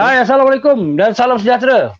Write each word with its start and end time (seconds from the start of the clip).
Hai, 0.00 0.24
Assalamualaikum 0.24 0.96
dan 0.96 1.12
salam 1.12 1.36
sejahtera. 1.36 1.92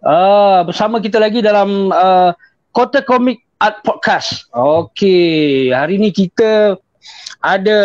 Uh, 0.00 0.64
bersama 0.64 1.04
kita 1.04 1.20
lagi 1.20 1.44
dalam 1.44 1.92
uh, 1.92 2.32
Kota 2.72 3.04
Komik 3.04 3.44
Art 3.60 3.84
Podcast. 3.84 4.48
Okey, 4.56 5.68
hari 5.68 6.00
ni 6.00 6.08
kita 6.16 6.80
ada 7.44 7.80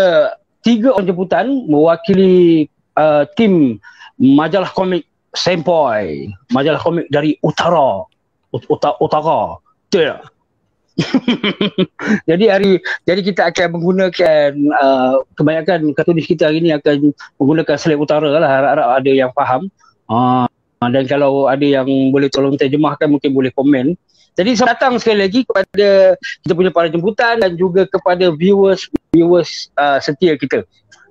tiga 0.64 0.96
orang 0.96 1.12
jemputan 1.12 1.68
mewakili 1.68 2.72
uh, 2.96 3.28
tim 3.36 3.76
majalah 4.16 4.72
komik 4.72 5.04
Sempoy. 5.36 6.32
Majalah 6.56 6.80
komik 6.80 7.12
dari 7.12 7.36
Utara. 7.44 8.08
Utara. 8.56 8.96
Utara. 9.04 9.60
Tak? 9.92 10.32
jadi 12.30 12.46
hari 12.58 12.82
jadi 13.06 13.22
kita 13.22 13.42
akan 13.54 13.78
menggunakan 13.78 14.50
uh, 14.82 15.22
kebanyakan 15.38 15.94
kartunis 15.94 16.26
kita 16.26 16.50
hari 16.50 16.60
ini 16.66 16.74
akan 16.74 17.14
menggunakan 17.38 17.76
slide 17.78 18.02
utara 18.02 18.28
lah. 18.34 18.50
Harap-harap 18.50 18.88
ada 18.98 19.12
yang 19.14 19.32
faham. 19.38 19.70
Uh, 20.10 20.50
dan 20.82 21.06
kalau 21.10 21.50
ada 21.50 21.66
yang 21.66 21.86
boleh 22.14 22.30
tolong 22.30 22.58
terjemahkan 22.58 23.10
mungkin 23.10 23.34
boleh 23.34 23.50
komen. 23.54 23.98
Jadi 24.38 24.54
saya 24.54 24.78
datang 24.78 25.02
sekali 25.02 25.26
lagi 25.26 25.42
kepada 25.42 26.14
kita 26.46 26.54
punya 26.54 26.70
para 26.70 26.88
jemputan 26.94 27.42
dan 27.42 27.58
juga 27.58 27.90
kepada 27.90 28.30
viewers 28.30 28.86
viewers 29.10 29.74
uh, 29.74 29.98
setia 29.98 30.38
kita. 30.38 30.62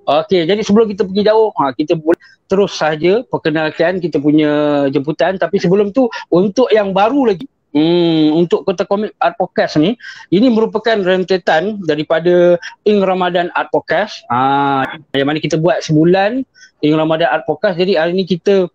Okey, 0.07 0.47
jadi 0.47 0.63
sebelum 0.63 0.87
kita 0.87 1.03
pergi 1.03 1.27
jauh, 1.27 1.51
ha, 1.59 1.75
kita 1.75 1.99
boleh 1.99 2.15
terus 2.47 2.79
saja 2.79 3.27
perkenalkan 3.27 3.99
kita 3.99 4.23
punya 4.23 4.87
jemputan. 4.87 5.35
Tapi 5.35 5.59
sebelum 5.59 5.91
tu, 5.91 6.07
untuk 6.31 6.71
yang 6.71 6.95
baru 6.95 7.35
lagi, 7.35 7.43
Hmm, 7.75 8.33
untuk 8.33 8.63
Kota 8.63 8.87
Komik 8.87 9.11
Art 9.19 9.35
Podcast 9.35 9.75
ni, 9.75 9.99
ini 10.31 10.47
merupakan 10.47 10.95
rentetan 10.97 11.83
daripada 11.83 12.55
Ing 12.87 13.03
Ramadan 13.03 13.51
Art 13.53 13.69
Podcast. 13.69 14.23
Ah, 14.31 14.87
yang 15.11 15.27
mana 15.27 15.43
kita 15.43 15.59
buat 15.59 15.83
sebulan 15.83 16.47
Ing 16.81 16.93
Ramadan 16.95 17.27
Art 17.27 17.43
Podcast. 17.43 17.75
Jadi 17.75 17.99
hari 17.99 18.15
ni 18.15 18.23
kita 18.23 18.71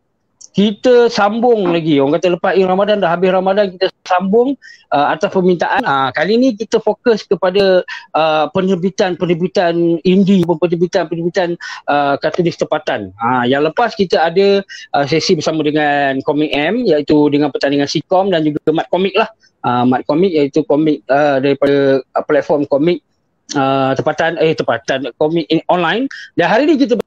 kita 0.53 1.09
sambung 1.09 1.73
lagi. 1.73 1.97
Orang 1.97 2.21
kata 2.21 2.37
lepas 2.37 2.53
Ing 2.53 2.69
Ramadan 2.69 3.01
dah 3.01 3.17
habis 3.17 3.33
Ramadan 3.33 3.73
kita 3.73 3.89
sambung 4.05 4.55
uh, 4.93 5.07
atas 5.09 5.33
permintaan. 5.33 5.81
Uh, 5.81 6.13
kali 6.13 6.37
ni 6.37 6.49
kita 6.53 6.77
fokus 6.79 7.25
kepada 7.25 7.81
uh, 8.13 8.47
penerbitan-penerbitan 8.53 10.05
indie, 10.05 10.45
penerbitan-penerbitan 10.45 11.57
uh, 11.89 12.21
kartunis 12.21 12.61
tempatan. 12.61 13.17
Uh, 13.17 13.49
yang 13.49 13.65
lepas 13.65 13.97
kita 13.97 14.21
ada 14.21 14.61
uh, 14.93 15.05
sesi 15.09 15.33
bersama 15.33 15.65
dengan 15.65 16.21
Komik 16.21 16.53
M 16.53 16.85
iaitu 16.85 17.33
dengan 17.33 17.49
pertandingan 17.49 17.89
Sikom 17.89 18.29
dan 18.29 18.45
juga 18.45 18.61
Mat 18.77 18.87
Komik 18.93 19.17
lah. 19.17 19.33
Uh, 19.65 19.89
Mat 19.89 20.05
Komik 20.05 20.37
iaitu 20.37 20.61
komik 20.69 21.01
uh, 21.09 21.41
daripada 21.41 22.05
uh, 22.13 22.25
platform 22.29 22.69
komik 22.69 23.01
uh, 23.57 23.97
tempatan 23.97 24.37
eh 24.43 24.53
tempatan 24.59 25.09
komik 25.17 25.47
online 25.71 26.11
dan 26.35 26.47
hari 26.51 26.67
ni 26.67 26.77
kita 26.77 26.99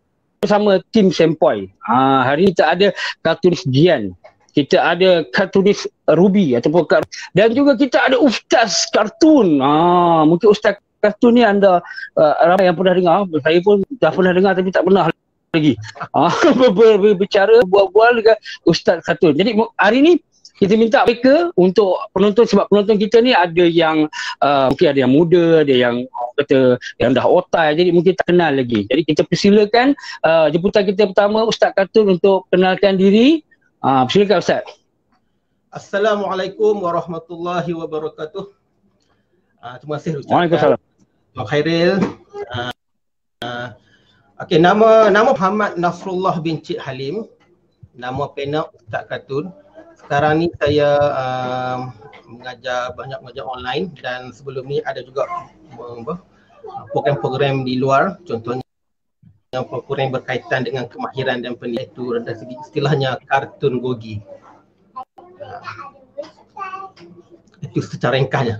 bersama 0.45 0.77
tim 0.93 1.09
Sempoy. 1.09 1.65
Ha, 1.89 2.21
hari 2.29 2.45
ini 2.45 2.51
kita 2.53 2.65
ada 2.69 2.87
kartunis 3.25 3.65
Jian. 3.73 4.13
Kita 4.53 4.77
ada 4.79 5.25
kartunis 5.35 5.83
Ruby 6.15 6.55
ataupun 6.55 6.85
kar- 6.87 7.09
dan 7.35 7.51
juga 7.51 7.75
kita 7.75 7.97
ada 8.07 8.21
ustaz 8.21 8.87
kartun. 8.93 9.59
Ha, 9.59 10.23
mungkin 10.23 10.53
ustaz 10.53 10.77
kartun 11.01 11.35
ni 11.35 11.43
anda 11.43 11.81
uh, 12.15 12.33
ramai 12.45 12.69
yang 12.69 12.77
pernah 12.77 12.93
dengar. 12.93 13.17
Saya 13.41 13.59
pun 13.65 13.81
dah 13.99 14.13
pernah 14.13 14.31
dengar 14.31 14.53
tapi 14.53 14.69
tak 14.69 14.85
pernah 14.85 15.09
lagi. 15.51 15.73
Ha, 16.15 16.31
berbicara 16.71 17.65
bual-bual 17.67 18.21
dengan 18.23 18.37
ustaz 18.63 19.03
kartun. 19.03 19.35
Jadi 19.35 19.57
hari 19.81 19.97
ini 19.99 20.13
kita 20.55 20.73
minta 20.79 21.03
mereka 21.03 21.51
untuk 21.59 21.99
penonton 22.15 22.47
sebab 22.47 22.71
penonton 22.71 22.95
kita 22.95 23.19
ni 23.19 23.35
ada 23.35 23.65
yang 23.67 24.07
uh, 24.39 24.71
mungkin 24.71 24.87
ada 24.87 24.99
yang 25.03 25.11
muda, 25.11 25.45
ada 25.67 25.75
yang 25.75 25.95
kata 26.39 26.79
yang 26.99 27.11
dah 27.11 27.27
otai 27.27 27.75
jadi 27.75 27.91
mungkin 27.91 28.15
tak 28.15 28.31
kenal 28.31 28.55
lagi. 28.55 28.87
Jadi 28.87 29.01
kita 29.03 29.21
persilakan 29.27 29.91
uh, 30.23 30.47
jemputan 30.47 30.87
kita 30.87 31.11
pertama 31.11 31.43
Ustaz 31.43 31.75
Katun 31.75 32.15
untuk 32.15 32.47
kenalkan 32.47 32.95
diri. 32.95 33.43
Uh, 33.83 34.07
persilakan 34.07 34.39
Ustaz. 34.39 34.63
Assalamualaikum 35.75 36.79
warahmatullahi 36.79 37.75
wabarakatuh. 37.75 38.47
Uh, 39.59 39.75
terima 39.83 39.99
kasih 39.99 40.23
Ustaz. 40.23 40.31
Waalaikumsalam. 40.31 40.79
Pak 41.35 41.45
Khairil. 41.51 41.99
Uh, 42.55 42.71
uh, 43.43 43.67
Okey, 44.39 44.59
nama 44.59 45.11
nama 45.11 45.35
Muhammad 45.35 45.75
Nasrullah 45.75 46.39
bin 46.39 46.63
Cik 46.63 46.79
Halim. 46.79 47.27
Nama 47.95 48.23
pena 48.31 48.67
Ustaz 48.71 49.03
Katun 49.11 49.51
sekarang 50.05 50.33
ni 50.37 50.47
saya 50.61 50.89
uh, 51.01 51.77
mengajar 52.29 52.93
banyak 52.93 53.19
mengajar 53.25 53.45
online 53.49 53.89
dan 53.97 54.29
sebelum 54.29 54.69
ni 54.69 54.77
ada 54.85 55.01
juga 55.01 55.25
uh, 55.77 56.17
program-program 56.93 57.65
di 57.65 57.81
luar 57.81 58.21
contohnya 58.25 58.61
program 59.63 60.11
berkaitan 60.11 60.67
dengan 60.67 60.85
kemahiran 60.85 61.41
dan 61.41 61.55
pendidikan 61.55 61.89
itu 61.89 62.03
segi 62.35 62.55
istilahnya 62.67 63.15
kartun 63.23 63.79
gogi. 63.79 64.19
Uh, 65.39 65.63
itu 67.63 67.79
secara 67.79 68.19
ringkasnya. 68.19 68.59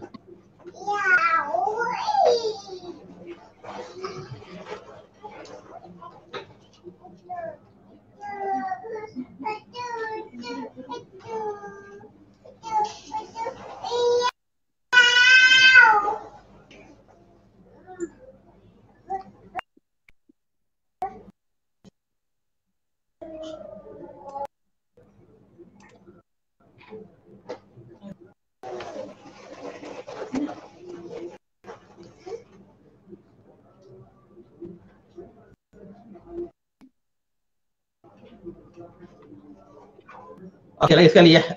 Okey, 40.86 41.02
lagi 41.02 41.10
sekali 41.10 41.34
ya. 41.34 41.42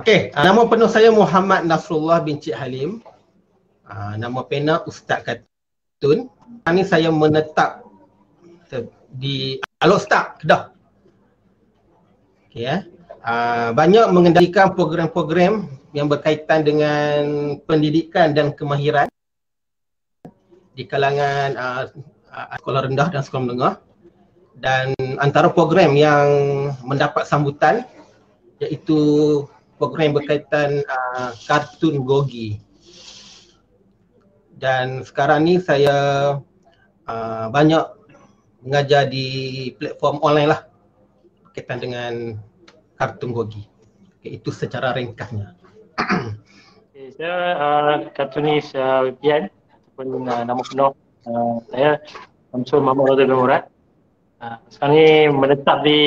Okey, 0.00 0.32
uh, 0.32 0.40
nama 0.40 0.64
penuh 0.64 0.88
saya 0.88 1.12
Muhammad 1.12 1.68
Nasrullah 1.68 2.24
bin 2.24 2.40
Cik 2.40 2.56
Halim. 2.56 3.04
Uh, 3.84 4.16
nama 4.16 4.40
pena 4.40 4.80
Ustaz 4.88 5.20
Katun. 5.20 6.32
Ini 6.64 6.82
saya 6.88 7.12
menetap 7.12 7.84
di 9.12 9.60
Alostak, 9.84 10.40
Kedah. 10.40 10.72
Okey 12.48 12.64
ya. 12.64 12.88
Uh, 13.20 13.76
banyak 13.76 14.08
mengendalikan 14.08 14.72
program-program 14.72 15.68
yang 15.92 16.08
berkaitan 16.08 16.64
dengan 16.64 17.20
pendidikan 17.68 18.32
dan 18.32 18.56
kemahiran 18.56 19.12
di 20.72 20.88
kalangan 20.88 21.52
uh, 21.52 21.84
sekolah 22.56 22.88
rendah 22.88 23.12
dan 23.12 23.20
sekolah 23.20 23.44
menengah 23.44 23.74
dan 24.58 24.94
antara 25.22 25.50
program 25.50 25.94
yang 25.94 26.26
mendapat 26.82 27.26
sambutan 27.26 27.86
iaitu 28.58 28.98
program 29.78 30.18
berkaitan 30.18 30.82
uh, 30.86 31.30
kartun 31.46 32.02
Gogi. 32.02 32.58
Dan 34.58 35.06
sekarang 35.06 35.46
ni 35.46 35.62
saya 35.62 35.96
uh, 37.06 37.46
banyak 37.54 37.86
mengajar 38.66 39.06
di 39.06 39.70
platform 39.78 40.18
online 40.26 40.50
lah 40.50 40.60
berkaitan 41.46 41.78
dengan 41.78 42.12
kartun 42.98 43.30
Gogi. 43.30 43.62
Okay, 44.18 44.42
itu 44.42 44.50
secara 44.50 44.90
ringkasnya. 44.98 45.54
okay, 46.90 47.14
saya 47.14 47.34
uh, 47.54 47.94
kartunis 48.18 48.74
uh, 48.74 49.06
Wipian 49.06 49.46
ataupun 49.94 50.26
uh, 50.26 50.42
nama 50.42 50.62
penuh 50.66 50.90
uh, 51.30 51.62
saya 51.70 52.02
Samsul 52.50 52.82
Muhammad 52.82 53.14
Radha 53.14 53.30
bin 53.30 53.38
Murad. 53.38 53.64
Uh, 54.38 54.54
sekarang 54.70 54.94
ni 54.94 55.08
menetap 55.34 55.82
di 55.82 55.98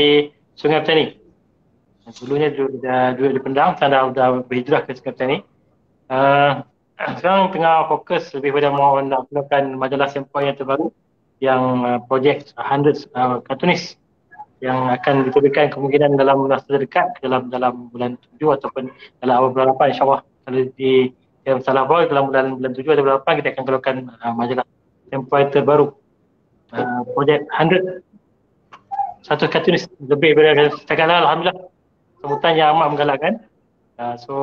Sungai 0.56 0.80
Petani. 0.88 1.20
Dulunya 2.12 2.52
dah 2.80 3.12
duduk 3.16 3.32
di 3.36 3.42
Pendang, 3.44 3.76
sekarang 3.76 4.16
dah, 4.16 4.40
dah 4.40 4.44
berhijrah 4.48 4.88
ke 4.88 4.96
Sungai 4.96 5.12
Petani. 5.12 5.38
Uh, 6.08 6.64
sekarang 7.20 7.52
tengah 7.52 7.92
fokus 7.92 8.32
lebih 8.32 8.56
pada 8.56 8.72
mahu 8.72 9.04
nak 9.04 9.28
gunakan 9.28 9.64
majalah 9.76 10.08
sampel 10.08 10.48
yang 10.48 10.56
terbaru 10.56 10.88
yang 11.44 11.62
uh, 11.84 12.00
projek 12.08 12.48
100 12.56 13.10
uh, 13.18 13.42
kartunis 13.44 13.98
yang 14.62 14.94
akan 14.94 15.26
diterbitkan 15.26 15.74
kemungkinan 15.74 16.14
dalam 16.16 16.46
masa 16.46 16.70
terdekat 16.70 17.18
dalam 17.18 17.50
dalam 17.50 17.90
bulan 17.90 18.14
7 18.38 18.62
ataupun 18.62 18.94
dalam 19.18 19.34
awal 19.42 19.50
bulan 19.50 19.74
8 19.74 19.92
insyaAllah 19.98 20.22
kalau 20.22 20.62
di 20.78 21.10
yang 21.50 21.58
salah 21.66 21.90
bawa 21.90 22.06
dalam 22.06 22.30
bulan 22.30 22.62
bulan 22.62 22.72
7 22.78 22.86
atau 22.86 23.02
bulan 23.02 23.18
8 23.26 23.40
kita 23.42 23.48
akan 23.58 23.64
keluarkan 23.66 23.96
uh, 24.22 24.34
majalah 24.38 24.66
sampel 25.10 25.42
terbaru 25.50 25.88
uh, 26.78 27.02
projek 27.18 27.50
100 27.58 28.11
satu 29.22 29.46
kartunis 29.50 29.86
lebih 30.02 30.34
daripada 30.38 30.74
setakat 30.78 31.06
lah 31.06 31.18
Alhamdulillah 31.26 31.58
sambutan 32.22 32.54
yang 32.58 32.68
amat 32.78 32.88
menggalakkan 32.94 33.34
uh, 33.98 34.16
so 34.18 34.36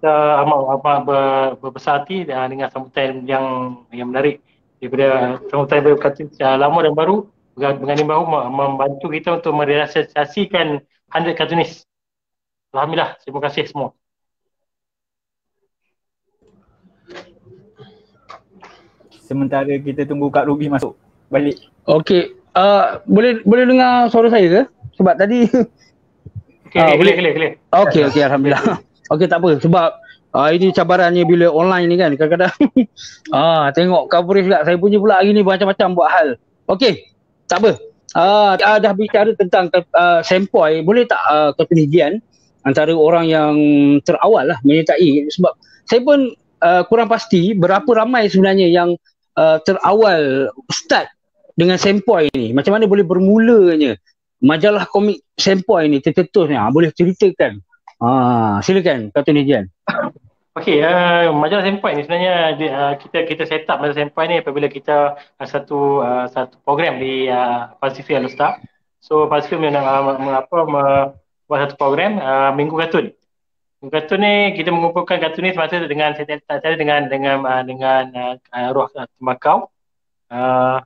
kita 0.00 0.14
amat, 0.46 0.58
amat 0.80 0.98
ber, 1.04 1.24
berbesar 1.60 2.00
hati 2.00 2.24
dengan 2.24 2.72
sambutan 2.72 3.28
yang 3.28 3.44
yang 3.92 4.08
menarik 4.08 4.40
daripada 4.80 5.36
sambutan 5.52 5.84
yang 5.84 5.98
berkata 6.00 6.48
lama 6.56 6.78
dan 6.80 6.94
baru 6.96 7.16
berganding 7.60 8.08
bahu 8.08 8.24
membantu 8.48 9.06
kita 9.12 9.36
untuk 9.36 9.52
merealisasikan 9.52 10.80
100 11.12 11.36
kartunis. 11.36 11.84
Alhamdulillah, 12.72 13.18
terima 13.20 13.40
kasih 13.44 13.68
semua. 13.68 13.92
Sementara 19.10 19.70
kita 19.78 20.08
tunggu 20.08 20.32
Kak 20.32 20.46
Ruby 20.46 20.66
masuk 20.72 20.96
balik. 21.30 21.60
Okey, 21.86 22.39
uh, 22.56 23.02
boleh 23.06 23.42
boleh 23.46 23.64
dengar 23.68 24.08
suara 24.08 24.28
saya 24.30 24.46
ke? 24.46 24.62
Sebab 25.00 25.14
tadi 25.18 25.46
Okey, 26.70 26.78
uh, 26.78 26.94
boleh 26.94 27.14
boleh 27.18 27.32
boleh. 27.34 27.50
Okey, 27.70 28.02
okey 28.10 28.22
alhamdulillah. 28.22 28.78
Okey 29.12 29.26
tak 29.26 29.42
apa 29.42 29.58
sebab 29.58 29.90
uh, 30.38 30.48
ini 30.54 30.70
cabarannya 30.70 31.26
bila 31.26 31.50
online 31.50 31.90
ni 31.90 31.96
kan 31.98 32.14
kadang-kadang 32.14 32.54
ah 33.34 33.74
tengok 33.74 34.06
coverage 34.06 34.46
juga 34.46 34.62
saya 34.62 34.78
punya 34.78 35.02
pula 35.02 35.18
hari 35.18 35.34
ni 35.34 35.42
macam-macam 35.42 35.88
buat 35.98 36.08
hal. 36.10 36.28
Okey, 36.70 37.10
tak 37.50 37.58
apa. 37.66 37.70
Uh, 38.10 38.58
dah 38.58 38.90
bicara 38.94 39.30
tentang 39.38 39.70
uh, 39.70 40.18
sempoi, 40.22 40.82
boleh 40.82 41.06
tak 41.06 41.22
uh, 41.30 41.50
kepentingan 41.54 42.18
antara 42.66 42.90
orang 42.94 43.26
yang 43.30 43.54
terawal 44.02 44.44
lah 44.44 44.58
menyertai 44.66 45.30
sebab 45.30 45.54
saya 45.86 46.00
pun 46.02 46.34
uh, 46.60 46.82
kurang 46.86 47.08
pasti 47.08 47.56
berapa 47.56 47.88
ramai 47.88 48.28
sebenarnya 48.28 48.68
yang 48.68 48.94
uh, 49.38 49.58
terawal 49.64 50.52
start 50.70 51.08
dengan 51.60 51.76
Sempoi 51.76 52.32
ni? 52.32 52.56
Macam 52.56 52.72
mana 52.72 52.88
boleh 52.88 53.04
bermulanya 53.04 54.00
majalah 54.40 54.88
komik 54.88 55.20
Sempoi 55.36 55.92
ni 55.92 56.00
tercetusnya? 56.00 56.64
Ah, 56.64 56.72
boleh 56.72 56.88
ceritakan? 56.96 57.60
Ah, 58.00 58.64
silakan 58.64 59.12
Kata 59.12 59.36
Nijian. 59.36 59.68
Okey, 60.56 60.80
uh, 60.80 61.30
majalah 61.36 61.68
Sempoi 61.68 61.94
ni 61.94 62.02
sebenarnya 62.08 62.56
uh, 62.56 62.94
kita 62.96 63.28
kita 63.28 63.44
set 63.44 63.68
up 63.68 63.84
majalah 63.84 64.00
Sempoi 64.00 64.24
ni 64.32 64.40
apabila 64.40 64.72
kita 64.72 65.20
uh, 65.20 65.46
satu 65.46 66.00
uh, 66.00 66.26
satu 66.32 66.56
program 66.64 66.96
di 66.96 67.28
uh, 67.28 67.70
Pacific 67.76 68.16
Alustar. 68.16 68.58
So 69.04 69.28
Pacific 69.28 69.60
memang 69.60 69.84
uh, 69.84 70.40
apa 70.40 70.58
buat 71.44 71.58
satu 71.68 71.76
program 71.76 72.16
uh, 72.18 72.50
Minggu 72.56 72.74
Kartun. 72.80 73.12
Kartun 73.80 74.20
ni 74.20 74.52
kita 74.60 74.68
mengumpulkan 74.68 75.24
kartun 75.24 75.48
ni 75.48 75.56
semasa 75.56 75.80
dengan 75.88 76.12
saya 76.12 76.36
saya 76.44 76.76
dengan 76.76 77.08
dengan 77.08 77.40
uh, 77.46 77.64
dengan 77.64 78.04
uh, 78.52 78.68
roh 78.76 78.92
uh, 78.92 79.08
tembakau. 79.16 79.72
Uh, 80.28 80.84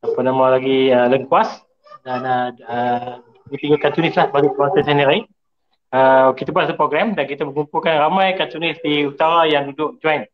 apa 0.00 0.20
nama 0.24 0.56
lagi 0.56 0.88
uh, 0.88 1.12
lengkuas 1.12 1.60
dan 2.08 2.24
uh, 2.24 2.48
uh, 2.64 3.20
tiga 3.52 3.76
kartunis 3.76 4.16
lah 4.16 4.32
bagi 4.32 4.48
proses 4.56 4.88
sendiri. 4.88 5.28
Uh, 5.90 6.32
kita 6.38 6.54
buat 6.54 6.70
satu 6.70 6.78
program 6.78 7.12
dan 7.18 7.26
kita 7.26 7.44
mengumpulkan 7.44 7.98
ramai 7.98 8.32
kartunis 8.38 8.78
di 8.80 9.04
utara 9.04 9.44
yang 9.44 9.74
duduk 9.74 10.00
join. 10.00 10.24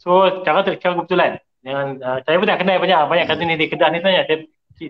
So 0.00 0.40
cara 0.40 0.64
tu 0.64 0.72
cara 0.80 0.96
kebetulan. 0.96 1.32
Dengan 1.60 2.00
uh, 2.00 2.18
saya 2.24 2.40
pun 2.40 2.48
dah 2.48 2.56
kenal 2.56 2.80
banyak 2.80 2.98
banyak 3.12 3.26
kartunis 3.28 3.56
di 3.60 3.66
Kedah 3.68 3.88
ni 3.92 4.00
sebenarnya. 4.00 4.24
Saya, 4.24 4.38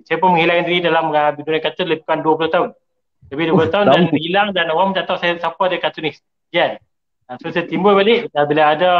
saya 0.06 0.16
pun 0.22 0.38
menghilangkan 0.38 0.64
diri 0.70 0.78
dalam 0.86 1.10
uh, 1.10 1.34
dunia 1.34 1.58
kartun 1.58 1.86
lebih 1.90 2.06
kurang 2.06 2.22
20 2.22 2.54
tahun. 2.54 2.68
Lebih 3.34 3.44
20 3.58 3.66
tahun 3.74 3.86
dan 3.90 4.02
hilang 4.14 4.48
dan 4.54 4.66
orang 4.70 4.94
tak 4.94 5.10
tahu 5.10 5.18
saya 5.18 5.34
siapa 5.40 5.62
dia 5.66 5.82
kartunis. 5.82 6.22
Jan. 6.54 6.78
Uh, 7.26 7.34
so 7.42 7.50
saya 7.50 7.66
timbul 7.66 7.98
balik 7.98 8.30
uh, 8.30 8.46
bila 8.46 8.78
ada 8.78 8.90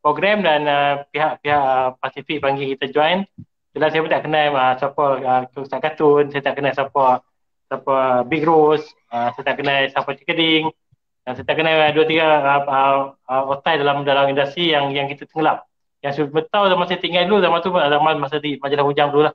program 0.00 0.40
dan 0.40 0.64
uh, 0.64 1.04
pihak-pihak 1.12 1.60
uh, 1.60 1.92
Pasifik 2.00 2.40
panggil 2.40 2.72
kita 2.72 2.88
join. 2.88 3.28
Jelas 3.70 3.94
saya 3.94 4.02
pun 4.02 4.10
tak 4.10 4.24
kenal 4.26 4.50
uh, 4.50 4.74
siapa 4.74 5.04
uh, 5.22 5.42
Ustaz 5.62 5.78
Kartun, 5.78 6.24
saya 6.34 6.42
tak 6.42 6.58
kenal 6.58 6.74
siapa 6.74 7.22
siapa 7.70 7.96
Big 8.26 8.42
Rose, 8.42 8.82
uh, 9.14 9.30
saya 9.30 9.44
tak 9.46 9.62
kenal 9.62 9.86
siapa 9.86 10.10
Cikading. 10.18 10.74
Dan 11.22 11.32
saya 11.38 11.46
tak 11.46 11.56
kenal 11.62 11.74
uh, 11.78 11.90
dua 11.94 12.04
tiga 12.08 12.26
uh, 12.42 12.62
uh, 12.66 13.46
uh, 13.46 13.76
dalam 13.78 14.02
dalam 14.02 14.26
industri 14.26 14.74
yang 14.74 14.90
yang 14.90 15.06
kita 15.06 15.22
tenggelam. 15.30 15.62
Yang 16.02 16.12
saya 16.18 16.42
tahu 16.50 16.64
zaman 16.66 16.84
saya 16.90 16.98
tinggal 16.98 17.28
dulu 17.30 17.38
zaman 17.44 17.58
tu 17.62 17.70
zaman 17.70 18.14
masa 18.18 18.36
di 18.42 18.58
majalah 18.58 18.84
hujang 18.88 19.08
dulu 19.14 19.22
lah. 19.30 19.34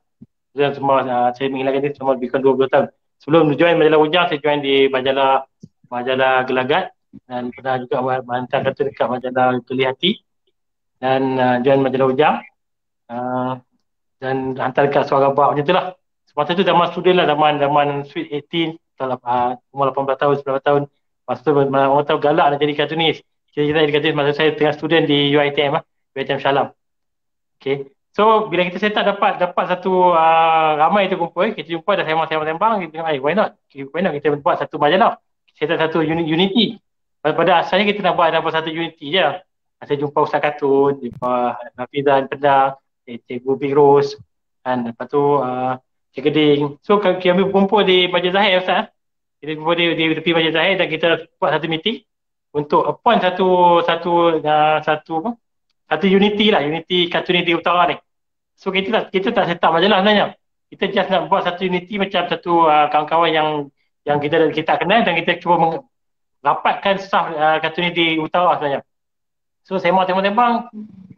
Dan 0.51 0.71
semua 0.75 0.95
uh, 1.03 1.29
saya 1.31 1.47
menghilangkan 1.47 1.81
ini 1.87 1.95
semua 1.95 2.19
lebih 2.19 2.27
kurang 2.31 2.43
20 2.59 2.73
tahun. 2.73 2.87
Sebelum 3.23 3.43
join 3.55 3.75
majalah 3.79 3.99
hujang 4.03 4.25
saya 4.27 4.39
join 4.43 4.59
di 4.59 4.91
majalah 4.91 5.47
majalah 5.87 6.43
Gelagat 6.43 6.91
dan 7.23 7.47
pernah 7.55 7.79
juga 7.79 7.95
hantar 8.03 8.59
kata 8.67 8.81
dekat 8.91 9.07
majalah 9.07 9.47
Kelihati 9.63 10.11
dan 10.99 11.21
uh, 11.39 11.57
join 11.63 11.79
majalah 11.79 12.07
Ujang 12.11 12.35
uh, 13.07 13.51
dan 14.25 14.57
hantar 14.57 14.89
dekat 14.89 15.05
Suara 15.05 15.29
Bak 15.29 15.53
macam 15.53 15.61
itulah 15.61 15.85
semasa 16.25 16.57
tu 16.57 16.65
zaman 16.65 16.89
student 16.89 17.15
lah. 17.21 17.25
Zaman 17.29 17.51
zaman 17.61 17.87
sweet 18.09 18.27
18 18.49 18.75
dalam 18.97 19.21
uh, 19.21 19.53
umur 19.69 19.93
18 19.93 20.17
tahun 20.17 20.33
19 20.41 20.65
tahun. 20.65 20.81
Masa 21.25 21.41
tu 21.41 21.53
orang 21.53 22.05
tahu 22.05 22.19
galak 22.21 22.45
nak 22.53 22.59
jadi 22.61 22.73
kartunis. 22.73 23.21
Kita 23.53 23.61
jadi 23.61 23.93
kartunis. 23.93 24.17
Masa 24.17 24.31
saya 24.33 24.57
tengah 24.57 24.73
student 24.73 25.05
di 25.05 25.29
UiTM 25.29 25.77
lah. 25.77 25.83
UiTM 26.17 26.41
Shalam 26.41 26.73
okay. 27.61 27.89
So 28.15 28.47
bila 28.47 28.63
kita 28.63 28.79
set 28.79 28.95
up 28.95 29.03
dapat 29.03 29.41
dapat 29.41 29.65
satu 29.67 30.15
uh, 30.15 30.71
ramai 30.79 31.07
tu 31.11 31.19
kumpul. 31.21 31.53
Kita 31.53 31.67
jumpa 31.69 31.99
dah 31.99 32.05
sembang-sembang-sembang 32.07 32.73
kita 32.85 32.91
tengok 32.99 33.09
hey, 33.11 33.19
why 33.19 33.33
not? 33.35 33.49
Why 33.71 34.01
not? 34.01 34.13
Kita 34.17 34.33
buat 34.39 34.57
satu 34.59 34.79
majalah 34.79 35.19
set 35.55 35.71
up 35.71 35.79
satu 35.79 36.03
unit 36.03 36.27
unity. 36.27 36.79
Pada 37.23 37.65
asalnya 37.65 37.89
kita 37.89 38.05
nak 38.05 38.19
buat 38.19 38.29
dalam 38.29 38.45
satu 38.45 38.69
unity 38.69 39.09
je. 39.15 39.27
Saya 39.85 39.97
jumpa 39.99 40.17
Ustaz 40.23 40.39
Katun, 40.41 40.97
jumpa 40.97 41.61
Nafizan 41.75 42.25
Pedang, 42.31 42.79
Cikgu 43.05 43.53
Big 43.61 43.73
Rose, 43.77 44.17
kan. 44.65 44.81
Lepas 44.89 45.05
tu 45.07 45.21
uh, 45.21 45.77
Cik 46.17 46.31
Geding. 46.31 46.81
So 46.81 46.97
kami 46.97 47.21
berkumpul 47.21 47.85
di 47.85 48.09
Majlis 48.09 48.33
Zahir 48.33 48.63
Ustaz. 48.63 48.89
Kita 49.37 49.53
berkumpul 49.53 49.75
di, 49.77 49.85
di 49.93 50.03
tepi 50.17 50.31
Majlis 50.33 50.55
Zahir 50.55 50.75
dan 50.79 50.87
kita 50.89 51.07
buat 51.37 51.51
satu 51.53 51.67
meeting 51.69 52.01
untuk 52.55 52.87
appoint 52.87 53.19
satu 53.19 53.79
satu 53.83 54.39
uh, 54.41 54.77
satu 54.79 55.13
apa? 55.21 55.31
Satu 55.85 56.05
unity 56.09 56.49
lah, 56.49 56.65
unity 56.65 57.11
di 57.45 57.53
utara 57.53 57.93
ni. 57.93 57.95
So 58.57 58.71
kita 58.71 58.89
tak 58.89 59.03
kita 59.11 59.29
tak 59.35 59.45
set 59.51 59.61
up 59.61 59.75
majalah 59.75 60.01
sebenarnya. 60.01 60.33
Kita 60.71 60.83
just 60.89 61.09
nak 61.13 61.29
buat 61.29 61.45
satu 61.45 61.61
unity 61.67 62.01
macam 62.01 62.25
satu 62.25 62.65
uh, 62.65 62.87
kawan-kawan 62.89 63.29
yang 63.29 63.49
yang 64.07 64.17
kita 64.17 64.49
kita 64.49 64.81
kenal 64.81 65.03
dan 65.03 65.13
kita 65.13 65.37
cuba 65.37 65.83
rapatkan 66.41 66.95
staff 66.97 67.29
uh, 67.35 67.57
kartun 67.59 67.89
ni 67.89 67.91
di 67.91 68.07
utara 68.17 68.55
sebenarnya. 68.57 68.81
So 69.65 69.81
sembang 69.81 70.05
tembang-tembang 70.05 70.71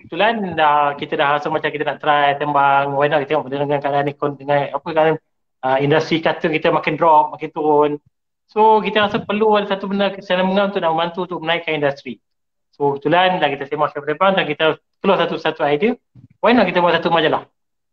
kebetulan 0.07 0.55
dah 0.55 0.95
kita 0.95 1.19
dah 1.19 1.35
rasa 1.35 1.51
macam 1.51 1.67
kita 1.67 1.83
nak 1.83 1.99
try 1.99 2.31
tembang 2.39 2.95
why 2.95 3.11
not 3.11 3.19
kita 3.27 3.35
tengok 3.35 3.51
dengan 3.51 3.83
keadaan 3.83 4.07
ni 4.07 4.15
dengan 4.15 4.59
apa 4.71 4.89
kan 4.95 5.07
uh, 5.67 5.77
industri 5.83 6.23
kartun 6.23 6.55
kita 6.55 6.71
makin 6.71 6.95
drop 6.95 7.35
makin 7.35 7.51
turun. 7.51 7.91
So 8.47 8.79
kita 8.79 9.03
rasa 9.03 9.19
perlu 9.19 9.51
ada 9.59 9.67
satu 9.67 9.91
benda 9.91 10.15
kesalahan 10.15 10.47
mengang 10.47 10.71
untuk 10.71 10.79
nak 10.79 10.91
membantu 10.95 11.19
untuk 11.27 11.39
menaikkan 11.43 11.75
industri. 11.75 12.23
So 12.71 12.95
kebetulan 12.95 13.43
dah 13.43 13.51
kita 13.51 13.67
sembang 13.67 13.91
tembang 13.91 14.31
dan 14.39 14.47
kita 14.47 14.79
keluar 15.03 15.19
satu 15.19 15.35
satu 15.35 15.67
idea 15.67 15.91
why 16.39 16.55
not 16.55 16.63
kita 16.63 16.79
buat 16.79 16.95
satu 16.95 17.11
majalah. 17.11 17.43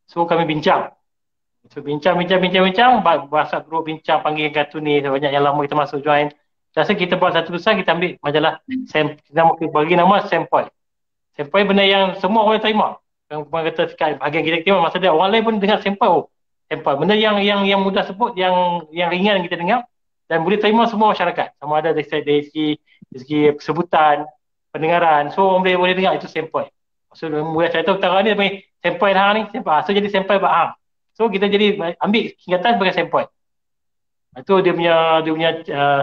So 0.06 0.22
kami 0.22 0.46
bincang 0.46 0.94
So 1.72 1.80
bincang, 1.80 2.20
bincang, 2.20 2.44
bincang, 2.44 2.60
bincang, 2.68 2.92
bahasa 3.32 3.64
grup 3.64 3.88
bincang 3.88 4.20
panggil 4.20 4.52
kartun 4.52 4.84
ni, 4.84 5.00
banyak 5.00 5.32
yang 5.32 5.40
lama 5.40 5.64
kita 5.64 5.72
masuk 5.72 6.04
join. 6.04 6.28
Rasa 6.76 6.92
kita 6.92 7.16
buat 7.16 7.32
satu 7.32 7.56
besar, 7.56 7.72
kita 7.80 7.96
ambil 7.96 8.20
majalah 8.20 8.60
Sam, 8.84 9.16
kita 9.16 9.48
bagi 9.72 9.96
nama 9.96 10.20
Sampoi. 10.28 10.68
Sampoi 11.34 11.66
benda 11.66 11.82
yang 11.82 12.14
semua 12.22 12.46
orang 12.46 12.62
terima. 12.62 13.02
Yang 13.26 13.40
orang 13.50 13.64
kata 13.74 13.82
sekat 13.90 14.10
bahagian 14.22 14.42
kita 14.46 14.56
terima, 14.62 14.86
masa 14.86 15.02
dia 15.02 15.10
orang 15.10 15.34
lain 15.34 15.42
pun 15.42 15.54
dengar 15.58 15.82
Sampoi. 15.82 16.06
Oh, 16.06 16.30
Sampoi. 16.70 16.94
Benda 16.94 17.18
yang 17.18 17.42
yang 17.42 17.66
yang 17.66 17.80
mudah 17.82 18.06
sebut, 18.06 18.38
yang 18.38 18.86
yang 18.94 19.10
ringan 19.10 19.42
kita 19.42 19.58
dengar 19.58 19.82
dan 20.30 20.46
boleh 20.46 20.62
terima 20.62 20.86
semua 20.86 21.10
masyarakat. 21.10 21.58
Sama 21.58 21.82
ada 21.82 21.90
dari, 21.90 22.06
segi, 22.06 22.78
dari 23.10 23.18
segi 23.18 23.40
sebutan, 23.58 24.22
pendengaran. 24.70 25.34
So 25.34 25.42
orang 25.58 25.66
boleh, 25.66 25.76
boleh 25.78 25.94
dengar 25.98 26.12
itu 26.14 26.30
Sampoi. 26.30 26.70
So 27.14 27.26
saya 27.70 27.82
tahu 27.82 27.98
utara 27.98 28.22
ni 28.22 28.34
panggil 28.38 28.54
Sampoi 28.78 29.10
dah 29.10 29.28
ni. 29.34 29.42
Sampoi. 29.50 29.82
So 29.82 29.90
jadi 29.90 30.08
Sampoi 30.14 30.38
bahang. 30.38 30.78
So 31.18 31.26
kita 31.26 31.50
jadi 31.50 31.98
ambil 31.98 32.30
singkatan 32.38 32.78
sebagai 32.78 32.94
Sampoi. 32.94 33.26
Itu 34.38 34.62
dia 34.62 34.70
punya 34.70 35.22
dia 35.22 35.32
punya 35.34 35.50
uh, 35.66 36.02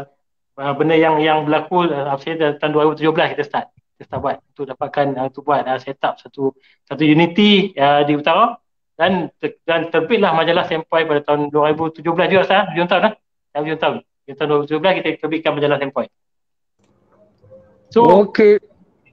benda 0.76 0.96
yang 1.00 1.24
yang 1.24 1.48
berlaku 1.48 1.88
uh, 1.88 2.16
saya 2.20 2.60
tahun 2.60 3.00
2017 3.00 3.36
kita 3.36 3.44
start 3.48 3.72
kita 4.02 4.18
buat 4.18 4.42
untuk 4.54 4.66
dapatkan 4.74 5.06
uh, 5.14 5.26
untuk 5.30 5.46
buat 5.46 5.62
uh, 5.70 5.78
set 5.78 6.02
up 6.02 6.18
satu 6.18 6.58
satu 6.90 7.04
unity 7.06 7.78
uh, 7.78 8.02
di 8.02 8.18
utara. 8.18 8.58
Dan 8.98 9.34
dan 9.66 9.90
terbitlah 9.90 10.30
majalah 10.34 10.66
Sempoi 10.70 11.10
pada 11.10 11.22
tahun 11.26 11.50
2017 11.50 12.06
juga 12.06 12.44
sah 12.46 12.70
7 12.70 12.86
tahun 12.86 13.02
lah 13.10 13.14
7 13.58 13.82
tahun. 13.82 13.96
Di 14.28 14.32
tahun 14.38 14.48
2017 14.70 14.98
kita 15.02 15.08
terbitkan 15.26 15.52
majalah 15.58 15.78
Sempoi 15.82 16.06
so 17.90 18.06
okey. 18.30 18.62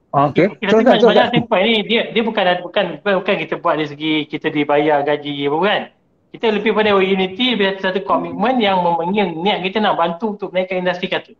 Okey. 0.09 0.45
Kita 0.61 0.77
so, 0.77 0.85
so, 0.85 1.09
majalah 1.09 1.33
Sempoi 1.33 1.61
ni 1.65 1.75
dia 1.89 2.13
dia 2.13 2.21
bukan 2.21 2.43
bukan 2.61 2.85
bukan 3.01 3.35
kita 3.39 3.57
buat 3.57 3.81
dari 3.81 3.89
segi 3.89 4.13
kita 4.29 4.53
dibayar 4.53 5.01
gaji 5.01 5.49
bukan. 5.49 5.89
Kita 6.29 6.53
lebih 6.53 6.77
pada 6.77 6.93
unity 6.93 7.57
lebih 7.57 7.81
satu 7.81 8.05
komitmen 8.05 8.61
yang 8.61 8.85
memengang 8.85 9.33
niat 9.41 9.65
kita 9.65 9.81
nak 9.81 9.97
bantu 9.97 10.37
untuk 10.37 10.53
menaikkan 10.53 10.85
industri 10.85 11.09
kartun 11.09 11.33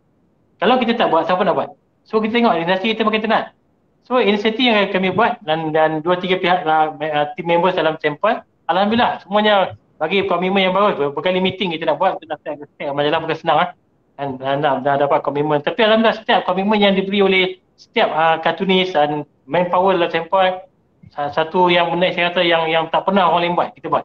kalau 0.60 0.76
kita 0.76 0.94
tak 0.94 1.08
buat 1.08 1.24
siapa 1.24 1.42
nak 1.48 1.56
buat 1.56 1.70
so 2.10 2.18
kita 2.18 2.42
tengok 2.42 2.58
industri 2.58 2.98
kita 2.98 3.06
makin 3.06 3.22
tenat 3.30 3.44
so 4.10 4.18
inisiatif 4.18 4.66
yang 4.66 4.90
kami 4.90 5.14
buat 5.14 5.38
dan 5.46 5.70
dan 5.70 6.02
dua 6.02 6.18
tiga 6.18 6.42
pihak 6.42 6.66
uh, 6.66 7.30
team 7.38 7.46
members 7.46 7.78
dalam 7.78 8.02
sampel 8.02 8.42
alhamdulillah 8.66 9.22
semuanya 9.22 9.78
bagi 10.00 10.24
komitmen 10.26 10.72
yang 10.72 10.74
bagus. 10.74 11.12
Berkali 11.12 11.44
meeting 11.44 11.76
kita 11.76 11.84
nak 11.92 12.00
buat 12.00 12.18
kita 12.18 12.32
nak 12.32 12.40
start 12.40 12.96
majalah 12.96 13.20
bukan 13.20 13.38
senang 13.38 13.60
ah. 13.60 13.70
Dan, 14.20 14.36
dan, 14.36 14.60
dan, 14.60 14.84
dan 14.84 15.00
dapat 15.00 15.24
komitmen. 15.24 15.64
Tapi 15.64 15.80
alhamdulillah 15.80 16.20
setiap 16.24 16.44
komitmen 16.48 16.80
yang 16.80 16.96
diberi 16.96 17.20
oleh 17.24 17.44
setiap 17.76 18.12
uh, 18.12 18.36
kartunis 18.44 18.92
dan 18.96 19.24
manpower 19.48 19.96
dalam 19.96 20.12
sampel 20.12 20.64
satu 21.16 21.72
yang 21.72 21.92
menaik 21.92 22.16
saya 22.16 22.32
kata 22.32 22.42
yang 22.44 22.68
yang 22.68 22.86
tak 22.92 23.04
pernah 23.08 23.28
orang 23.28 23.52
lain 23.52 23.56
buat 23.56 23.70
kita 23.76 23.88
buat. 23.92 24.04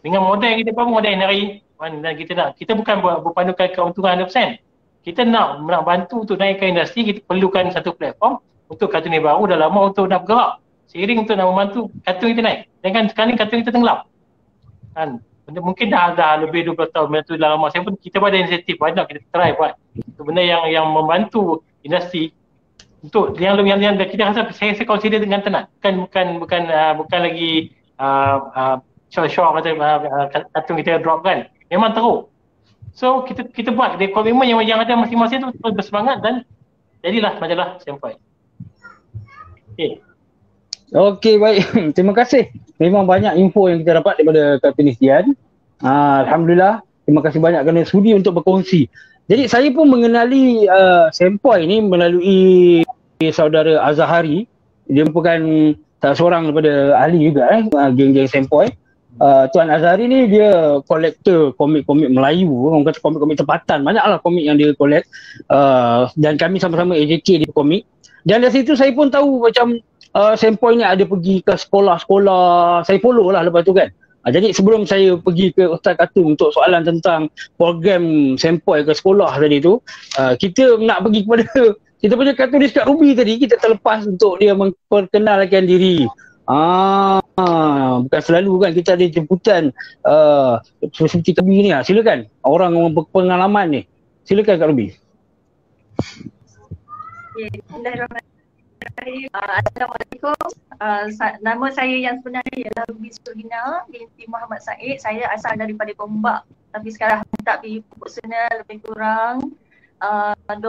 Dengan 0.00 0.24
model 0.24 0.52
kita 0.60 0.70
pun 0.72 0.92
model 0.92 1.16
hari 1.20 1.64
dan 1.80 2.14
kita 2.16 2.32
nak 2.36 2.48
kita 2.56 2.72
bukan 2.76 3.00
berpandukan 3.00 3.68
keuntungan 3.72 4.24
100%. 4.28 4.60
Kita 5.00 5.24
nak 5.24 5.64
nak 5.64 5.82
bantu 5.88 6.28
untuk 6.28 6.36
naikkan 6.36 6.76
industri, 6.76 7.08
kita 7.08 7.24
perlukan 7.24 7.72
satu 7.72 7.96
platform 7.96 8.36
untuk 8.68 8.92
kartun 8.92 9.16
yang 9.16 9.24
baru 9.24 9.48
dah 9.48 9.58
lama 9.66 9.88
untuk 9.88 10.06
nak 10.06 10.28
bergerak. 10.28 10.60
Seiring 10.92 11.24
untuk 11.24 11.34
nak 11.40 11.48
membantu 11.48 11.80
kartun 12.04 12.28
kita 12.36 12.42
naik. 12.44 12.60
Jangan 12.84 13.04
sekarang 13.08 13.36
kartun 13.40 13.58
kita 13.64 13.72
tenggelam. 13.72 13.98
Kan? 14.92 15.10
Mungkin 15.50 15.90
dah 15.90 16.14
dah 16.14 16.46
lebih 16.46 16.62
20 16.70 16.94
tahun 16.94 17.06
benda 17.10 17.26
tu 17.26 17.34
dah 17.34 17.50
lama. 17.58 17.66
Saya 17.74 17.82
pun 17.82 17.98
kita 17.98 18.22
pun 18.22 18.30
ada 18.30 18.38
inisiatif 18.38 18.78
banyak 18.78 19.02
kita 19.10 19.20
try 19.34 19.50
buat. 19.58 19.74
Itu 19.98 20.22
benda 20.22 20.46
yang 20.46 20.62
yang 20.70 20.86
membantu 20.94 21.66
industri 21.82 22.30
untuk 23.02 23.34
yang 23.40 23.58
yang 23.66 23.82
yang 23.82 23.98
kita 23.98 24.30
rasa 24.30 24.46
saya 24.54 24.78
saya 24.78 24.86
consider 24.86 25.18
dengan 25.18 25.42
tenang. 25.42 25.66
Bukan 25.80 26.06
bukan 26.06 26.26
bukan 26.38 26.62
uh, 26.70 26.94
bukan 27.02 27.20
lagi 27.26 27.74
uh, 27.98 28.36
uh, 28.54 28.76
show-show 29.10 29.50
kata 29.58 29.74
uh, 29.74 30.26
kartun 30.54 30.78
kita 30.78 31.02
drop 31.02 31.26
kan 31.26 31.50
memang 31.66 31.98
teruk. 31.98 32.29
So 32.94 33.22
kita 33.24 33.46
kita 33.50 33.70
buat 33.72 33.96
dia 33.96 34.10
komitmen 34.10 34.46
yang 34.46 34.60
yang 34.66 34.80
ada 34.82 34.98
masing-masing 34.98 35.46
tu 35.46 35.48
terus 35.56 35.74
bersemangat 35.74 36.20
dan 36.20 36.42
jadilah 37.00 37.38
majalah 37.38 37.78
sampai. 37.80 38.18
Okay. 39.74 40.02
Okey 40.90 41.38
baik. 41.38 41.62
Terima 41.96 42.12
kasih. 42.12 42.50
Memang 42.82 43.06
banyak 43.06 43.38
info 43.38 43.70
yang 43.70 43.80
kita 43.86 44.02
dapat 44.02 44.20
daripada 44.20 44.58
Kak 44.58 44.74
Penisian. 44.74 45.38
Uh, 45.80 46.26
Alhamdulillah. 46.26 46.82
Terima 47.06 47.20
kasih 47.26 47.40
banyak 47.42 47.62
kerana 47.66 47.82
sudi 47.86 48.14
untuk 48.14 48.42
berkongsi. 48.42 48.86
Jadi 49.30 49.46
saya 49.46 49.70
pun 49.70 49.86
mengenali 49.86 50.66
uh, 50.66 51.06
Sempoi 51.14 51.62
ni 51.66 51.78
melalui 51.78 52.82
saudara 53.30 53.78
Azhari. 53.86 54.50
Dia 54.90 55.06
merupakan 55.06 55.38
tak 56.02 56.18
seorang 56.18 56.50
daripada 56.50 56.98
ahli 56.98 57.30
juga 57.30 57.46
eh, 57.54 57.62
geng-geng 57.94 58.26
Sempoi 58.26 58.74
uh, 59.20 59.44
Tuan 59.52 59.68
Azhari 59.68 60.08
ni 60.08 60.26
dia 60.26 60.80
kolektor 60.88 61.52
komik-komik 61.54 62.10
Melayu, 62.10 62.50
orang 62.72 62.88
kata 62.88 62.98
komik-komik 63.04 63.36
tempatan. 63.38 63.84
Banyaklah 63.84 64.18
komik 64.24 64.44
yang 64.48 64.56
dia 64.56 64.72
collect. 64.74 65.06
Uh, 65.46 66.08
dan 66.16 66.40
kami 66.40 66.58
sama-sama 66.58 66.96
AJK 66.96 67.44
di 67.44 67.48
komik. 67.52 67.84
Dan 68.24 68.44
dari 68.44 68.52
situ 68.52 68.76
saya 68.76 68.92
pun 68.92 69.08
tahu 69.08 69.48
macam 69.48 69.80
uh, 70.16 70.34
Sempoi 70.36 70.80
ni 70.80 70.84
ada 70.84 71.04
pergi 71.04 71.44
ke 71.44 71.54
sekolah-sekolah. 71.54 72.84
Saya 72.84 72.98
follow 72.98 73.30
lah 73.30 73.44
lepas 73.46 73.62
tu 73.62 73.76
kan. 73.76 73.92
Uh, 74.24 74.30
jadi 74.32 74.52
sebelum 74.52 74.84
saya 74.84 75.16
pergi 75.16 75.52
ke 75.56 75.64
Ustaz 75.68 75.96
Katun 75.96 76.36
untuk 76.36 76.52
soalan 76.52 76.84
tentang 76.84 77.32
program 77.56 78.36
Sempoi 78.36 78.84
ke 78.84 78.92
sekolah 78.92 79.36
tadi 79.36 79.60
tu, 79.60 79.80
uh, 80.20 80.32
kita 80.36 80.80
nak 80.80 81.04
pergi 81.08 81.20
kepada 81.24 81.44
kita 82.02 82.12
punya 82.16 82.32
katulis 82.32 82.72
kat 82.72 82.84
Ruby 82.88 83.12
tadi, 83.12 83.36
kita 83.36 83.60
terlepas 83.60 84.08
untuk 84.08 84.40
dia 84.40 84.56
memperkenalkan 84.56 85.68
diri. 85.68 86.08
Ah, 86.50 87.22
bukan 88.02 88.22
selalu 88.26 88.52
kan 88.58 88.74
kita 88.74 88.98
ada 88.98 89.06
jemputan 89.06 89.70
uh, 90.02 90.58
seperti 90.90 91.38
kami 91.38 91.62
ni 91.62 91.70
lah. 91.70 91.86
Silakan 91.86 92.26
orang 92.42 92.74
yang 92.74 92.90
berpengalaman 92.90 93.66
ni. 93.70 93.82
Silakan 94.26 94.58
Kak 94.58 94.66
Ruby. 94.66 94.90
Uh, 99.30 99.52
Assalamualaikum. 99.62 100.42
Uh, 100.82 101.06
nama 101.38 101.70
saya 101.70 101.94
yang 101.94 102.18
sebenarnya 102.18 102.66
ialah 102.66 102.84
Ruby 102.90 103.14
Surgina 103.14 103.86
binti 103.86 104.26
Muhammad 104.26 104.58
Said. 104.66 104.98
Saya 104.98 105.30
asal 105.30 105.54
daripada 105.54 105.94
Gombak 105.94 106.42
tapi 106.74 106.90
sekarang 106.90 107.22
tak 107.46 107.62
di 107.62 107.78
profesional 107.94 108.62
lebih 108.62 108.82
kurang 108.82 109.54
uh, 110.02 110.34
20 110.50 110.66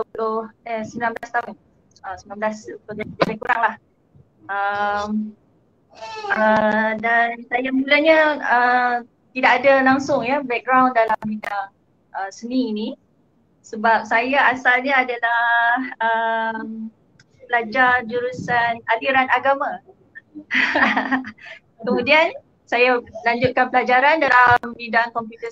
eh 0.69 0.85
19 0.85 1.17
tahun. 1.25 1.57
Uh, 2.05 2.15
19 2.21 3.17
lebih 3.17 3.37
kurang 3.41 3.61
lah. 3.65 3.75
Um, 4.45 5.33
Uh, 6.31 6.95
dan 7.03 7.35
saya 7.51 7.69
mulanya 7.75 8.19
uh, 8.39 8.95
tidak 9.35 9.51
ada 9.61 9.73
langsung 9.83 10.23
ya 10.23 10.39
background 10.39 10.95
dalam 10.95 11.19
bidang 11.27 11.67
uh, 12.15 12.29
seni 12.31 12.71
ini 12.71 12.87
sebab 13.61 14.07
saya 14.07 14.51
asalnya 14.51 15.03
adalah 15.03 15.43
um, 15.99 16.91
pelajar 17.47 18.03
jurusan 18.07 18.79
aliran 18.95 19.27
agama. 19.31 19.83
Kemudian 21.83 22.31
saya 22.63 23.03
lanjutkan 23.27 23.67
pelajaran 23.67 24.23
dalam 24.23 24.71
bidang 24.79 25.11
komputer. 25.11 25.51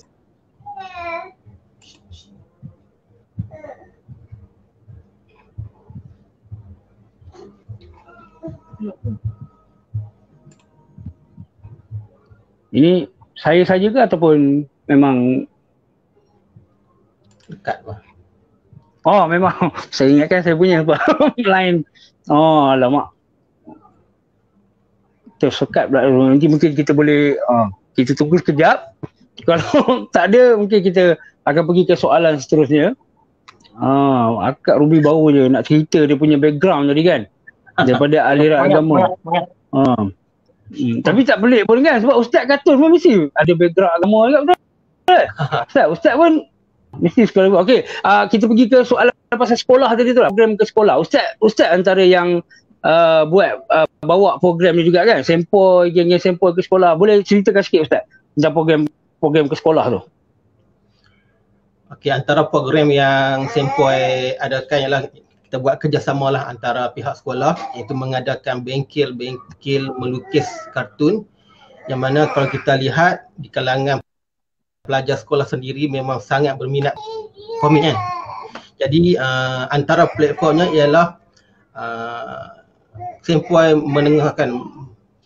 Hmm. 8.80 9.39
Ini 12.70 13.10
saya 13.40 13.64
saja 13.66 13.88
ke 13.90 14.00
ataupun 14.04 14.68
memang 14.86 15.48
dekat 17.50 17.82
lah. 17.88 18.00
Oh 19.08 19.26
memang 19.26 19.56
saya 19.96 20.12
ingatkan 20.12 20.44
saya 20.46 20.56
punya 20.60 20.86
apa 20.86 21.00
lain. 21.54 21.88
Oh 22.30 22.76
lama. 22.76 23.10
Tersekat 25.40 25.88
pula 25.88 26.04
nanti 26.06 26.52
mungkin 26.52 26.76
kita 26.76 26.92
boleh 26.92 27.40
uh, 27.48 27.72
kita 27.96 28.14
tunggu 28.14 28.38
sekejap. 28.44 28.78
Kalau 29.48 30.06
tak 30.12 30.36
ada 30.36 30.60
mungkin 30.60 30.84
kita 30.84 31.16
akan 31.48 31.64
pergi 31.64 31.84
ke 31.88 31.96
soalan 31.96 32.38
seterusnya. 32.38 32.94
Ah, 33.80 34.36
uh, 34.36 34.52
akak 34.52 34.76
Ruby 34.76 35.00
baru 35.00 35.32
je 35.32 35.44
nak 35.48 35.64
cerita 35.64 36.04
dia 36.04 36.20
punya 36.20 36.36
background 36.36 36.92
tadi 36.92 37.02
kan. 37.08 37.22
Daripada 37.80 38.28
aliran 38.28 38.68
agama. 38.68 39.16
Ah. 39.72 40.12
Hmm. 40.70 41.02
Tapi 41.02 41.26
tak 41.26 41.42
boleh 41.42 41.66
pun 41.66 41.82
kan 41.82 41.98
sebab 41.98 42.16
ustaz 42.22 42.46
katun 42.46 42.78
pun 42.78 42.94
mesti 42.94 43.34
ada 43.34 43.52
background 43.58 43.94
agama 43.98 44.18
juga 44.30 44.40
betul. 44.46 45.24
Ustaz, 45.66 45.86
ustaz 45.90 46.14
pun 46.14 46.32
mesti 47.02 47.22
sekolah. 47.26 47.66
Okey, 47.66 47.86
uh, 48.06 48.24
kita 48.30 48.46
pergi 48.46 48.66
ke 48.70 48.86
soalan 48.86 49.14
pasal 49.34 49.58
sekolah 49.58 49.90
tadi 49.98 50.14
tu 50.14 50.22
lah, 50.22 50.30
program 50.30 50.58
ke 50.58 50.66
sekolah. 50.66 51.02
Ustaz, 51.02 51.38
ustaz 51.42 51.74
antara 51.74 52.02
yang 52.06 52.46
uh, 52.86 53.26
buat 53.26 53.66
uh, 53.74 53.90
bawa 54.06 54.38
program 54.38 54.78
ni 54.78 54.86
juga 54.86 55.06
kan, 55.06 55.26
sempoi, 55.26 55.90
geng-geng 55.90 56.22
sempoi 56.22 56.54
ke 56.54 56.62
sekolah. 56.62 56.94
Boleh 56.98 57.22
ceritakan 57.26 57.62
sikit 57.66 57.82
ustaz 57.90 58.04
tentang 58.38 58.54
program 58.54 58.82
program 59.18 59.46
ke 59.50 59.56
sekolah 59.58 59.86
tu? 59.90 60.02
Okey, 61.98 62.14
antara 62.14 62.46
program 62.46 62.94
yang 62.94 63.50
sempoi 63.50 64.38
adakan 64.38 64.78
ialah 64.86 65.02
kita 65.50 65.58
buat 65.58 65.82
kerjasama 65.82 66.30
lah 66.30 66.46
antara 66.46 66.94
pihak 66.94 67.18
sekolah 67.18 67.58
iaitu 67.74 67.98
mengadakan 67.98 68.62
bengkel-bengkel 68.62 69.90
melukis 69.98 70.46
kartun 70.78 71.26
yang 71.90 72.06
mana 72.06 72.30
kalau 72.38 72.46
kita 72.54 72.78
lihat 72.78 73.26
di 73.34 73.50
kalangan 73.50 73.98
pelajar 74.86 75.18
sekolah 75.18 75.50
sendiri 75.50 75.90
memang 75.90 76.22
sangat 76.22 76.54
berminat 76.54 76.94
komik 77.66 77.82
kan. 77.82 77.98
Jadi 78.78 79.18
uh, 79.18 79.66
antara 79.74 80.06
platformnya 80.14 80.70
ialah 80.70 81.18
uh, 81.74 82.60
Sempuai 83.26 83.74
menengahkan 83.74 84.50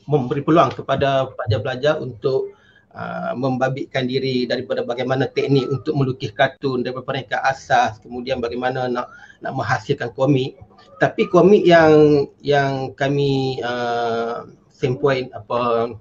memberi 0.07 0.39
peluang 0.43 0.71
kepada 0.71 1.29
pelajar-pelajar 1.35 1.99
untuk 2.01 2.55
uh, 2.93 3.33
membabitkan 3.35 4.05
diri 4.05 4.45
daripada 4.45 4.85
bagaimana 4.85 5.27
teknik 5.27 5.67
untuk 5.67 5.93
melukis 5.97 6.31
kartun 6.31 6.85
daripada 6.85 7.05
peringkat 7.05 7.41
asas 7.41 7.97
kemudian 7.99 8.39
bagaimana 8.39 8.87
nak 8.87 9.11
nak 9.41 9.51
menghasilkan 9.53 10.13
komik. 10.13 10.55
Tapi 11.01 11.27
komik 11.27 11.65
yang 11.67 12.25
yang 12.39 12.95
kami 12.95 13.59
uh, 13.59 14.47
same 14.71 14.95
point 14.95 15.27
apa 15.33 15.91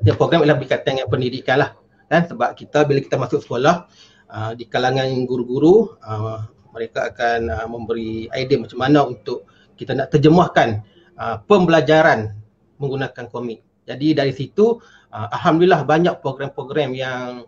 uh, 0.00 0.14
program 0.16 0.46
ialah 0.46 0.56
berkaitan 0.56 0.96
dengan 0.96 1.10
pendidikan 1.10 1.56
lah 1.60 1.70
kan? 2.08 2.24
Sebab 2.30 2.56
kita 2.56 2.86
bila 2.88 2.98
kita 3.02 3.20
masuk 3.20 3.44
sekolah 3.44 3.90
uh, 4.30 4.52
di 4.56 4.64
kalangan 4.70 5.10
guru-guru 5.26 6.00
uh, 6.00 6.48
mereka 6.70 7.10
akan 7.12 7.50
uh, 7.50 7.66
memberi 7.66 8.30
idea 8.32 8.56
macam 8.56 8.78
mana 8.78 9.04
untuk 9.04 9.44
kita 9.74 9.92
nak 9.92 10.14
terjemahkan 10.14 10.80
uh, 11.18 11.36
pembelajaran 11.44 12.32
menggunakan 12.80 13.28
komik 13.28 13.60
jadi 13.84 14.24
dari 14.24 14.32
situ 14.34 14.80
uh, 15.10 15.28
alhamdulillah 15.34 15.82
banyak 15.84 16.14
program-program 16.20 16.94
yang 16.94 17.44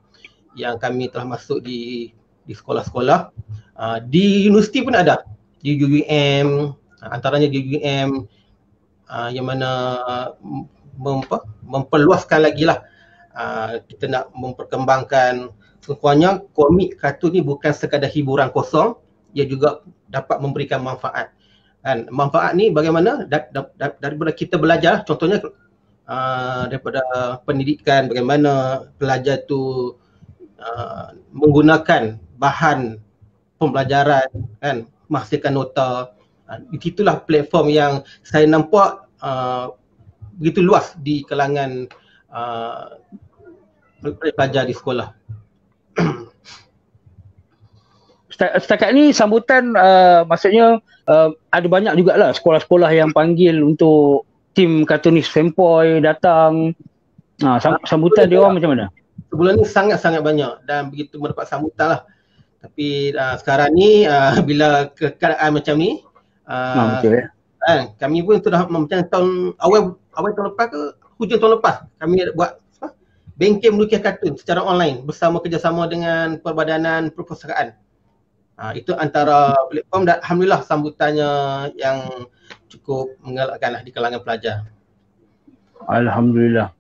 yang 0.53 0.77
kami 0.77 1.09
telah 1.09 1.25
masuk 1.25 1.65
di 1.65 2.13
di 2.43 2.53
sekolah-sekolah. 2.53 3.33
Uh, 3.79 3.99
di 4.05 4.47
universiti 4.51 4.83
pun 4.85 4.99
ada. 4.99 5.25
Di 5.63 5.79
UUM, 5.79 6.75
uh, 6.75 7.11
antaranya 7.11 7.47
di 7.47 7.59
UUM 7.63 8.27
uh, 9.07 9.31
yang 9.31 9.47
mana 9.47 9.71
uh, 10.03 10.29
memper, 10.99 11.41
memperluaskan 11.63 12.41
lagi 12.43 12.67
lah. 12.67 12.83
Uh, 13.33 13.81
kita 13.89 14.13
nak 14.13 14.29
memperkembangkan 14.37 15.49
semuanya 15.83 16.39
komik 16.55 17.01
kartun 17.01 17.35
ni 17.35 17.41
bukan 17.41 17.75
sekadar 17.75 18.07
hiburan 18.07 18.53
kosong 18.55 18.95
ia 19.35 19.43
juga 19.49 19.83
dapat 20.07 20.39
memberikan 20.39 20.79
manfaat 20.79 21.35
dan 21.83 22.07
manfaat 22.15 22.55
ni 22.55 22.71
bagaimana 22.71 23.27
da, 23.27 23.51
da, 23.51 23.67
da, 23.75 23.91
daripada 23.99 24.31
kita 24.31 24.55
belajar 24.61 25.03
contohnya 25.03 25.43
uh, 26.07 26.67
daripada 26.71 27.03
pendidikan 27.47 28.09
bagaimana 28.11 28.85
pelajar 28.99 29.43
tu 29.47 29.95
uh, 30.59 31.07
menggunakan 31.35 32.19
bahan 32.39 32.99
pembelajaran 33.59 34.27
kan 34.59 34.87
menghasilkan 35.07 35.55
nota 35.55 36.15
uh, 36.51 36.59
itulah 36.75 37.23
platform 37.23 37.67
yang 37.71 37.93
saya 38.27 38.49
nampak 38.49 39.07
uh, 39.23 39.71
begitu 40.41 40.65
luas 40.65 40.97
di 40.99 41.23
kalangan 41.23 41.87
uh, 42.33 42.99
pelajar 44.03 44.67
di 44.67 44.75
sekolah. 44.75 45.15
Setakat 48.33 48.91
ni 48.97 49.15
sambutan 49.15 49.77
uh, 49.79 50.27
maksudnya 50.27 50.83
uh, 51.07 51.31
ada 51.55 51.67
banyak 51.71 51.95
jugalah 52.01 52.35
sekolah-sekolah 52.35 52.91
yang 52.91 53.15
panggil 53.15 53.63
untuk 53.63 54.27
tim 54.53 54.85
kartunis 54.85 55.29
Fempoy 55.29 56.01
datang. 56.01 56.77
Uh, 57.43 57.59
sambutan 57.89 58.31
dia 58.31 58.39
orang 58.39 58.61
macam 58.61 58.71
mana? 58.77 58.87
Sebulan 59.33 59.59
ni 59.59 59.65
sangat-sangat 59.67 60.23
banyak 60.23 60.63
dan 60.69 60.93
begitu 60.93 61.19
mendapat 61.19 61.49
sambutan 61.49 61.99
lah. 61.99 62.01
Tapi 62.63 63.11
uh, 63.19 63.35
sekarang 63.43 63.75
ni 63.75 64.07
uh, 64.07 64.39
bila 64.49 64.93
keadaan 64.95 65.59
macam 65.59 65.75
ni 65.75 65.99
uh, 66.47 66.75
nah, 66.77 66.87
betul, 67.01 67.13
ya? 67.19 67.25
kan, 67.59 67.81
kami 67.99 68.23
pun 68.23 68.39
sudah 68.39 68.71
macam 68.71 69.03
tahun 69.11 69.31
awal 69.59 69.99
awal 70.15 70.31
tahun 70.31 70.47
lepas 70.55 70.67
ke 70.71 70.81
hujung 71.19 71.41
tahun 71.43 71.53
lepas 71.59 71.77
kami 71.99 72.15
buat 72.39 72.63
apa? 72.79 72.89
Bengkel 73.35 73.75
melukis 73.75 73.99
kartun 73.99 74.39
secara 74.39 74.63
online 74.63 75.03
bersama 75.03 75.43
kerjasama 75.43 75.91
dengan 75.91 76.39
Perbadanan 76.39 77.11
Perpustakaan. 77.11 77.75
Ha, 78.61 78.77
itu 78.79 78.95
antara 78.95 79.57
platform 79.73 80.07
dan 80.07 80.23
Alhamdulillah 80.23 80.63
sambutannya 80.63 81.31
yang 81.75 82.29
cukup 82.73 83.13
menggalakkan 83.21 83.77
lah 83.77 83.83
di 83.85 83.91
kalangan 83.93 84.21
pelajar. 84.25 84.65
Alhamdulillah. 85.87 86.73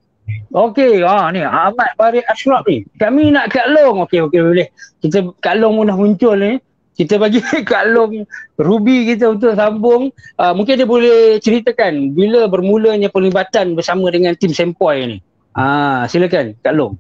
Okey, 0.52 1.02
ha 1.02 1.32
ni 1.32 1.42
Ahmad 1.42 1.92
Farid 1.98 2.24
Ashraf 2.28 2.64
ni. 2.68 2.84
Kami 3.00 3.32
nak 3.32 3.50
Kak 3.50 3.72
Long. 3.72 4.04
Okey, 4.06 4.22
okey 4.28 4.40
boleh. 4.40 4.68
Kita 5.02 5.32
Kak 5.40 5.58
Long 5.58 5.80
pun 5.80 5.88
dah 5.88 5.98
muncul 5.98 6.36
ni. 6.38 6.52
Kita 6.92 7.16
bagi 7.16 7.40
Kak 7.70 7.88
Long 7.90 8.22
Ruby 8.60 9.08
kita 9.08 9.32
untuk 9.32 9.56
sambung. 9.56 10.12
Uh, 10.36 10.52
mungkin 10.54 10.78
dia 10.78 10.88
boleh 10.88 11.40
ceritakan 11.40 12.12
bila 12.12 12.46
bermulanya 12.46 13.08
pelibatan 13.08 13.74
bersama 13.74 14.12
dengan 14.12 14.36
tim 14.36 14.52
Sempoy 14.52 14.96
ni. 15.08 15.18
Ah, 15.56 16.04
silakan 16.06 16.54
Kak 16.60 16.76
Long. 16.76 16.94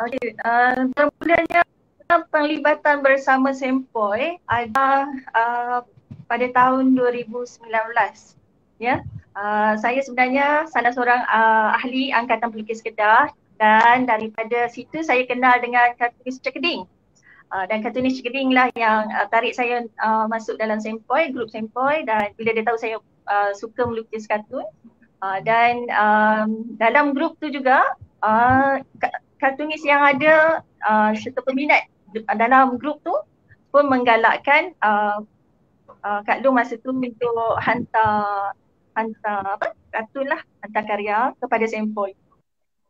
Okey, 0.00 0.34
uh, 0.42 0.90
bermulanya 0.94 1.62
penglibatan 2.30 3.02
bersama 3.02 3.50
Sempoy 3.50 4.38
ada 4.46 5.08
uh, 5.34 5.78
pada 6.34 6.50
tahun 6.50 6.98
2019. 6.98 7.70
Ya. 8.82 9.06
Uh, 9.38 9.78
saya 9.78 10.02
sebenarnya 10.02 10.66
salah 10.66 10.90
seorang 10.90 11.22
uh, 11.30 11.78
ahli 11.78 12.10
angkatan 12.10 12.50
pelukis 12.50 12.82
Kedah 12.82 13.30
dan 13.62 14.02
daripada 14.10 14.66
situ 14.66 15.06
saya 15.06 15.22
kenal 15.30 15.62
dengan 15.62 15.94
kartunis 15.94 16.42
Cekeding. 16.42 16.90
Uh, 17.54 17.64
dan 17.70 17.86
kartunis 17.86 18.18
Cekeding 18.18 18.50
lah 18.50 18.66
yang 18.74 19.06
uh, 19.14 19.30
tarik 19.30 19.54
saya 19.54 19.86
uh, 20.02 20.26
masuk 20.26 20.58
dalam 20.58 20.82
Sempoy, 20.82 21.30
grup 21.30 21.54
Sempoy 21.54 22.02
dan 22.02 22.34
bila 22.34 22.50
dia 22.50 22.66
tahu 22.66 22.82
saya 22.82 22.98
uh, 23.30 23.54
suka 23.54 23.86
melukis 23.86 24.26
kartun 24.26 24.66
uh, 25.22 25.38
dan 25.46 25.86
um, 25.94 26.66
dalam 26.82 27.14
grup 27.14 27.38
tu 27.38 27.46
juga 27.46 27.94
uh, 28.26 28.82
kartunis 29.38 29.86
yang 29.86 30.02
ada 30.02 30.66
uh, 30.82 31.14
serta 31.14 31.46
peminat 31.46 31.86
dalam 32.34 32.74
grup 32.74 32.98
tu 33.06 33.14
pun 33.70 33.86
menggalakkan 33.86 34.74
uh, 34.82 35.22
uh, 36.04 36.20
Kak 36.22 36.44
Long 36.44 36.54
masa 36.54 36.76
tu 36.78 36.92
untuk 36.92 37.56
hantar 37.58 38.52
hantar 38.94 39.58
apa? 39.58 39.74
Kartun 39.90 40.28
lah 40.30 40.40
hantar 40.62 40.84
karya 40.86 41.18
kepada 41.40 41.64
Sempoy. 41.66 42.14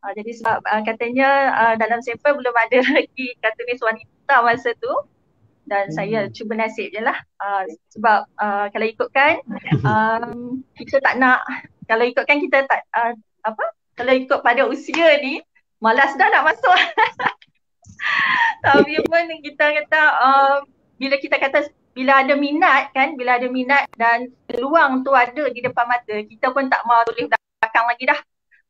Uh, 0.04 0.12
jadi 0.12 0.36
sebab 0.36 0.60
uh, 0.68 0.82
katanya 0.84 1.28
uh, 1.56 1.74
dalam 1.80 2.02
Sempoy 2.04 2.36
belum 2.36 2.52
ada 2.52 2.78
lagi 2.98 3.38
kartunis 3.40 3.80
wanita 3.80 4.42
masa 4.42 4.74
tu. 4.82 4.92
Dan 5.64 5.88
hmm. 5.88 5.96
saya 5.96 6.18
cuba 6.28 6.60
nasib 6.60 6.92
je 6.92 7.00
lah. 7.00 7.16
Uh, 7.40 7.64
sebab 7.96 8.28
uh, 8.36 8.66
kalau 8.68 8.84
ikutkan 8.84 9.40
um, 9.86 10.60
kita 10.78 11.00
tak 11.00 11.16
nak 11.16 11.40
kalau 11.88 12.04
ikutkan 12.04 12.42
kita 12.44 12.68
tak 12.68 12.84
uh, 12.92 13.16
apa? 13.46 13.64
Kalau 13.94 14.12
ikut 14.12 14.42
pada 14.42 14.66
usia 14.66 15.22
ni 15.22 15.40
malas 15.78 16.12
dah 16.18 16.28
nak 16.28 16.52
masuk. 16.52 16.76
Tapi 18.64 19.00
pun 19.08 19.28
kita 19.40 19.64
kata 19.84 20.00
uh, 20.20 20.56
bila 21.00 21.16
kita 21.16 21.36
kata 21.40 21.68
bila 21.94 22.26
ada 22.26 22.34
minat 22.34 22.90
kan, 22.90 23.14
bila 23.14 23.38
ada 23.38 23.46
minat 23.46 23.86
dan 23.94 24.34
peluang 24.50 25.06
tu 25.06 25.14
ada 25.14 25.46
di 25.48 25.62
depan 25.62 25.86
mata, 25.86 26.14
kita 26.26 26.50
pun 26.50 26.66
tak 26.66 26.82
mau 26.84 27.00
tulis 27.06 27.30
belakang 27.30 27.86
lagi 27.86 28.04
dah. 28.10 28.20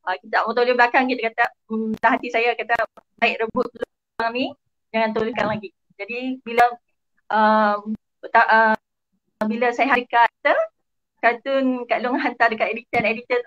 Uh, 0.04 0.14
kita 0.20 0.32
tak 0.36 0.42
mau 0.44 0.52
tulis 0.52 0.74
belakang, 0.76 1.04
kita 1.08 1.20
kata 1.32 1.44
hmm, 1.72 1.90
hati 2.04 2.28
saya 2.28 2.52
kata 2.52 2.76
baik 3.16 3.40
rebut 3.40 3.66
peluang 3.72 4.32
ni, 4.36 4.46
jangan 4.92 5.10
tuliskan 5.16 5.46
lagi. 5.48 5.72
Jadi 5.96 6.44
bila 6.44 6.64
uh, 7.32 7.80
tak, 8.28 8.46
uh, 8.52 8.76
bila 9.48 9.72
saya 9.72 9.96
hari 9.96 10.04
kata, 10.04 10.52
kartun 11.24 11.88
Kak 11.88 12.04
Long 12.04 12.20
hantar 12.20 12.52
dekat 12.52 12.76
editor, 12.76 13.00
editor 13.00 13.40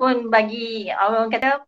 pun 0.00 0.32
bagi 0.32 0.88
orang 0.88 1.28
kata 1.28 1.60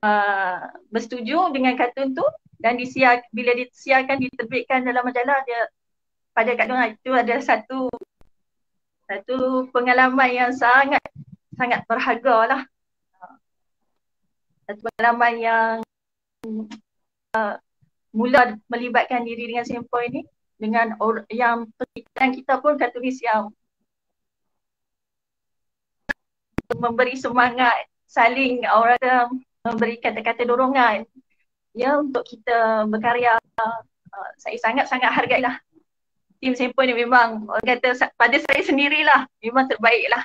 uh, 0.00 0.58
bersetuju 0.88 1.52
dengan 1.52 1.76
kartun 1.76 2.16
tu 2.16 2.24
dan 2.56 2.80
disiar 2.80 3.20
bila 3.36 3.52
disiarkan 3.52 4.16
diterbitkan 4.16 4.82
dalam 4.88 5.04
majalah 5.04 5.44
dia 5.44 5.68
pada 6.36 6.52
Kak 6.52 6.68
Dong 6.68 6.84
itu 6.84 7.10
ada 7.16 7.40
satu 7.40 7.88
satu 9.08 9.64
pengalaman 9.72 10.28
yang 10.28 10.52
sangat 10.52 11.00
sangat 11.56 11.80
berharga 11.88 12.36
lah. 12.44 12.62
Satu 14.68 14.84
pengalaman 14.84 15.34
yang 15.40 15.72
uh, 17.32 17.56
mula 18.12 18.60
melibatkan 18.68 19.24
diri 19.24 19.48
dengan 19.48 19.64
Sempoi 19.64 20.12
ini 20.12 20.20
dengan 20.60 20.92
or- 21.00 21.24
yang 21.32 21.72
pendidikan 21.80 22.30
kita 22.36 22.60
pun 22.60 22.76
katulis 22.76 23.16
yang 23.24 23.48
memberi 26.76 27.16
semangat 27.16 27.88
saling 28.04 28.60
orang 28.68 29.40
memberi 29.64 29.96
kata-kata 29.96 30.44
dorongan. 30.44 31.08
Ya 31.72 31.96
untuk 31.96 32.28
kita 32.28 32.84
berkarya 32.92 33.40
uh, 33.40 33.80
saya 34.36 34.60
sangat-sangat 34.60 35.12
hargailah 35.16 35.56
tim 36.46 36.54
Sempoi 36.54 36.86
ni 36.86 36.94
memang 36.94 37.42
orang 37.50 37.66
kata 37.66 38.06
pada 38.14 38.38
saya 38.38 38.62
sendirilah 38.62 39.26
memang 39.42 39.66
terbaiklah 39.66 40.22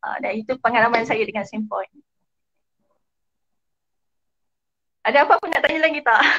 uh, 0.00 0.16
dan 0.24 0.40
itu 0.40 0.56
pengalaman 0.56 1.04
saya 1.04 1.20
dengan 1.28 1.44
Sempoi 1.44 1.84
ada 5.04 5.26
apa 5.26 5.36
pun 5.36 5.50
nak 5.50 5.66
tanya 5.66 5.82
lagi 5.82 5.98
tak? 5.98 6.22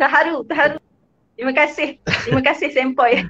terharu, 0.00 0.40
terharu. 0.48 0.80
Terima 1.36 1.52
kasih. 1.52 2.00
Terima 2.24 2.40
kasih 2.40 2.72
Sempoi. 2.72 3.20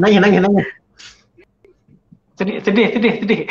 nangis, 0.00 0.16
nangis, 0.16 0.40
nangis. 0.40 0.64
Sedih, 2.40 2.56
sedih, 2.64 2.88
sedih, 2.96 3.14
sedih. 3.20 3.42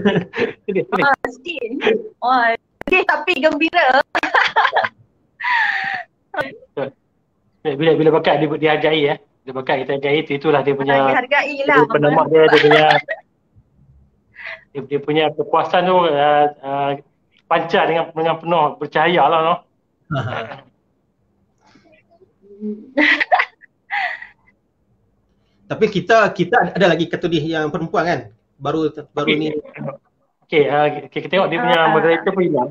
sedih, 0.68 0.84
sedih. 0.84 1.04
Ah, 1.08 1.16
sedih. 1.32 1.64
Oh, 2.20 2.52
sedih 2.84 3.02
tapi 3.08 3.32
gembira. 3.40 4.04
Bila 7.64 7.90
bila 7.96 8.10
bakat 8.20 8.42
dia 8.42 8.48
dihargai 8.48 9.00
ya. 9.04 9.14
Dia 9.44 9.52
bakat 9.52 9.84
kita 9.84 10.00
hargai 10.00 10.24
itu 10.24 10.30
itulah 10.40 10.60
dia 10.64 10.74
punya 10.76 11.14
hargai 11.14 11.64
lah. 11.68 11.84
Penama 11.88 12.26
dia 12.28 12.48
dia 12.48 12.60
punya 12.60 12.84
dia, 14.74 14.80
dia 14.84 14.98
punya 15.00 15.24
kepuasan 15.30 15.86
tu 15.86 15.96
uh, 16.04 16.46
uh, 16.60 16.98
pancar 17.46 17.86
dengan 17.86 18.10
dengan 18.12 18.36
penuh 18.40 18.76
bercahaya 18.80 19.22
lah 19.28 19.40
no. 19.44 19.54
Tapi 25.64 25.88
kita 25.88 26.28
kita 26.36 26.76
ada 26.76 26.86
lagi 26.92 27.08
ketulis 27.08 27.40
yang 27.40 27.72
perempuan 27.72 28.04
kan? 28.04 28.20
baru 28.58 28.90
baru 29.12 29.28
okay. 29.28 29.36
ni. 29.36 29.48
Okey, 30.44 30.64
uh, 30.68 30.86
kita 31.08 31.26
tengok 31.28 31.48
dia 31.50 31.58
punya 31.60 31.80
moderator 31.90 32.30
pun 32.32 32.42
hilang. 32.44 32.70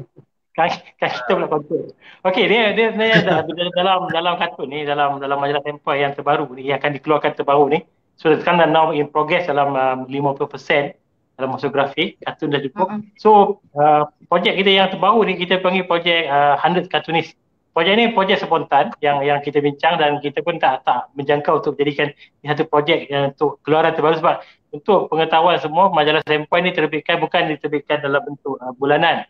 Kan, 0.53 0.69
kan 1.01 1.09
kita 1.09 1.31
pula 1.33 1.49
kontrol. 1.49 1.97
Okey, 2.21 2.45
dia 2.45 2.77
dia 2.77 2.93
sebenarnya 2.93 3.25
dalam 3.79 4.05
dalam 4.13 4.33
kartun 4.37 4.69
ni, 4.69 4.85
dalam 4.85 5.17
dalam 5.17 5.41
majalah 5.41 5.65
Tempoy 5.65 6.05
yang 6.05 6.13
terbaru 6.13 6.45
ni, 6.53 6.69
yang 6.69 6.77
akan 6.77 6.93
dikeluarkan 6.93 7.33
terbaru 7.33 7.65
ni. 7.73 7.79
So 8.21 8.29
sekarang 8.37 8.61
dah 8.61 8.69
now 8.69 8.93
in 8.93 9.09
progress 9.09 9.49
dalam 9.49 9.73
um, 9.73 10.05
50% 10.05 10.93
dalam 11.33 11.49
masa 11.57 11.73
grafik, 11.73 12.21
kartun 12.21 12.53
dah 12.53 12.61
cukup. 12.61 12.87
So, 13.17 13.57
uh, 13.73 14.05
projek 14.29 14.53
kita 14.53 14.69
yang 14.69 14.93
terbaru 14.93 15.25
ni 15.25 15.33
kita 15.41 15.57
panggil 15.57 15.89
projek 15.89 16.29
uh, 16.29 16.61
100 16.61 16.85
Cartoonist. 16.85 17.33
Projek 17.73 17.93
ni 17.97 18.13
projek 18.13 18.37
spontan 18.37 18.93
yang 19.01 19.25
yang 19.25 19.41
kita 19.41 19.57
bincang 19.57 19.97
dan 19.97 20.21
kita 20.21 20.45
pun 20.45 20.61
tak 20.61 20.85
tak 20.85 21.09
menjangkau 21.17 21.65
untuk 21.65 21.73
jadikan 21.73 22.13
satu 22.45 22.69
projek 22.69 23.09
uh, 23.09 23.33
untuk 23.33 23.57
keluaran 23.65 23.97
terbaru 23.97 24.21
sebab 24.21 24.45
untuk 24.69 25.09
pengetahuan 25.09 25.57
semua 25.57 25.89
majalah 25.89 26.21
Sempoy 26.21 26.61
ni 26.61 26.69
terbitkan 26.69 27.17
bukan 27.17 27.49
diterbitkan 27.49 28.05
dalam 28.05 28.21
bentuk 28.21 28.61
uh, 28.61 28.69
bulanan. 28.77 29.25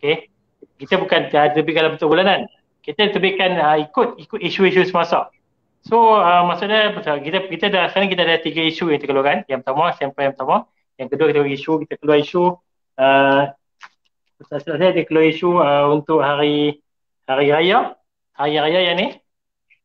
Okey. 0.00 0.33
Kita 0.74 0.98
bukan 0.98 1.30
terbitkan 1.30 1.86
dalam 1.86 1.92
bentuk 1.96 2.10
bulanan. 2.10 2.50
Kita 2.84 3.08
terbitkan 3.14 3.56
uh, 3.56 3.76
ikut 3.80 4.20
ikut 4.20 4.40
isu-isu 4.42 4.84
semasa. 4.84 5.30
So 5.84 6.16
uh, 6.16 6.44
maksudnya 6.48 6.96
kita 6.96 7.48
kita 7.48 7.66
dah 7.68 7.92
sekarang 7.92 8.08
kita 8.08 8.22
ada 8.24 8.36
tiga 8.40 8.64
isu 8.64 8.92
yang 8.92 9.00
dikeluarkan. 9.00 9.44
Yang 9.48 9.60
pertama 9.64 9.92
Sempoy 9.96 10.22
yang 10.26 10.34
pertama, 10.36 10.56
yang 10.96 11.08
kedua 11.12 11.26
kita 11.32 11.40
isu 11.44 11.72
kita 11.84 11.94
keluar 12.00 12.18
isu 12.20 12.56
uh, 13.00 13.42
saya 14.44 14.92
dia 14.92 15.04
keluar 15.06 15.26
isu 15.28 15.60
uh, 15.60 15.92
untuk 15.94 16.20
hari 16.20 16.80
hari 17.28 17.48
raya. 17.52 17.94
Hari 18.34 18.58
raya 18.58 18.80
yang 18.92 18.96
ni. 18.98 19.08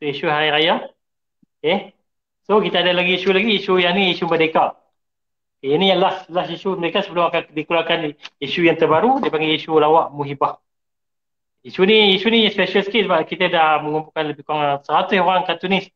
Isu 0.02 0.25
hari 0.25 0.49
raya. 0.49 0.89
Okey. 1.60 1.93
So 2.47 2.58
kita 2.63 2.82
ada 2.82 2.95
lagi 2.97 3.19
isu 3.19 3.30
lagi 3.30 3.62
isu 3.62 3.78
yang 3.78 3.93
ni 3.93 4.15
isu 4.17 4.25
merdeka. 4.25 4.73
Okay, 5.60 5.75
ini 5.75 5.91
yang 5.91 5.99
last 5.99 6.32
last 6.32 6.49
isu 6.49 6.80
mereka 6.80 7.04
sebelum 7.04 7.28
akan 7.28 7.52
dikeluarkan 7.52 8.15
isu 8.39 8.63
yang 8.63 8.80
terbaru 8.80 9.19
dia 9.19 9.28
panggil 9.28 9.60
isu 9.60 9.75
lawak 9.75 10.15
muhibah. 10.15 10.58
Isu 11.59 11.83
ni 11.83 12.15
isu 12.15 12.31
ni 12.31 12.47
special 12.47 12.87
sikit 12.87 13.03
sebab 13.07 13.27
kita 13.27 13.51
dah 13.51 13.83
mengumpulkan 13.83 14.31
lebih 14.31 14.47
kurang 14.47 14.79
100 14.79 15.19
orang 15.19 15.43
kartunis 15.43 15.91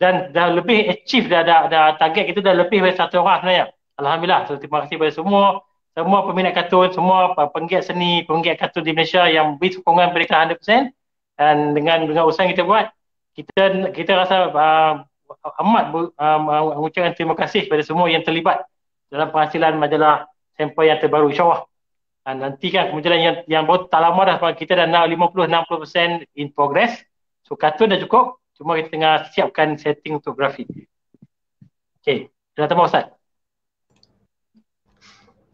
dan 0.00 0.32
dah 0.32 0.48
lebih 0.56 0.88
achieve 0.88 1.28
dah, 1.28 1.44
dah, 1.44 1.68
dah 1.68 2.00
target 2.00 2.32
kita 2.32 2.40
dah 2.40 2.56
lebih 2.56 2.80
dari 2.80 2.96
100 2.96 3.12
orang 3.20 3.38
sebenarnya. 3.44 3.66
Alhamdulillah. 4.00 4.40
So, 4.48 4.56
terima 4.56 4.88
kasih 4.88 4.96
kepada 4.96 5.12
semua 5.12 5.44
semua 5.90 6.22
peminat 6.24 6.54
kartun, 6.56 6.88
semua 6.94 7.34
penggiat 7.50 7.84
seni, 7.84 8.24
penggiat 8.24 8.56
kartun 8.56 8.86
di 8.86 8.94
Malaysia 8.96 9.26
yang 9.28 9.60
beri 9.60 9.76
sokongan 9.76 10.16
mereka 10.16 10.48
100% 10.48 10.94
dan 11.36 11.76
dengan 11.76 12.08
dengan 12.08 12.24
usaha 12.24 12.46
yang 12.46 12.54
kita 12.56 12.64
buat 12.64 12.88
kita 13.36 13.92
kita 13.92 14.12
rasa 14.16 14.48
uh, 14.52 14.94
amat 15.62 15.84
um, 15.94 16.40
mengucapkan 16.78 17.14
terima 17.14 17.34
kasih 17.38 17.66
kepada 17.66 17.82
semua 17.86 18.10
yang 18.10 18.20
terlibat 18.24 18.66
dalam 19.10 19.28
penghasilan 19.30 19.78
majalah 19.78 20.26
sampel 20.54 20.84
yang 20.86 20.98
terbaru 20.98 21.30
insyaAllah. 21.32 21.69
Dan 22.20 22.44
nanti 22.44 22.68
kan 22.68 22.92
majalah 22.92 23.16
yang 23.16 23.36
yang 23.48 23.64
baru 23.64 23.88
tak 23.88 24.00
lama 24.04 24.20
dah 24.28 24.36
kita 24.52 24.76
dah 24.76 24.86
nak 24.86 25.08
50-60% 25.08 26.28
in 26.36 26.52
progress. 26.52 27.00
So 27.44 27.56
kartun 27.56 27.96
dah 27.96 28.00
cukup. 28.00 28.38
Cuma 28.60 28.76
kita 28.76 28.92
tengah 28.92 29.14
siapkan 29.32 29.80
setting 29.80 30.20
untuk 30.20 30.36
grafik. 30.36 30.68
Okay. 32.04 32.28
Dah 32.52 32.68
tambah 32.68 32.92
Ustaz. 32.92 33.08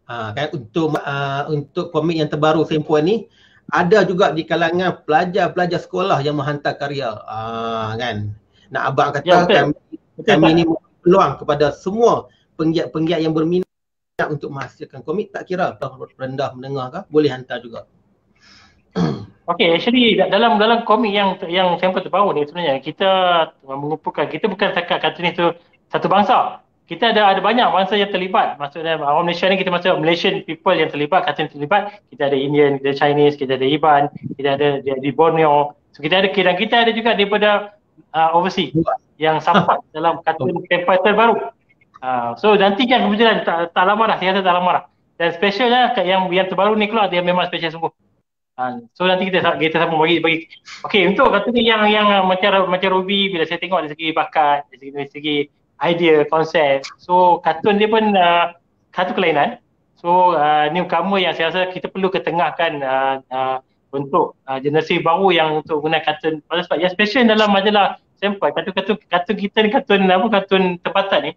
Ha, 0.07 0.31
kan 0.35 0.55
untuk 0.55 0.95
uh, 0.95 1.43
untuk 1.51 1.91
komik 1.91 2.19
yang 2.19 2.31
terbaru 2.31 2.63
Sempuan 2.63 3.03
ni 3.03 3.27
ada 3.67 4.07
juga 4.07 4.31
di 4.31 4.47
kalangan 4.47 5.03
pelajar-pelajar 5.03 5.83
sekolah 5.83 6.23
yang 6.23 6.39
menghantar 6.39 6.79
karya. 6.79 7.11
Ah 7.27 7.91
uh, 7.91 7.91
kan. 7.99 8.17
Nak 8.71 8.83
abang 8.83 9.11
kata 9.15 9.27
ya, 9.27 9.47
kami, 9.47 9.75
kami 10.23 10.49
ni 10.51 10.63
peluang 11.03 11.39
kepada 11.39 11.71
semua 11.75 12.31
penggiat-penggiat 12.59 13.23
yang 13.23 13.35
berminat 13.35 13.66
untuk 14.25 14.49
menghasilkan 14.49 15.05
komik 15.05 15.29
tak 15.29 15.45
kira 15.45 15.77
rendah 16.17 16.57
menengah 16.57 16.89
ke 16.89 17.01
boleh 17.13 17.29
hantar 17.29 17.61
juga. 17.61 17.85
Okay, 19.47 19.79
actually 19.79 20.19
dalam 20.19 20.59
dalam 20.59 20.83
komik 20.83 21.15
yang 21.15 21.39
yang 21.47 21.79
sampel 21.79 22.03
terbaru 22.03 22.35
ni 22.35 22.51
sebenarnya 22.51 22.83
kita 22.83 23.11
mengumpulkan 23.63 24.27
kita 24.27 24.51
bukan 24.51 24.75
cakap 24.75 24.99
kartun 24.99 25.31
itu 25.31 25.55
satu 25.87 26.11
bangsa. 26.11 26.67
Kita 26.91 27.15
ada 27.15 27.31
ada 27.31 27.39
banyak 27.39 27.63
bangsa 27.71 27.95
yang 27.95 28.11
terlibat. 28.11 28.59
Maksudnya 28.59 28.99
orang 28.99 29.31
Malaysia 29.31 29.47
ni 29.47 29.55
kita 29.55 29.71
masuk 29.71 30.03
Malaysian 30.03 30.43
people 30.43 30.75
yang 30.75 30.91
terlibat, 30.91 31.31
kartun 31.31 31.47
terlibat. 31.47 32.03
Kita 32.11 32.27
ada 32.27 32.35
Indian, 32.35 32.83
kita 32.83 32.91
ada 32.91 32.99
Chinese, 32.99 33.39
kita 33.39 33.55
ada 33.55 33.67
Iban, 33.71 34.11
kita 34.35 34.59
ada 34.59 34.69
di 34.83 35.11
Borneo. 35.15 35.79
So 35.95 36.03
kita 36.03 36.27
ada 36.27 36.29
dan 36.35 36.57
kita 36.59 36.75
ada 36.83 36.91
juga 36.91 37.15
daripada 37.15 37.79
uh, 38.19 38.35
overseas 38.35 38.75
yang 39.15 39.39
sampai 39.39 39.79
dalam 39.95 40.27
kartun 40.27 40.59
sampel 40.67 40.99
terbaru. 41.07 41.55
Uh, 42.05 42.37
so 42.37 42.53
nanti 42.57 42.85
kan 42.85 43.09
kebetulan 43.09 43.45
tak, 43.45 43.73
tak 43.73 43.85
lama 43.89 44.05
dah, 44.13 44.17
saya 44.21 44.37
rasa 44.37 44.43
tak 44.45 44.57
lama 44.57 44.71
dah. 44.81 44.85
Dan 45.17 45.29
specialnya 45.33 45.97
yang 46.05 46.29
yang 46.29 46.47
terbaru 46.49 46.77
ni 46.77 46.93
keluar 46.93 47.09
dia 47.09 47.25
memang 47.25 47.49
special 47.49 47.73
sungguh. 47.73 47.93
Uh, 48.57 48.85
so 48.97 49.05
nanti 49.05 49.29
kita 49.29 49.57
kita 49.57 49.81
sama 49.81 49.97
bagi 50.01 50.21
bagi. 50.21 50.39
Okey 50.85 51.09
untuk 51.13 51.33
kata 51.33 51.49
ni 51.53 51.69
yang 51.69 51.89
yang 51.89 52.09
macam 52.25 52.69
macam 52.69 53.01
Ruby 53.01 53.33
bila 53.33 53.45
saya 53.49 53.61
tengok 53.61 53.85
dari 53.85 53.93
segi 53.93 54.09
bakat, 54.13 54.69
dari 54.73 54.77
segi, 54.81 54.91
dari 54.93 55.09
segi 55.13 55.37
idea, 55.85 56.25
konsep. 56.29 56.85
So 57.01 57.41
kartun 57.45 57.81
dia 57.81 57.89
pun 57.89 58.13
uh, 58.17 58.53
satu 58.93 59.17
kelainan. 59.17 59.61
So 59.97 60.37
uh, 60.37 60.69
newcomer 60.73 61.21
yang 61.21 61.33
saya 61.33 61.53
rasa 61.53 61.73
kita 61.73 61.89
perlu 61.89 62.13
ketengahkan 62.13 62.85
uh, 62.85 63.17
uh, 63.33 63.57
untuk 63.97 64.37
uh, 64.45 64.61
generasi 64.61 65.01
baru 65.01 65.33
yang 65.33 65.49
untuk 65.65 65.81
guna 65.81 66.01
kartun. 66.05 66.45
Pada 66.45 66.61
sebab 66.65 66.81
yang 66.81 66.93
special 66.93 67.25
dalam 67.25 67.49
majalah 67.53 68.01
sampel 68.21 68.49
kartun-kartun 68.53 68.97
kartun 69.13 69.37
kita 69.37 69.57
ni 69.65 69.69
kartun 69.73 70.01
apa 70.09 70.27
kartun 70.33 70.63
tempatan 70.81 71.21
ni 71.21 71.33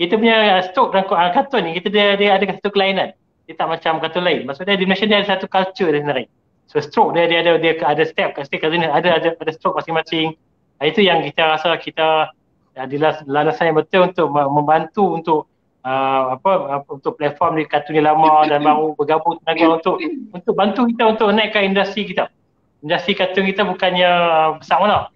kita 0.00 0.16
punya 0.16 0.64
stok 0.72 0.96
dan 0.96 1.04
uh, 1.08 1.30
kartun 1.32 1.68
ni 1.68 1.70
kita 1.76 1.88
dia, 1.92 2.06
dia 2.16 2.36
ada 2.36 2.44
satu 2.48 2.70
kelainan. 2.72 3.12
Dia 3.44 3.54
tak 3.58 3.68
macam 3.68 4.00
kartun 4.00 4.24
lain. 4.24 4.48
Maksudnya 4.48 4.78
di 4.78 4.86
Malaysia 4.88 5.06
dia 5.08 5.20
ada 5.20 5.28
satu 5.36 5.46
culture 5.50 5.90
dia 5.92 6.00
sendiri 6.00 6.26
so 6.72 6.80
stroke 6.80 7.12
dia 7.12 7.28
dia 7.28 7.44
ada 7.44 7.60
dia 7.60 7.76
ada 7.84 8.02
step. 8.08 8.32
Kat 8.32 8.48
setiap 8.48 8.68
kartun 8.68 8.88
ada 8.88 9.20
ada 9.20 9.28
ada 9.36 9.52
stroke 9.52 9.76
masing-masing. 9.76 10.32
Uh, 10.80 10.86
itu 10.88 11.04
yang 11.04 11.20
kita 11.20 11.44
rasa 11.44 11.76
kita 11.76 12.32
adalah 12.72 13.20
landasan 13.28 13.72
yang 13.72 13.76
betul 13.76 14.08
untuk 14.08 14.32
membantu 14.32 15.04
untuk 15.12 15.40
uh, 15.84 16.40
apa, 16.40 16.80
apa 16.80 16.88
untuk 16.88 17.20
platform 17.20 17.60
di 17.60 17.68
kartun 17.68 18.00
yang 18.00 18.08
lama 18.16 18.48
dan 18.48 18.64
baru 18.64 18.96
bergabung 18.96 19.36
tenaga 19.44 19.66
untuk 19.76 19.96
untuk 20.32 20.54
bantu 20.56 20.88
kita 20.88 21.04
untuk 21.12 21.28
naikkan 21.36 21.68
industri 21.68 22.08
kita. 22.08 22.32
Industri 22.80 23.12
kartun 23.14 23.44
kita 23.46 23.68
bukannya 23.68 24.10
besar 24.58 24.80
mana. 24.80 25.12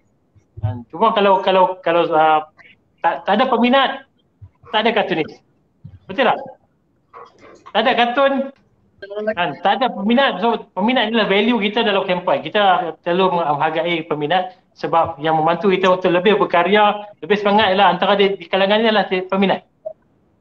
Cuma 0.93 1.13
kalau 1.13 1.41
kalau 1.41 1.81
kalau 1.81 2.05
uh, 2.13 2.45
tak, 3.01 3.25
tak 3.25 3.33
ada 3.41 3.45
peminat 3.49 4.06
tak 4.71 4.79
ada 4.85 4.91
kartunis. 4.93 5.31
Betul 6.07 6.27
tak? 6.27 6.37
Tak 7.75 7.81
ada 7.83 7.91
kartun, 7.93 8.33
kan? 9.35 9.49
tak 9.61 9.73
ada 9.77 9.87
peminat. 9.93 10.41
So 10.41 10.65
peminat 10.73 11.13
adalah 11.13 11.27
value 11.29 11.59
kita 11.61 11.85
dalam 11.85 12.07
campaign. 12.07 12.39
Kita 12.41 12.95
selalu 13.03 13.37
menghargai 13.37 13.95
peminat 14.07 14.57
sebab 14.73 15.21
yang 15.21 15.37
membantu 15.37 15.69
kita 15.69 15.93
untuk 15.93 16.09
lebih 16.09 16.37
berkarya, 16.41 17.05
lebih 17.21 17.37
semangat 17.37 17.73
adalah 17.73 17.93
antara 17.93 18.13
di, 18.17 18.37
di 18.37 18.45
kalangan 18.49 18.81
ini 18.81 18.89
adalah 18.89 19.05
peminat. 19.09 19.61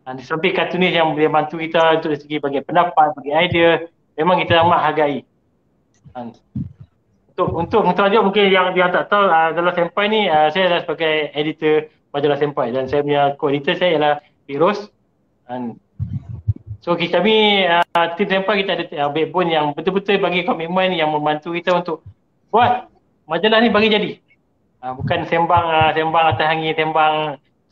Dan 0.07 0.23
di 0.23 0.25
samping 0.25 0.55
kartunis 0.55 0.95
yang 0.95 1.19
boleh 1.19 1.27
bantu 1.27 1.59
kita 1.59 1.99
untuk 1.99 2.15
dari 2.15 2.21
segi 2.23 2.37
bagi 2.39 2.63
pendapat, 2.63 3.11
bagi 3.19 3.33
idea, 3.35 3.83
memang 4.15 4.39
kita 4.39 4.63
amat 4.63 4.81
hargai. 4.87 5.27
Dan 6.15 6.31
untuk 7.37 7.49
untuk 7.53 7.81
mengetahui 7.85 8.23
mungkin 8.25 8.49
yang 8.49 8.73
dia 8.73 8.89
tak 8.89 9.13
tahu 9.13 9.29
uh, 9.29 9.53
dalam 9.53 9.73
sampai 9.77 10.05
ni 10.09 10.25
uh, 10.25 10.49
saya 10.49 10.73
adalah 10.73 10.83
sebagai 10.89 11.15
editor 11.37 11.91
majalah 12.17 12.41
Senpai. 12.41 12.73
Dan 12.73 12.89
saya 12.89 13.05
punya 13.05 13.37
co-editor 13.37 13.77
saya 13.77 13.91
ialah 13.93 14.15
Firoz 14.49 14.89
dan 15.45 15.77
so 16.81 16.97
kita 16.97 17.21
kami 17.21 17.69
uh, 17.69 18.07
tim 18.17 18.27
Senpai 18.31 18.65
kita 18.65 18.71
ada 18.81 18.85
uh, 19.05 19.11
backbone 19.13 19.53
yang 19.53 19.77
betul-betul 19.77 20.17
bagi 20.19 20.49
komitmen 20.49 20.97
yang 20.97 21.13
membantu 21.13 21.53
kita 21.53 21.77
untuk 21.77 22.01
buat 22.49 22.89
majalah 23.29 23.61
ni 23.61 23.69
bagi 23.69 23.93
jadi. 23.93 24.11
Uh, 24.81 24.97
bukan 24.97 25.29
sembang 25.29 25.67
uh, 25.67 25.91
sembang 25.93 26.27
atas 26.33 26.47
angin 26.49 26.73
sembang 26.73 27.15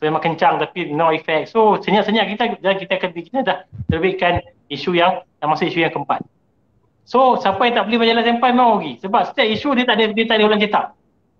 memang 0.03 0.21
kencang 0.21 0.61
tapi 0.61 0.93
no 0.93 1.09
effect. 1.09 1.49
So 1.49 1.81
senyap-senyap 1.81 2.25
kita 2.29 2.43
dan 2.61 2.75
kita 2.77 2.93
akan 3.01 3.09
kita 3.15 3.39
dah 3.41 3.57
terbitkan 3.89 4.45
isu 4.69 4.93
yang 4.93 5.25
termasuk 5.41 5.71
isu 5.71 5.81
yang 5.81 5.93
keempat. 5.95 6.21
So 7.05 7.37
siapa 7.39 7.61
yang 7.65 7.75
tak 7.81 7.85
beli 7.89 7.97
majalah 8.01 8.23
Senpai 8.25 8.51
mau 8.51 8.77
pergi. 8.77 8.99
Sebab 9.01 9.21
setiap 9.31 9.47
isu 9.47 9.69
dia 9.79 9.85
tak 9.87 9.95
ada 9.97 10.05
dia 10.11 10.25
tak 10.27 10.37
ada 10.37 10.43
ulang 10.45 10.61
cetak. 10.61 10.85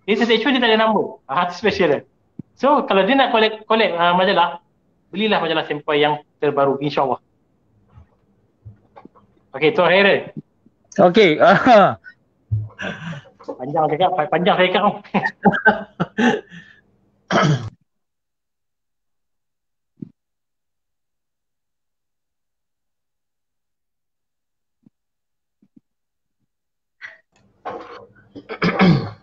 Dia 0.05 0.15
setiap 0.15 0.37
isu 0.39 0.47
dia 0.55 0.61
tak 0.61 0.69
ada 0.71 0.77
nombor 0.79 1.19
hati 1.27 1.53
special. 1.57 1.89
dia 1.91 2.14
So 2.55 2.87
kalau 2.87 3.03
dia 3.03 3.19
nak 3.19 3.35
collect, 3.35 3.67
collect 3.67 3.93
uh, 3.99 4.15
majalah, 4.15 4.63
belilah 5.11 5.43
majalah 5.43 5.67
sampai 5.67 5.99
yang 5.99 6.23
terbaru 6.39 6.79
insyaAllah. 6.79 7.19
Okay, 9.55 9.71
Tuan 9.75 9.91
Hairan. 9.91 10.31
Okay. 10.95 11.39
Uh. 11.39 11.95
Panjang 13.45 13.85
cakap, 13.93 14.09
panjang 14.33 14.57
saya 14.57 14.73
cakap. 14.73 15.05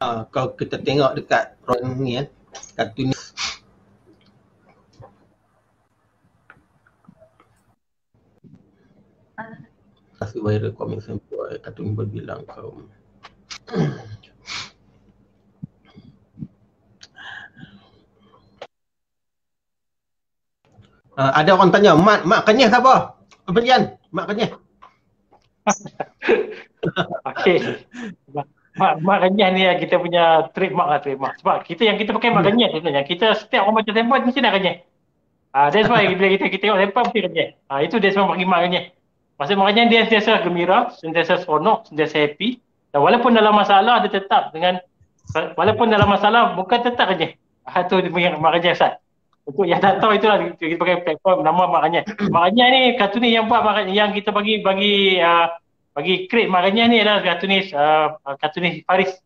uh, 0.00 0.20
kalau 0.32 0.52
kita 0.56 0.76
tengok 0.80 1.16
dekat 1.16 1.56
ruang 1.64 1.96
ni 2.00 2.20
kan 2.20 2.26
kartun 2.76 3.12
ni 3.12 3.16
kasih 10.16 10.40
viral 10.40 10.72
komik 10.76 11.00
sampel 11.04 11.60
kartun 11.60 11.96
berbilang 11.96 12.42
kaum 12.48 12.88
Uh, 21.16 21.32
ada 21.32 21.56
orang 21.56 21.72
tanya, 21.72 21.96
mak 21.96 22.28
mak 22.28 22.44
kenyah 22.44 22.68
siapa? 22.68 23.16
Pembelian, 23.48 23.96
mak 24.12 24.28
kenyah. 24.28 24.52
Okey 27.32 27.56
mak, 28.76 28.92
mak 29.00 29.18
renyah 29.24 29.48
ni 29.52 29.62
kita 29.80 29.96
punya 29.96 30.48
trademark 30.52 30.88
lah 30.88 30.98
trademark. 31.00 31.34
Sebab 31.40 31.56
kita 31.64 31.82
yang 31.88 31.96
kita 31.96 32.12
pakai 32.12 32.30
mak 32.30 32.44
hmm. 32.44 32.48
renyah 32.52 32.68
sebenarnya. 32.76 33.02
Kita 33.08 33.26
setiap 33.34 33.66
orang 33.66 33.82
baca 33.82 33.90
tempat 33.90 34.20
mesti 34.22 34.40
nak 34.44 34.54
renyah. 34.54 34.76
Ah, 35.56 35.58
uh, 35.58 35.68
that's 35.72 35.88
why 35.88 36.04
bila 36.04 36.28
kita, 36.36 36.52
kita 36.52 36.62
tengok 36.68 36.78
tempat 36.84 37.02
mesti 37.08 37.20
renyah. 37.24 37.48
Ah, 37.72 37.74
uh, 37.74 37.80
itu 37.80 37.96
dia 37.96 38.10
semua 38.12 38.36
bagi 38.36 38.46
mak 38.46 38.60
renyah. 38.68 38.84
Maksud 39.40 39.54
mak 39.56 39.66
renyah 39.72 39.86
dia 39.88 40.00
sentiasa 40.04 40.32
gembira, 40.44 40.78
sentiasa 40.92 41.32
seronok, 41.42 41.88
sentiasa 41.88 42.16
happy. 42.20 42.60
Dan 42.92 43.00
walaupun 43.00 43.32
dalam 43.32 43.56
masalah 43.56 44.04
dia 44.04 44.12
tetap 44.12 44.52
dengan 44.52 44.78
walaupun 45.56 45.90
dalam 45.90 46.08
masalah 46.08 46.52
bukan 46.54 46.78
tetap 46.84 47.08
renyah. 47.08 47.32
Ah, 47.64 47.82
tu 47.88 47.98
dia 47.98 48.12
punya 48.12 48.36
mak 48.36 48.60
renyah 48.60 48.76
Ustaz. 48.76 49.00
Untuk 49.46 49.62
yang 49.62 49.78
tak 49.78 50.02
tahu 50.02 50.18
itulah 50.18 50.42
kita 50.58 50.74
pakai 50.76 50.96
platform 51.06 51.46
nama 51.46 51.64
mak 51.64 51.82
renyah. 51.88 52.04
Mak 52.28 52.42
renyah 52.52 52.66
ni 52.68 52.80
kartun 53.00 53.24
ni 53.24 53.32
yang 53.32 53.48
buat 53.48 53.64
yang 53.88 54.12
kita 54.12 54.34
bagi 54.36 54.60
bagi 54.60 55.16
uh, 55.22 55.48
bagi 55.96 56.28
create 56.28 56.52
maknanya 56.52 56.84
ni 56.92 57.00
adalah 57.00 57.24
kartunis 57.24 57.72
uh, 57.72 58.20
kartunis 58.36 58.84
Faris. 58.84 59.16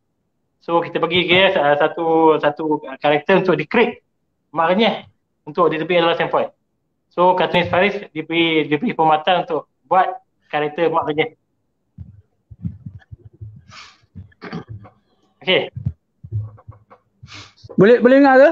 So 0.62 0.78
kita 0.78 1.02
bagi 1.02 1.26
dia 1.26 1.50
uh, 1.50 1.74
satu 1.74 2.38
satu 2.38 2.78
karakter 3.02 3.42
untuk 3.42 3.58
di 3.58 3.66
create. 3.66 4.06
Mak 4.54 4.66
Renyah 4.74 5.06
untuk 5.46 5.70
diterbitkan 5.70 6.06
dalam 6.06 6.18
sempoi. 6.18 6.46
So 7.10 7.34
kartunis 7.34 7.66
Faris 7.66 7.98
diberi 8.14 8.70
diberi 8.70 8.94
pematan 8.94 9.42
untuk 9.42 9.66
buat 9.90 10.22
karakter 10.46 10.86
Mak 10.94 11.04
Renyah. 11.10 11.30
Okay. 15.42 15.74
Boleh 17.74 17.98
boleh 17.98 18.16
dengar 18.22 18.34
ke? 18.38 18.50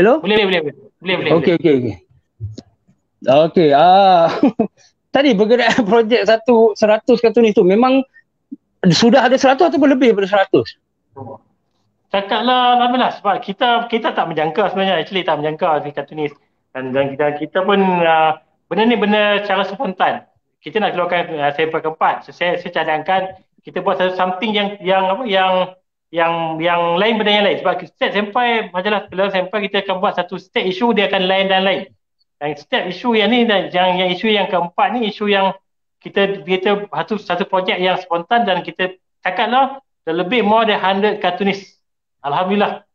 Hello? 0.00 0.24
Boleh, 0.24 0.48
boleh, 0.48 0.60
boleh. 0.64 0.76
Boleh, 1.02 1.14
boleh. 1.20 1.30
Okey, 1.36 1.52
okey, 1.58 1.72
okey. 1.76 1.96
Okey, 3.26 3.68
ah. 3.74 4.30
Tadi 5.08 5.32
berkenaan 5.32 5.84
projek 5.88 6.28
satu 6.28 6.76
seratus 6.76 7.18
kartunis 7.24 7.56
tu 7.56 7.64
memang 7.64 8.04
sudah 8.86 9.26
ada 9.26 9.34
seratus 9.40 9.72
ataupun 9.72 9.90
lebih 9.96 10.12
daripada 10.12 10.28
seratus? 10.28 10.78
Cakaplah 12.08 12.78
lama 12.80 12.96
lah. 12.96 13.10
Sebab 13.16 13.40
kita 13.42 13.88
kita 13.88 14.14
tak 14.14 14.28
menjangka 14.28 14.72
sebenarnya. 14.72 15.00
Actually 15.00 15.24
tak 15.24 15.40
menjangka 15.40 15.84
si 15.84 15.90
kartunis 15.92 16.32
dan, 16.72 16.92
dan 16.92 17.16
kita 17.16 17.26
kita 17.40 17.58
pun 17.64 17.80
uh, 18.04 18.38
benda 18.68 18.82
ni 18.84 18.96
benda 18.96 19.42
secara 19.44 19.64
spontan. 19.66 20.14
Kita 20.60 20.80
nak 20.80 20.96
keluarkan 20.96 21.36
uh, 21.36 21.52
sampel 21.56 21.80
keempat. 21.80 22.28
So, 22.28 22.30
saya 22.32 22.60
saya 22.60 22.70
cadangkan 22.72 23.36
kita 23.64 23.84
buat 23.84 24.00
satu 24.00 24.14
something 24.14 24.52
yang 24.56 24.76
yang 24.80 25.04
apa 25.08 25.24
yang 25.28 25.52
yang 26.08 26.56
yang 26.62 26.96
lain 26.96 27.20
benda 27.20 27.32
yang 27.32 27.46
lain. 27.48 27.58
Sebab 27.60 27.74
setiap 27.84 28.12
sampai 28.12 28.72
majalah 28.72 29.08
sampai 29.10 29.58
kita 29.68 29.84
akan 29.84 30.00
buat 30.00 30.16
satu 30.16 30.40
state 30.40 30.68
issue 30.68 30.92
dia 30.96 31.08
akan 31.12 31.28
lain 31.28 31.48
dan 31.48 31.64
lain 31.64 31.82
dan 32.38 32.54
setiap 32.54 32.86
isu 32.86 33.18
yang 33.18 33.34
ni 33.34 33.42
dan 33.44 33.70
yang 33.74 33.98
yang 33.98 34.10
isu 34.14 34.30
yang 34.30 34.46
keempat 34.46 34.94
ni 34.94 35.10
isu 35.10 35.26
yang 35.26 35.54
kita 35.98 36.46
kita 36.46 36.86
satu 36.86 37.14
satu 37.18 37.44
projek 37.50 37.82
yang 37.82 37.98
spontan 37.98 38.46
dan 38.46 38.62
kita 38.62 38.94
cakaplah 39.26 39.82
dah 40.06 40.14
lebih 40.14 40.46
more 40.46 40.64
than 40.64 40.78
100 40.78 41.18
kartunis 41.18 41.76
Alhamdulillah. 42.22 42.86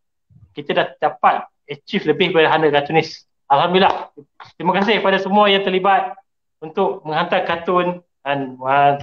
Kita 0.56 0.72
dah 0.72 0.88
dapat 1.00 1.44
achieve 1.68 2.08
lebih 2.08 2.32
daripada 2.32 2.72
100 2.72 2.72
kartunis 2.72 3.28
Alhamdulillah. 3.52 4.16
Terima 4.56 4.72
kasih 4.80 5.04
kepada 5.04 5.20
semua 5.20 5.52
yang 5.52 5.68
terlibat 5.68 6.16
untuk 6.64 7.04
menghantar 7.04 7.44
kartun 7.44 8.00
dan 8.24 8.56
uh, 8.64 8.96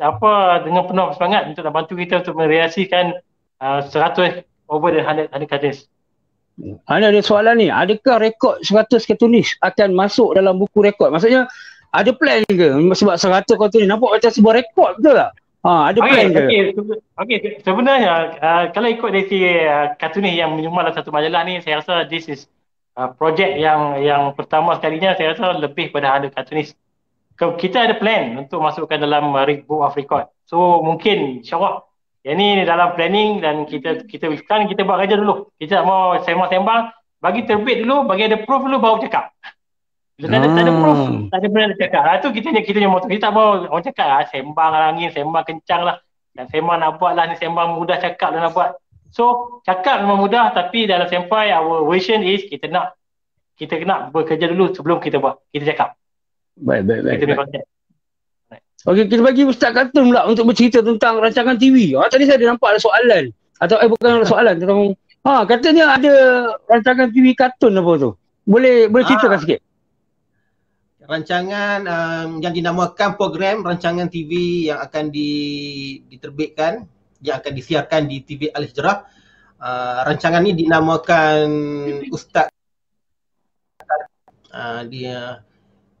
apa 0.00 0.64
dengan 0.64 0.88
penuh 0.88 1.12
semangat 1.12 1.52
untuk 1.52 1.68
bantu 1.68 1.92
kita 2.00 2.24
untuk 2.24 2.40
merealisasikan 2.40 3.20
uh, 3.60 3.84
100 3.84 4.48
over 4.72 4.88
the 4.96 5.04
100, 5.04 5.28
100 5.28 5.52
kartunis 5.52 5.84
Ana 6.88 7.12
ada 7.12 7.20
soalan 7.20 7.60
ni, 7.60 7.68
adakah 7.68 8.16
rekod 8.16 8.56
100 8.64 9.04
kartunis 9.04 9.60
akan 9.60 9.92
masuk 9.92 10.32
dalam 10.32 10.56
buku 10.56 10.80
rekod? 10.80 11.12
Maksudnya 11.12 11.44
ada 11.92 12.10
plan 12.16 12.40
ke 12.48 12.68
sebab 12.96 13.16
100 13.20 13.60
kartunis 13.60 13.84
nampak 13.84 14.16
macam 14.16 14.30
sebuah 14.32 14.54
rekod 14.64 14.90
betul 14.96 15.14
tak? 15.20 15.30
Ha, 15.66 15.92
ada 15.92 15.98
okay, 16.00 16.08
plan 16.08 16.26
ke? 16.32 16.40
Okey, 16.46 16.66
okay. 17.18 17.52
sebenarnya 17.60 18.38
uh, 18.40 18.64
kalau 18.72 18.88
ikut 18.88 19.10
dari 19.12 19.24
si 19.28 19.38
uh, 19.44 19.92
kartunis 20.00 20.32
yang 20.32 20.56
menyumbang 20.56 20.88
dalam 20.88 20.96
satu 20.96 21.12
majalah 21.12 21.44
ni, 21.44 21.60
saya 21.60 21.84
rasa 21.84 22.08
this 22.08 22.24
is 22.30 22.48
uh, 22.96 23.12
projek 23.12 23.60
yang 23.60 24.00
yang 24.00 24.32
pertama 24.32 24.78
sekalinya 24.80 25.12
saya 25.12 25.36
rasa 25.36 25.60
lebih 25.60 25.92
pada 25.92 26.22
100 26.22 26.32
kartunis. 26.32 26.72
Kita 27.36 27.84
ada 27.84 28.00
plan 28.00 28.48
untuk 28.48 28.64
masukkan 28.64 28.96
dalam 28.96 29.36
uh, 29.36 29.44
Book 29.68 29.84
of 29.84 29.92
Record. 29.92 30.32
So 30.48 30.80
mungkin 30.80 31.44
insyaAllah 31.44 31.84
yang 32.26 32.42
ni 32.42 32.66
dalam 32.66 32.98
planning 32.98 33.38
dan 33.38 33.70
kita 33.70 34.02
kita 34.02 34.26
kan 34.50 34.66
kita 34.66 34.82
buat 34.82 34.98
kerja 34.98 35.14
dulu. 35.14 35.54
Kita 35.62 35.78
tak 35.78 35.86
mau 35.86 36.18
sembang-sembang, 36.26 36.90
bagi 37.22 37.46
terbit 37.46 37.86
dulu, 37.86 38.02
bagi 38.02 38.26
ada 38.26 38.42
proof 38.42 38.66
dulu 38.66 38.82
baru 38.82 38.98
cakap. 38.98 39.30
Bila 40.18 40.34
tak 40.34 40.38
ada, 40.42 40.48
tak 40.50 40.62
ada 40.66 40.72
proof, 40.74 40.98
Hmm. 41.06 41.22
tak 41.30 41.38
ada 41.38 41.46
benda 41.46 41.64
nak 41.70 41.78
cakap. 41.78 42.02
Ha, 42.02 42.18
tu 42.18 42.28
kita 42.34 42.48
kita 42.66 42.78
yang 42.82 42.90
motor. 42.90 43.06
Kita 43.06 43.30
tak 43.30 43.34
mau 43.36 43.62
orang 43.70 43.84
cakap 43.86 44.08
ah, 44.10 44.24
sembang 44.26 44.70
lah 44.74 44.90
angin, 44.90 45.08
sembang 45.14 45.44
kencang 45.46 45.82
lah. 45.86 45.96
Dan 46.34 46.50
sembang 46.50 46.78
nak 46.82 46.90
buat 46.98 47.12
lah 47.14 47.30
ni, 47.30 47.38
sembang 47.38 47.78
mudah 47.78 47.96
cakap 48.02 48.34
lah 48.34 48.42
nak 48.42 48.52
buat. 48.58 48.74
So, 49.14 49.62
cakap 49.62 50.02
memang 50.02 50.18
mudah 50.18 50.50
tapi 50.50 50.90
dalam 50.90 51.06
sampai 51.06 51.54
our 51.54 51.86
version 51.86 52.26
is 52.26 52.42
kita 52.42 52.66
nak 52.66 52.98
kita 53.54 53.78
nak 53.86 54.10
bekerja 54.10 54.50
dulu 54.50 54.74
sebelum 54.74 54.98
kita 54.98 55.22
buat. 55.22 55.46
Kita 55.54 55.62
cakap. 55.62 55.94
Baik, 56.58 56.90
baik, 56.90 57.00
baik. 57.06 57.16
Kita 57.22 57.32
baik. 57.38 57.64
Okey, 58.84 59.08
kita 59.08 59.24
bagi 59.24 59.42
Ustaz 59.48 59.72
Kartun 59.72 60.12
pula 60.12 60.28
untuk 60.28 60.52
bercerita 60.52 60.84
tentang 60.84 61.16
rancangan 61.16 61.56
TV. 61.56 61.96
Ah, 61.96 62.12
tadi 62.12 62.28
saya 62.28 62.36
ada 62.36 62.52
nampak 62.52 62.76
ada 62.76 62.80
soalan. 62.82 63.24
Atau 63.56 63.80
eh 63.80 63.88
bukan 63.88 64.20
soalan 64.28 64.60
tentang 64.60 64.92
ha 65.24 65.48
katanya 65.48 65.96
ada 65.96 66.12
rancangan 66.68 67.08
TV 67.08 67.32
kartun 67.32 67.72
apa 67.72 67.92
tu. 67.96 68.10
Boleh 68.44 68.92
boleh 68.92 69.04
ceritakan 69.08 69.40
Ah. 69.40 69.42
sikit? 69.42 69.60
rancangan 71.06 71.86
um, 71.86 72.42
yang 72.42 72.50
dinamakan 72.50 73.14
program 73.14 73.62
rancangan 73.62 74.10
TV 74.10 74.66
yang 74.66 74.82
akan 74.82 75.14
di, 75.14 75.30
diterbitkan 76.10 76.82
yang 77.22 77.38
akan 77.38 77.52
disiarkan 77.54 78.10
di 78.10 78.26
TV 78.26 78.50
Al 78.50 78.66
Hijrah. 78.66 79.06
Uh, 79.56 80.04
rancangan 80.04 80.44
ni 80.44 80.52
dinamakan 80.52 81.48
Ustaz 82.12 82.52
uh, 84.52 84.82
dia 84.84 85.40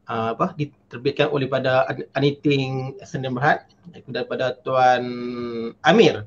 uh, 0.08 0.32
apa 0.34 0.54
diterbitkan 0.54 1.30
oleh 1.30 1.46
pada 1.50 1.86
An- 1.86 2.08
Aniting 2.16 2.98
Sdn 3.02 3.34
Berhad 3.34 3.66
daripada 4.10 4.54
Tuan 4.62 5.04
Amir. 5.82 6.26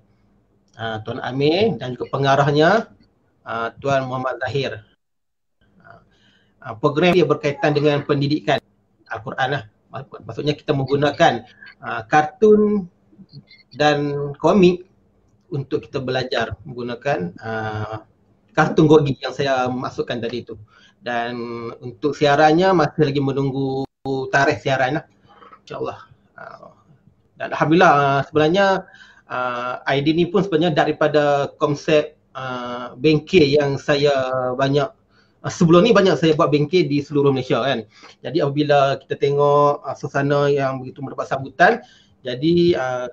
Uh, 0.80 0.98
Tuan 1.04 1.20
Amir 1.20 1.76
dan 1.76 1.96
juga 1.96 2.08
pengarahnya 2.08 2.88
uh, 3.44 3.70
Tuan 3.84 4.08
Muhammad 4.08 4.40
Zahir. 4.40 4.84
Uh, 6.60 6.76
program 6.80 7.16
dia 7.16 7.28
berkaitan 7.28 7.76
dengan 7.76 8.04
pendidikan 8.04 8.60
Al-Quran 9.08 9.50
lah. 9.60 9.64
Mak- 9.90 10.24
Maksudnya 10.24 10.56
kita 10.56 10.72
menggunakan 10.72 11.44
uh, 11.84 12.02
kartun 12.08 12.88
dan 13.76 14.32
komik 14.40 14.88
untuk 15.50 15.90
kita 15.90 15.98
belajar 16.00 16.56
menggunakan 16.62 17.34
uh, 17.42 18.06
kartun 18.54 18.86
gogi 18.86 19.18
yang 19.20 19.34
saya 19.34 19.66
masukkan 19.68 20.20
tadi 20.20 20.46
itu. 20.46 20.56
Dan 21.00 21.34
untuk 21.80 22.12
siarannya 22.16 22.76
masih 22.76 23.08
lagi 23.08 23.22
menunggu 23.24 23.88
tarikh 24.30 24.60
siaran 24.60 25.00
lah. 25.00 25.06
InsyaAllah. 25.64 26.00
Uh, 26.40 26.72
dan 27.40 27.56
Alhamdulillah 27.56 27.94
uh, 27.94 28.22
sebenarnya 28.28 28.66
uh, 29.32 29.74
idea 29.88 30.14
ni 30.16 30.26
pun 30.28 30.44
sebenarnya 30.44 30.76
daripada 30.76 31.52
konsep 31.60 32.16
bengkel 33.04 33.44
yang 33.44 33.76
saya 33.76 34.16
banyak 34.56 34.88
sebelum 35.52 35.84
ni 35.84 35.92
banyak 35.92 36.16
saya 36.16 36.32
buat 36.40 36.48
bengkel 36.48 36.88
di 36.88 37.04
seluruh 37.04 37.36
Malaysia 37.36 37.60
kan. 37.60 37.84
Jadi 38.24 38.40
apabila 38.40 38.96
kita 38.96 39.20
tengok 39.20 39.84
suasana 40.00 40.48
yang 40.48 40.80
begitu 40.80 41.04
mendapat 41.04 41.28
sambutan, 41.28 41.84
jadi 42.24 42.76
uh, 42.76 43.08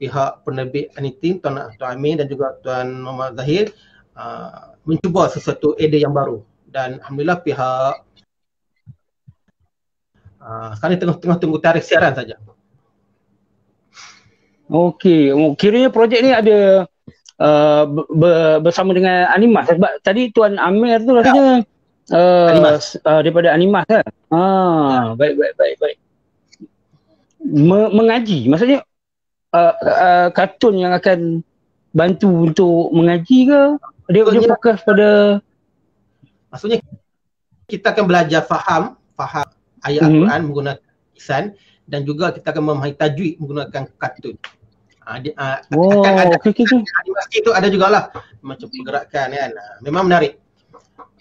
pihak 0.00 0.44
penerbit 0.44 0.92
Anitin 0.96 1.40
Tuan 1.40 1.60
Tuan 1.76 2.00
Amin 2.00 2.16
dan 2.16 2.28
juga 2.28 2.56
Tuan 2.64 3.04
Muhammad 3.04 3.36
Zahir 3.36 3.72
uh, 4.16 4.76
mencuba 4.88 5.28
sesuatu 5.28 5.76
idea 5.76 6.08
yang 6.08 6.16
baru 6.16 6.40
dan 6.66 6.98
alhamdulillah 7.00 7.38
pihak 7.40 7.94
uh, 10.42 10.70
sekarang 10.76 10.98
tengah-tengah 10.98 11.38
tunggu 11.38 11.58
tarikh 11.62 11.84
siaran 11.86 12.12
saja. 12.12 12.36
Okey, 14.66 15.30
oh, 15.30 15.54
kiranya 15.54 15.94
projek 15.94 16.26
ni 16.26 16.34
ada 16.34 16.90
uh, 17.38 17.82
ber, 17.86 18.58
bersama 18.66 18.90
dengan 18.90 19.30
Animas 19.30 19.70
sebab 19.70 20.02
tadi 20.02 20.34
Tuan 20.34 20.58
Amir 20.58 21.06
tu 21.06 21.14
rasanya 21.14 21.62
uh, 22.10 22.50
Animas. 22.50 22.98
Uh, 23.06 23.22
daripada 23.22 23.54
Animas 23.54 23.86
kan. 23.86 24.02
Ah, 24.34 25.14
baik 25.14 25.38
baik 25.38 25.54
baik 25.54 25.74
baik. 25.78 25.98
Me- 27.46 27.94
mengaji 27.94 28.50
maksudnya 28.50 28.82
uh, 29.54 29.74
uh, 29.86 30.28
kartun 30.34 30.82
yang 30.82 30.90
akan 30.98 31.46
bantu 31.94 32.50
untuk 32.50 32.90
mengaji 32.90 33.46
ke? 33.46 33.62
Dia 34.10 34.22
dia 34.34 34.50
fokus 34.50 34.82
pada 34.82 35.38
Maksudnya 36.50 36.78
kita 37.66 37.92
akan 37.92 38.04
belajar 38.06 38.40
faham, 38.46 38.94
faham 39.18 39.46
ayat 39.82 40.02
Mhm. 40.02 40.10
Al-Quran 40.10 40.40
menggunakan 40.46 40.82
lisan 41.16 41.44
dan 41.86 42.00
juga 42.02 42.34
kita 42.34 42.50
akan 42.54 42.62
memahami 42.62 42.94
tajwid 42.94 43.38
menggunakan 43.42 43.82
kartun. 43.98 44.36
Uh, 45.06 45.18
di, 45.22 45.30
uh, 45.38 45.62
Wow, 45.70 46.02
akan 46.02 46.14
ada 46.18 46.36
okey 46.42 46.50
okey. 46.66 46.82
animasi 46.82 47.36
tu 47.46 47.50
ada 47.54 47.70
jugalah 47.70 48.10
macam 48.42 48.66
pergerakan 48.66 49.26
kan. 49.30 49.50
Uh, 49.54 49.74
memang 49.86 50.10
menarik. 50.10 50.42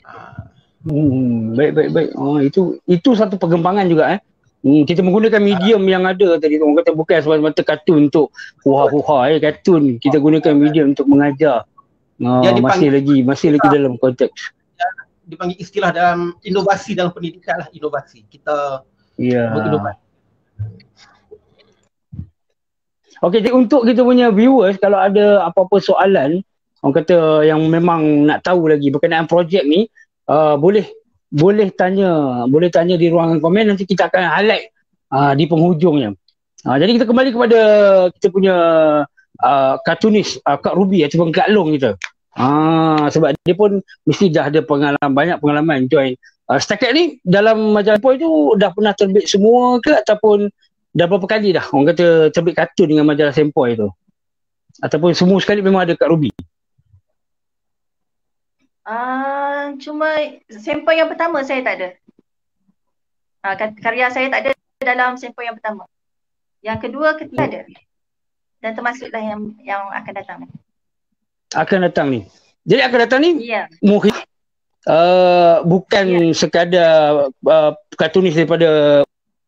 Uh, 0.06 0.50
Hmm, 0.86 1.58
baik 1.58 1.74
baik 1.74 1.90
baik. 1.98 2.10
Oh, 2.14 2.38
itu 2.38 2.78
itu 2.86 3.18
satu 3.18 3.42
perkembangan 3.42 3.90
juga 3.90 4.06
eh. 4.14 4.20
Hmm, 4.62 4.86
kita 4.86 5.02
menggunakan 5.02 5.42
medium 5.42 5.82
yang 5.90 6.06
ada 6.06 6.38
tadi 6.38 6.62
orang 6.62 6.78
kata 6.82 6.94
bukan 6.94 7.18
semata-mata 7.26 7.62
kartun 7.66 8.10
untuk 8.10 8.30
huha-huha 8.62 9.34
eh 9.34 9.42
kartun. 9.42 9.98
Kita 9.98 10.22
gunakan 10.22 10.54
medium 10.54 10.94
untuk 10.94 11.10
mengajar. 11.10 11.66
Oh, 12.22 12.46
masih 12.62 12.94
lagi 12.94 13.26
masih 13.26 13.58
lagi 13.58 13.68
dalam 13.74 13.98
konteks. 13.98 14.55
Dipanggil 15.26 15.58
istilah 15.58 15.90
dalam 15.92 16.38
inovasi 16.46 16.94
dalam 16.94 17.12
pendidikan 17.12 17.66
lah 17.66 17.68
inovasi. 17.74 18.24
Kita 18.30 18.86
berinovasi. 19.52 20.06
Okey, 23.24 23.40
jadi 23.42 23.56
untuk 23.56 23.88
kita 23.88 24.04
punya 24.04 24.30
viewers 24.30 24.76
kalau 24.78 25.00
ada 25.00 25.48
apa-apa 25.48 25.80
soalan 25.80 26.44
orang 26.84 26.96
kata 27.02 27.48
yang 27.48 27.66
memang 27.66 28.30
nak 28.30 28.46
tahu 28.46 28.70
lagi 28.70 28.94
berkenaan 28.94 29.26
projek 29.26 29.66
ni 29.66 29.90
uh, 30.30 30.54
boleh 30.60 30.86
boleh 31.34 31.74
tanya 31.74 32.44
boleh 32.46 32.70
tanya 32.70 32.94
di 33.00 33.10
ruangan 33.10 33.42
komen 33.42 33.74
nanti 33.74 33.90
kita 33.90 34.12
akan 34.12 34.30
highlight 34.30 34.70
uh, 35.10 35.34
di 35.34 35.50
penghujungnya. 35.50 36.14
Uh, 36.62 36.78
jadi 36.78 37.02
kita 37.02 37.06
kembali 37.10 37.30
kepada 37.34 37.60
kita 38.14 38.28
punya 38.30 38.56
uh, 39.42 39.76
kartunis 39.82 40.38
uh, 40.46 40.60
Kak 40.62 40.78
Ruby 40.78 41.02
ataupun 41.08 41.34
Kak 41.34 41.50
Long 41.50 41.74
kita. 41.74 41.98
Ah, 42.36 43.08
sebab 43.08 43.32
dia 43.48 43.56
pun 43.56 43.80
mesti 44.04 44.28
dah 44.28 44.52
ada 44.52 44.60
pengalaman 44.60 45.12
banyak 45.16 45.40
pengalaman 45.40 45.88
join. 45.88 46.20
Uh, 46.46 46.60
setakat 46.60 46.94
ni 46.94 47.18
dalam 47.26 47.74
majalah 47.74 47.98
Poi 47.98 48.22
tu 48.22 48.54
dah 48.60 48.70
pernah 48.70 48.94
terbit 48.94 49.26
semua 49.26 49.82
ke 49.82 49.90
ataupun 50.04 50.46
dah 50.94 51.06
berapa 51.10 51.26
kali 51.26 51.56
dah 51.56 51.66
orang 51.74 51.96
kata 51.96 52.30
terbit 52.30 52.54
kartun 52.54 52.92
dengan 52.92 53.08
majalah 53.08 53.34
Sempoi 53.34 53.74
tu? 53.80 53.90
Ataupun 54.84 55.16
semua 55.18 55.40
sekali 55.42 55.66
memang 55.66 55.88
ada 55.88 55.98
kat 55.98 56.06
Ruby? 56.06 56.30
Uh, 58.86 59.74
cuma 59.82 60.12
Sempoi 60.52 61.00
yang 61.00 61.10
pertama 61.10 61.42
saya 61.42 61.64
tak 61.64 61.76
ada. 61.82 61.90
Uh, 63.42 63.56
karya 63.80 64.12
saya 64.12 64.28
tak 64.30 64.40
ada 64.44 64.50
dalam 64.84 65.16
Sempoi 65.18 65.48
yang 65.48 65.58
pertama. 65.58 65.90
Yang 66.62 66.80
kedua, 66.84 67.16
ketiga 67.18 67.48
ada. 67.48 67.62
Dan 68.60 68.72
termasuklah 68.76 69.24
yang 69.24 69.42
yang 69.64 69.88
akan 69.90 70.14
datang 70.14 70.40
akan 71.54 71.86
datang 71.86 72.08
ni. 72.10 72.22
Jadi 72.66 72.82
akan 72.82 73.00
datang 73.06 73.20
ni 73.22 73.32
yeah. 73.46 73.70
mungkin 73.86 74.10
uh, 74.90 75.62
bukan 75.62 76.34
yeah. 76.34 76.34
sekadar 76.34 77.30
uh, 77.30 77.72
kartunis 77.94 78.34
daripada 78.34 79.02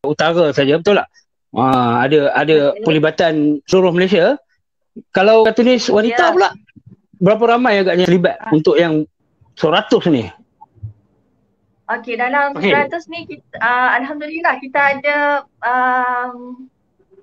utara 0.06 0.54
saja 0.54 0.78
betul 0.78 1.02
tak? 1.02 1.10
Uh, 1.56 1.98
ada 2.04 2.20
ada 2.38 2.58
yeah. 2.78 2.84
pelibatan 2.86 3.64
seluruh 3.66 3.90
Malaysia. 3.90 4.38
Kalau 5.14 5.46
kartunis 5.50 5.90
wanita 5.90 6.30
yeah. 6.30 6.34
pula 6.34 6.50
berapa 7.18 7.44
ramai 7.58 7.82
agaknya 7.82 8.06
terlibat 8.06 8.38
uh. 8.38 8.54
untuk 8.54 8.78
yang 8.78 9.10
100 9.58 10.14
ni? 10.14 10.30
Okey 11.88 12.20
dalam 12.20 12.52
okay. 12.52 12.76
100 12.76 13.00
ni 13.10 13.20
kita, 13.26 13.56
uh, 13.64 13.90
alhamdulillah 13.96 14.60
kita 14.60 14.80
ada 15.00 15.18
um, 15.64 16.68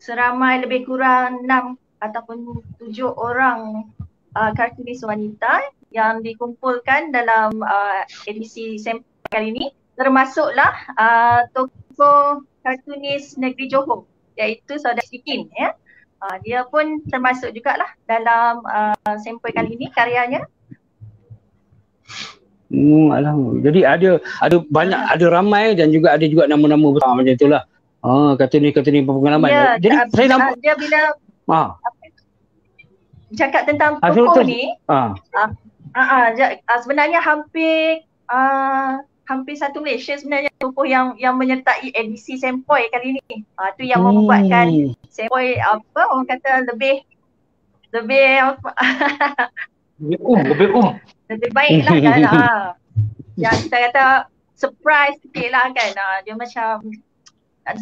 seramai 0.01 0.65
lebih 0.65 0.89
kurang 0.89 1.45
6 1.45 1.77
ataupun 2.01 2.65
7 2.81 2.97
orang 3.13 3.87
uh, 4.35 4.51
kartunis 4.55 5.01
wanita 5.07 5.63
yang 5.95 6.21
dikumpulkan 6.21 7.15
dalam 7.15 7.55
uh, 7.63 8.03
edisi 8.27 8.77
sampel 8.83 9.07
kali 9.31 9.55
ini 9.55 9.65
termasuklah 9.95 10.75
uh, 10.99 11.47
tokoh 11.55 12.43
kartunis 12.67 13.39
negeri 13.39 13.71
Johor 13.71 14.05
iaitu 14.35 14.77
saudara 14.79 15.07
Sikin 15.07 15.51
ya. 15.55 15.75
Uh, 16.25 16.37
dia 16.41 16.65
pun 16.67 17.05
termasuk 17.13 17.53
jugalah 17.53 17.89
dalam 18.11 18.65
uh, 18.65 19.17
sampel 19.23 19.55
kali 19.55 19.77
ini 19.79 19.87
karyanya. 19.93 20.49
Hmm, 22.75 23.13
alhamdulillah. 23.15 23.63
Jadi 23.71 23.81
ada 23.87 24.11
ada 24.43 24.57
banyak 24.67 24.99
ada 24.99 25.27
ramai 25.31 25.79
dan 25.79 25.95
juga 25.95 26.17
ada 26.17 26.27
juga 26.27 26.51
nama-nama 26.51 26.91
besar 26.91 27.15
macam 27.15 27.35
itulah. 27.37 27.63
Ah, 28.05 28.37
kartunis 28.37 28.75
kartunis 28.75 29.07
berpengalaman. 29.07 29.49
Ya, 29.49 29.65
Jadi 29.79 29.97
saya 30.13 30.27
nampak 30.35 30.59
dia 30.61 30.75
bila 30.75 31.01
ah 31.45 31.77
cakap 33.35 33.69
tentang 33.69 33.99
tokoh 34.01 34.43
ni 34.43 34.75
ah 34.87 35.15
uh, 35.35 35.51
uh, 35.95 36.29
uh, 36.35 36.79
sebenarnya 36.83 37.21
hampir 37.23 38.03
uh, 38.31 39.03
hampir 39.25 39.57
satu 39.57 39.81
Malaysia 39.81 40.17
sebenarnya 40.21 40.53
tokoh 40.61 40.85
yang 40.85 41.17
yang 41.17 41.41
menyertai 41.41 41.97
edisi 41.97 42.37
Sempoi 42.37 42.93
kali 42.93 43.17
ni. 43.17 43.45
Ah 43.57 43.69
uh, 43.69 43.71
tu 43.77 43.83
yang 43.85 44.05
hmm. 44.05 44.13
membuatkan 44.25 44.67
Sempoi 45.09 45.57
apa 45.61 46.01
orang 46.13 46.29
kata 46.29 46.69
lebih 46.69 47.01
lebih 47.95 48.27
apa 48.43 48.71
lebih 50.03 50.19
um 50.21 50.41
lebih 50.43 50.69
um 50.75 50.93
lebih 51.31 51.51
baik 51.55 51.87
lah 51.87 51.97
kan 52.03 52.21
uh. 52.27 52.69
yang 53.43 53.57
kita 53.67 53.77
kata 53.91 54.05
surprise 54.55 55.17
sikit 55.23 55.49
lah 55.51 55.71
kan 55.73 55.91
uh, 55.97 56.19
dia 56.27 56.35
macam 56.37 56.85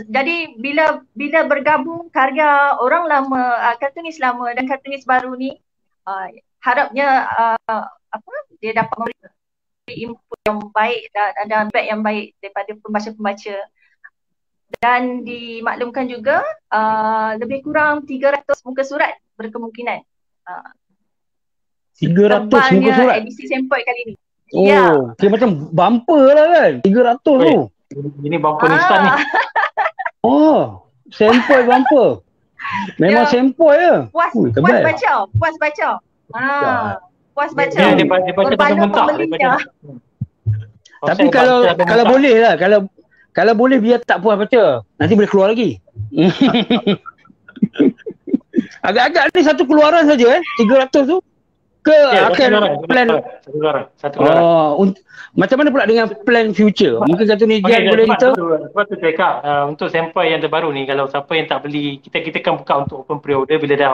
jadi 0.07 0.55
bila 0.63 1.03
bila 1.19 1.43
bergabung 1.43 2.07
karya 2.15 2.79
orang 2.79 3.11
lama 3.11 3.43
uh, 3.59 3.77
kartunis 3.83 4.23
lama 4.23 4.55
dan 4.55 4.71
kartunis 4.71 5.03
baru 5.03 5.35
ni 5.35 5.59
uh, 6.07 6.31
harapnya 6.63 7.27
uh, 7.35 7.85
apa 7.91 8.33
dia 8.63 8.79
dapat 8.79 8.95
memberi 8.95 9.95
input 10.07 10.39
yang 10.47 10.59
baik 10.71 11.11
dan 11.11 11.35
ada 11.43 11.57
feedback 11.67 11.87
yang 11.91 12.01
baik 12.07 12.27
daripada 12.39 12.71
pembaca-pembaca. 12.79 13.57
Dan 14.81 15.21
dimaklumkan 15.23 16.09
juga 16.09 16.41
uh, 16.73 17.37
lebih 17.37 17.61
kurang 17.61 18.09
300 18.09 18.41
muka 18.65 18.83
surat 18.87 19.13
berkemungkinan. 19.37 20.01
Uh, 20.49 20.71
300 22.01 22.49
muka 22.49 22.91
surat? 22.97 23.15
Edisi 23.21 23.45
sampel 23.51 23.81
kali 23.85 24.01
ni. 24.11 24.15
Oh 24.53 24.69
ya. 24.69 25.13
kira 25.17 25.29
macam 25.33 25.51
bumper 25.73 26.25
lah 26.33 26.47
kan? 26.57 26.73
300 26.81 27.21
tu. 27.21 27.57
Ini 28.25 28.37
bumper 28.41 28.69
ah. 28.71 28.77
instan 28.81 28.99
ni 29.05 29.13
Oh, 30.23 30.87
sempoi 31.11 31.67
bumper. 31.67 32.23
Memang 32.97 33.27
yeah. 33.27 33.31
sempoi 33.31 33.75
ya. 33.77 33.95
Puas, 34.15 34.33
Ui, 34.39 34.49
puas 34.55 34.79
baca, 34.83 35.13
puas 35.35 35.55
baca. 35.59 35.89
Ha. 36.33 36.45
Puas 37.35 37.51
baca. 37.53 37.75
Dia, 37.75 37.99
dia, 37.99 38.07
dia 38.07 38.35
baca 38.35 38.55
tak 38.55 38.71
mentah. 38.79 39.07
Tapi 41.03 41.27
kalau 41.35 41.67
kalau 41.75 42.05
boleh 42.07 42.35
lah, 42.39 42.55
kalau 42.55 42.87
kalau 43.35 43.53
boleh 43.59 43.83
biar 43.83 43.99
tak 44.07 44.23
puas 44.23 44.39
baca. 44.39 44.87
Nanti 45.03 45.13
boleh 45.19 45.31
keluar 45.31 45.51
lagi. 45.51 45.83
Agak-agak 48.87 49.31
ni 49.35 49.43
satu 49.43 49.63
keluaran 49.67 50.07
saja 50.07 50.39
eh, 50.39 50.43
300 50.59 51.07
tu 51.07 51.19
ke 51.83 51.91
yeah, 51.91 52.31
akan 52.31 52.51
plan 52.87 53.07
satu 53.11 53.51
keluaran 53.51 53.85
satu 53.99 54.15
keluaran 54.23 54.43
oh 54.43 54.69
un- 54.79 54.99
macam 55.33 55.65
mana 55.65 55.73
pula 55.73 55.89
dengan 55.89 56.13
plan 56.29 56.53
future? 56.53 57.01
Mungkin 57.01 57.25
satu 57.25 57.49
ni 57.49 57.65
okay, 57.65 57.89
boleh 57.89 58.05
kita 58.05 58.37
sebab 58.37 58.85
tu 58.85 58.97
cakap 59.01 59.41
uh, 59.41 59.65
untuk 59.65 59.89
sampel 59.89 60.29
yang 60.29 60.45
terbaru 60.45 60.69
ni 60.77 60.85
kalau 60.85 61.09
siapa 61.09 61.33
yang 61.33 61.49
tak 61.49 61.65
beli 61.65 62.05
kita 62.05 62.21
kita 62.21 62.39
akan 62.45 62.55
buka 62.61 62.75
untuk 62.85 62.97
open 63.09 63.19
pre-order 63.25 63.57
bila 63.57 63.75
dah 63.75 63.93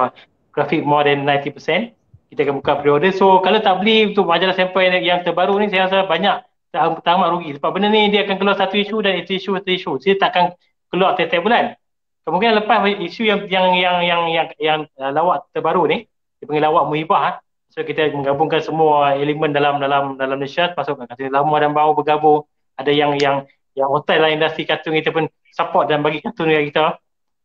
grafik 0.50 0.82
more 0.82 1.06
than 1.06 1.22
90% 1.22 1.94
kita 2.34 2.40
akan 2.42 2.54
buka 2.58 2.72
pre-order. 2.82 3.14
So 3.14 3.38
kalau 3.40 3.62
tak 3.62 3.80
beli 3.80 4.10
untuk 4.10 4.26
majalah 4.26 4.58
sampel 4.58 4.82
yang, 4.82 4.98
yang 4.98 5.20
terbaru 5.22 5.54
ni 5.62 5.70
saya 5.70 5.86
rasa 5.86 6.10
banyak 6.10 6.42
tak 6.74 7.00
tamat 7.06 7.28
rugi. 7.32 7.54
Sebab 7.56 7.70
benda 7.70 7.88
ni 7.88 8.10
dia 8.10 8.26
akan 8.26 8.36
keluar 8.36 8.58
satu 8.58 8.74
isu 8.76 8.98
dan 9.00 9.16
itu 9.22 9.38
isu 9.38 9.56
satu 9.62 9.70
isu. 9.70 9.92
Dia 10.02 10.18
tak 10.18 10.34
akan 10.34 10.44
keluar 10.90 11.14
tiap-tiap 11.14 11.40
bulan. 11.46 11.78
Kemungkinan 12.26 12.54
lepas 12.66 12.84
isu 12.98 13.22
yang 13.24 13.46
yang 13.46 13.72
yang 13.78 13.96
yang 14.04 14.22
yang, 14.28 14.48
yang 14.58 14.80
uh, 14.98 15.14
lawak 15.14 15.48
terbaru 15.54 15.86
ni 15.86 16.04
dia 16.38 16.44
panggil 16.46 16.64
lawak 16.66 16.84
muhibah 16.86 17.20
ha? 17.22 17.30
So 17.78 17.86
kita 17.86 18.10
menggabungkan 18.10 18.58
semua 18.58 19.14
elemen 19.14 19.54
dalam 19.54 19.78
dalam 19.78 20.18
dalam 20.18 20.42
Malaysia 20.42 20.74
masuk 20.74 20.98
kartun 20.98 21.30
lama 21.30 21.62
dan 21.62 21.70
baru 21.70 21.94
bergabung. 21.94 22.42
Ada 22.74 22.90
yang 22.90 23.14
yang 23.22 23.46
yang 23.78 23.86
hotel 23.86 24.18
lah 24.18 24.34
industri 24.34 24.66
kartun 24.66 24.98
kita 24.98 25.14
pun 25.14 25.30
support 25.54 25.86
dan 25.86 26.02
bagi 26.02 26.18
kartun 26.18 26.50
kepada 26.50 26.66
kita. 26.66 26.86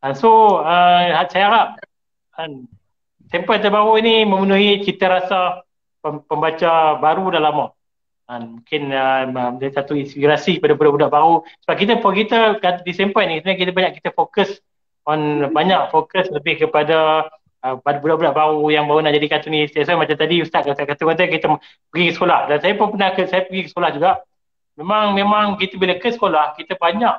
Uh, 0.01 0.13
so 0.17 0.57
uh, 0.65 1.21
saya 1.29 1.43
harap 1.45 1.67
uh, 2.41 2.49
tempoh 3.29 3.61
terbaru 3.61 4.01
ini 4.01 4.25
memenuhi 4.25 4.81
cita 4.81 5.05
rasa 5.05 5.61
pembaca 6.01 6.97
baru 6.97 7.37
dah 7.37 7.41
lama. 7.53 7.65
Uh, 8.25 8.57
mungkin 8.57 8.89
uh, 8.89 9.53
dia 9.61 9.69
satu 9.69 9.93
inspirasi 9.93 10.57
kepada 10.57 10.73
budak-budak 10.73 11.13
baru. 11.13 11.45
Sebab 11.61 11.75
kita 11.77 11.93
kita 12.01 12.81
di 12.81 12.93
Sempai 12.97 13.29
ni 13.29 13.37
kita 13.37 13.69
banyak 13.69 14.01
kita 14.01 14.09
fokus 14.17 14.49
on 15.05 15.53
banyak 15.53 15.93
fokus 15.93 16.25
lebih 16.33 16.65
kepada 16.65 17.29
uh, 17.63 17.75
budak-budak 17.79 18.35
baru 18.35 18.67
yang 18.69 18.85
baru 18.85 18.99
nak 19.01 19.15
jadi 19.15 19.27
kartunis. 19.31 19.71
Saya 19.71 19.95
macam 19.95 20.13
tadi 20.19 20.43
ustaz 20.43 20.67
kata 20.67 20.83
kata 20.83 21.01
kata 21.01 21.23
kita 21.31 21.47
pergi 21.89 22.05
ke 22.11 22.13
sekolah 22.19 22.39
dan 22.51 22.57
saya 22.59 22.73
pun 22.75 22.87
pernah 22.91 23.09
ke 23.15 23.23
saya 23.31 23.41
pergi 23.47 23.61
ke 23.65 23.69
sekolah 23.71 23.89
juga. 23.95 24.11
Memang 24.75 25.15
memang 25.15 25.45
kita 25.55 25.79
bila 25.79 25.95
ke 25.95 26.09
sekolah 26.11 26.59
kita 26.59 26.75
banyak 26.75 27.15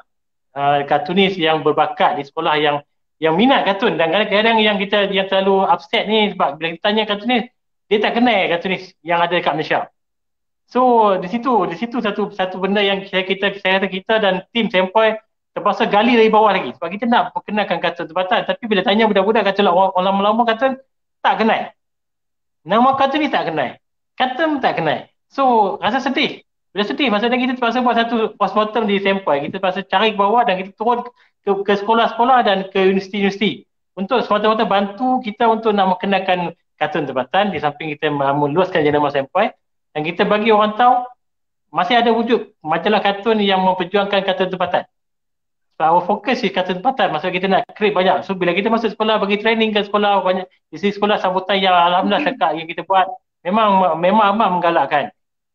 uh, 0.53 0.79
kartunis 0.85 1.35
yang 1.41 1.65
berbakat 1.65 2.21
di 2.21 2.23
sekolah 2.29 2.55
yang 2.61 2.77
yang 3.23 3.39
minat 3.39 3.65
kartun 3.65 3.97
dan 3.97 4.11
kadang-kadang 4.13 4.59
yang 4.61 4.77
kita 4.77 5.09
yang 5.09 5.31
terlalu 5.31 5.65
upset 5.65 6.05
ni 6.11 6.35
sebab 6.35 6.61
bila 6.61 6.75
kita 6.77 6.83
tanya 6.83 7.03
kartunis 7.09 7.45
dia 7.89 7.99
tak 8.03 8.13
kenal 8.19 8.41
kartunis 8.51 8.93
yang 9.01 9.23
ada 9.23 9.33
dekat 9.33 9.55
Malaysia. 9.55 9.81
So 10.69 11.15
di 11.21 11.29
situ 11.31 11.69
di 11.71 11.77
situ 11.79 12.01
satu 12.01 12.33
satu 12.35 12.57
benda 12.59 12.83
yang 12.83 13.05
saya 13.07 13.23
kita 13.23 13.55
saya 13.61 13.81
kata 13.81 13.89
kita 13.89 14.15
dan 14.19 14.35
tim 14.51 14.67
sampai 14.69 15.21
terpaksa 15.55 15.87
gali 15.87 16.19
dari 16.19 16.29
bawah 16.29 16.51
lagi. 16.51 16.75
Sebab 16.77 16.89
kita 16.91 17.07
nak 17.07 17.31
perkenalkan 17.31 17.79
kata 17.79 18.11
tempatan. 18.11 18.43
Tapi 18.45 18.63
bila 18.67 18.83
tanya 18.83 19.07
budak-budak 19.07 19.47
kata 19.47 19.63
lama-lama 19.63 20.43
kata 20.43 20.83
tak 21.23 21.35
kenal. 21.41 21.71
Nama 22.67 22.89
kata 22.99 23.15
ni 23.17 23.31
tak 23.31 23.49
kenal. 23.49 23.79
Kata 24.19 24.43
tak 24.59 24.73
kenal. 24.83 25.07
So 25.31 25.77
rasa 25.79 26.03
sedih. 26.03 26.43
Bila 26.75 26.83
sedih 26.83 27.07
maksudnya 27.07 27.39
kita 27.39 27.55
terpaksa 27.55 27.87
buat 27.87 27.95
satu 27.95 28.35
postmortem 28.35 28.91
di 28.91 28.99
sampel. 28.99 29.47
Kita 29.47 29.63
terpaksa 29.63 29.87
cari 29.87 30.13
ke 30.13 30.19
bawah 30.19 30.43
dan 30.43 30.59
kita 30.59 30.75
turun 30.75 31.07
ke, 31.47 31.51
ke 31.63 31.73
sekolah-sekolah 31.79 32.39
dan 32.43 32.59
ke 32.75 32.91
universiti-universiti. 32.91 33.63
Untuk 33.95 34.27
semata-mata 34.27 34.67
bantu 34.67 35.23
kita 35.23 35.47
untuk 35.47 35.71
nak 35.71 35.95
mengenalkan 35.95 36.51
kartun 36.83 37.07
tempatan. 37.07 37.55
Di 37.55 37.63
samping 37.63 37.95
kita 37.95 38.11
meluaskan 38.11 38.83
jenama 38.83 39.15
sampel. 39.15 39.55
Dan 39.95 40.03
kita 40.03 40.27
bagi 40.27 40.51
orang 40.51 40.75
tahu 40.75 41.07
masih 41.71 42.03
ada 42.03 42.11
wujud 42.11 42.59
majalah 42.59 42.99
kartun 42.99 43.39
yang 43.39 43.63
memperjuangkan 43.63 44.27
kartun 44.27 44.51
tempatan 44.51 44.83
So 45.75 45.83
our 45.83 46.07
focus 46.07 46.47
is 46.47 46.55
kata 46.55 46.79
tempatan 46.79 47.11
Maksud 47.11 47.35
kita 47.35 47.51
nak 47.51 47.67
create 47.75 47.99
banyak. 47.99 48.23
So 48.23 48.39
bila 48.39 48.55
kita 48.55 48.71
masuk 48.71 48.95
sekolah 48.95 49.19
bagi 49.19 49.43
training 49.43 49.75
ke 49.75 49.83
sekolah 49.83 50.23
banyak 50.23 50.47
Isi 50.71 50.95
sekolah 50.95 51.19
sambutan 51.19 51.59
yang 51.59 51.75
Alhamdulillah 51.75 52.23
cakap 52.23 52.55
yang 52.55 52.71
kita 52.71 52.87
buat 52.87 53.11
Memang 53.43 53.99
memang 53.99 54.39
amat 54.39 54.49
menggalakkan. 54.55 55.05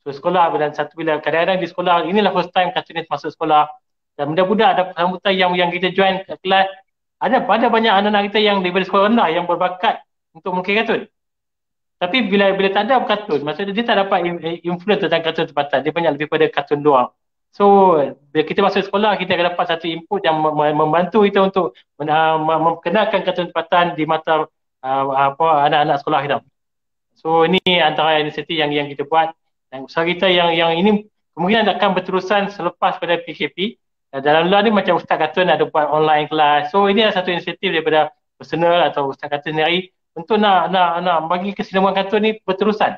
So 0.04 0.12
sekolah 0.12 0.52
dan 0.60 0.76
satu 0.76 0.94
bila 1.00 1.24
kadang-kadang 1.24 1.64
di 1.64 1.68
sekolah 1.72 2.04
Inilah 2.06 2.36
first 2.36 2.52
time 2.52 2.76
cartoonist 2.76 3.08
masuk 3.08 3.32
sekolah. 3.32 3.72
Dan 4.20 4.36
budak-budak 4.36 4.70
ada 4.76 4.84
sambutan 5.00 5.34
yang 5.40 5.52
yang 5.56 5.72
kita 5.72 5.96
join 5.96 6.20
ke 6.28 6.36
kelas. 6.44 6.68
Ada 7.24 7.44
pada 7.48 7.72
banyak 7.72 7.92
anak-anak 7.92 8.32
kita 8.32 8.40
yang 8.44 8.60
daripada 8.60 8.84
sekolah 8.84 9.08
rendah 9.08 9.28
Yang 9.32 9.46
berbakat 9.48 10.04
untuk 10.36 10.52
mungkin 10.52 10.84
kartun. 10.84 11.02
Tapi 12.00 12.18
bila 12.32 12.56
bila 12.56 12.72
tak 12.72 12.88
ada 12.88 13.04
kartun, 13.04 13.44
maksudnya 13.44 13.76
dia 13.76 13.84
tak 13.84 13.98
dapat 14.08 14.24
influence 14.64 15.04
tentang 15.04 15.20
kartun 15.20 15.46
tempatan. 15.52 15.80
Dia 15.84 15.92
banyak 15.92 16.12
lebih 16.16 16.28
pada 16.32 16.46
kartun 16.48 16.80
doang. 16.80 17.12
So 17.50 17.98
bila 18.30 18.44
kita 18.46 18.62
masuk 18.62 18.86
sekolah 18.88 19.18
kita 19.18 19.34
akan 19.34 19.46
dapat 19.54 19.66
satu 19.66 19.86
input 19.90 20.22
yang 20.22 20.38
membantu 20.54 21.26
kita 21.26 21.50
untuk 21.50 21.74
memkenalkan 21.98 23.26
kartun 23.26 23.50
tempatan 23.50 23.98
di 23.98 24.06
mata 24.06 24.46
uh, 24.86 25.06
apa 25.14 25.66
anak-anak 25.66 25.98
sekolah 26.02 26.20
kita. 26.24 26.38
So 27.18 27.44
ini 27.44 27.60
antara 27.82 28.22
inisiatif 28.22 28.56
yang 28.56 28.72
yang 28.72 28.88
kita 28.88 29.04
buat 29.04 29.34
dan 29.74 29.86
usaha 29.86 30.06
kita 30.06 30.30
yang 30.30 30.54
yang 30.56 30.72
ini 30.78 31.10
kemungkinan 31.36 31.68
akan 31.78 31.90
berterusan 31.98 32.54
selepas 32.54 33.02
pada 33.02 33.20
PKP. 33.20 33.76
Dalam 34.10 34.50
luar 34.50 34.66
ni 34.66 34.74
macam 34.74 34.98
Ustaz 34.98 35.22
Katun 35.22 35.54
ada 35.54 35.70
buat 35.70 35.86
online 35.86 36.26
kelas. 36.32 36.74
So 36.74 36.90
ini 36.90 37.06
adalah 37.06 37.22
satu 37.22 37.30
inisiatif 37.30 37.70
daripada 37.70 38.10
personal 38.42 38.88
atau 38.90 39.14
Ustaz 39.14 39.30
Katun 39.30 39.58
sendiri 39.58 39.94
untuk 40.18 40.42
nak 40.42 40.74
nak 40.74 41.02
nak 41.06 41.30
bagi 41.30 41.54
kesinambungan 41.54 42.06
Katun 42.06 42.22
ni 42.26 42.32
berterusan. 42.42 42.98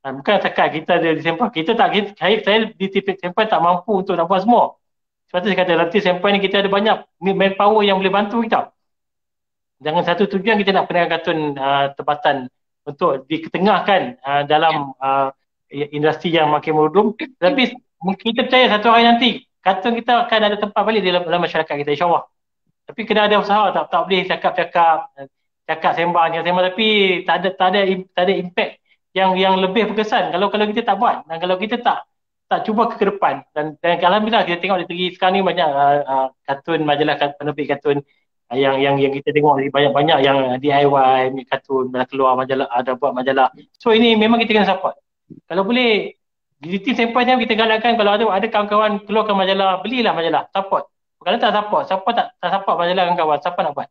Ha, 0.00 0.16
bukan 0.16 0.40
cakap 0.40 0.72
kita 0.72 0.96
ada 0.96 1.12
di 1.12 1.20
sampel. 1.20 1.52
Kita 1.52 1.76
tak, 1.76 1.92
saya, 2.16 2.40
saya 2.40 2.58
di 2.72 2.86
sampel 3.20 3.44
tak 3.44 3.60
mampu 3.60 4.00
untuk 4.00 4.16
nak 4.16 4.24
buat 4.24 4.48
semua. 4.48 4.80
Sebab 5.28 5.38
tu 5.44 5.48
saya 5.52 5.58
kata 5.60 5.72
nanti 5.76 5.98
sampel 6.00 6.30
ni 6.34 6.40
kita 6.42 6.64
ada 6.64 6.72
banyak 6.72 6.96
manpower 7.20 7.84
yang 7.84 8.00
boleh 8.00 8.10
bantu 8.10 8.40
kita. 8.42 8.72
Jangan 9.80 10.02
satu 10.02 10.24
tujuan 10.26 10.58
kita 10.58 10.72
nak 10.72 10.88
penekan 10.88 11.08
kartun 11.08 11.38
uh, 11.54 11.92
tempatan 11.94 12.48
untuk 12.82 13.28
diketengahkan 13.28 14.18
uh, 14.24 14.42
dalam 14.48 14.96
uh, 14.98 15.30
industri 15.70 16.34
yang 16.34 16.50
makin 16.50 16.74
merudum. 16.74 17.14
Tapi 17.14 17.76
kita 18.24 18.48
percaya 18.48 18.66
satu 18.72 18.88
hari 18.90 19.04
nanti 19.06 19.30
kartun 19.60 20.00
kita 20.00 20.26
akan 20.26 20.40
ada 20.50 20.56
tempat 20.56 20.82
balik 20.82 21.04
dalam, 21.04 21.22
dalam 21.28 21.40
masyarakat 21.44 21.74
kita 21.76 21.92
insyaAllah. 21.92 22.24
Tapi 22.88 23.00
kena 23.06 23.30
ada 23.30 23.38
usaha 23.38 23.70
tak, 23.70 23.86
tak 23.86 24.00
boleh 24.08 24.26
cakap-cakap 24.26 24.96
cakap 25.68 25.92
sembang, 25.94 26.34
cakap 26.34 26.44
sembang 26.50 26.66
tapi 26.74 26.88
tak 27.22 27.36
ada 27.38 27.48
tak 27.54 27.68
ada 27.70 27.80
tak 28.10 28.22
ada 28.26 28.34
impact 28.34 28.72
yang 29.10 29.34
yang 29.34 29.58
lebih 29.58 29.90
berkesan 29.90 30.30
kalau 30.30 30.46
kalau 30.54 30.64
kita 30.70 30.86
tak 30.86 30.96
buat 31.02 31.26
dan 31.26 31.36
kalau 31.42 31.58
kita 31.58 31.82
tak 31.82 32.06
tak 32.50 32.66
cuba 32.66 32.90
ke 32.90 33.02
depan 33.06 33.46
dan 33.54 33.78
dan 33.78 33.98
alhamdulillah 34.02 34.42
kita 34.42 34.58
tengok 34.58 34.82
di 34.82 34.86
negeri 34.90 35.06
sekarang 35.14 35.34
ni 35.38 35.42
banyak 35.42 35.68
uh, 35.70 35.98
uh, 36.02 36.26
kartun 36.46 36.82
majalah 36.82 37.14
penerbit 37.38 37.66
kartun 37.70 38.02
uh, 38.50 38.58
yang 38.58 38.78
yang 38.82 38.98
yang 38.98 39.14
kita 39.14 39.30
tengok 39.30 39.70
banyak-banyak 39.70 40.18
yang 40.22 40.38
DIY 40.58 41.34
ni 41.34 41.42
kartun 41.46 41.90
bila 41.90 42.06
keluar 42.10 42.34
majalah 42.34 42.66
ada 42.74 42.98
buat 42.98 43.14
majalah. 43.14 43.54
So 43.78 43.94
ini 43.94 44.18
memang 44.18 44.42
kita 44.42 44.50
kena 44.50 44.66
support. 44.66 44.98
Kalau 45.46 45.62
boleh 45.62 46.18
di 46.58 46.78
tim 46.82 46.94
sampel 46.98 47.22
ni 47.22 47.46
kita 47.46 47.54
galakkan 47.54 47.94
kalau 47.94 48.18
ada 48.18 48.26
ada 48.30 48.46
kawan-kawan 48.50 49.06
keluarkan 49.06 49.34
majalah 49.38 49.78
belilah 49.82 50.10
majalah 50.14 50.50
support. 50.50 50.90
Kalau 51.22 51.38
tak 51.38 51.54
support 51.54 51.82
siapa 51.86 52.08
tak 52.14 52.26
tak 52.38 52.50
support 52.50 52.76
majalah 52.82 53.02
kawan-kawan 53.10 53.38
siapa 53.42 53.58
nak 53.62 53.72
buat? 53.78 53.88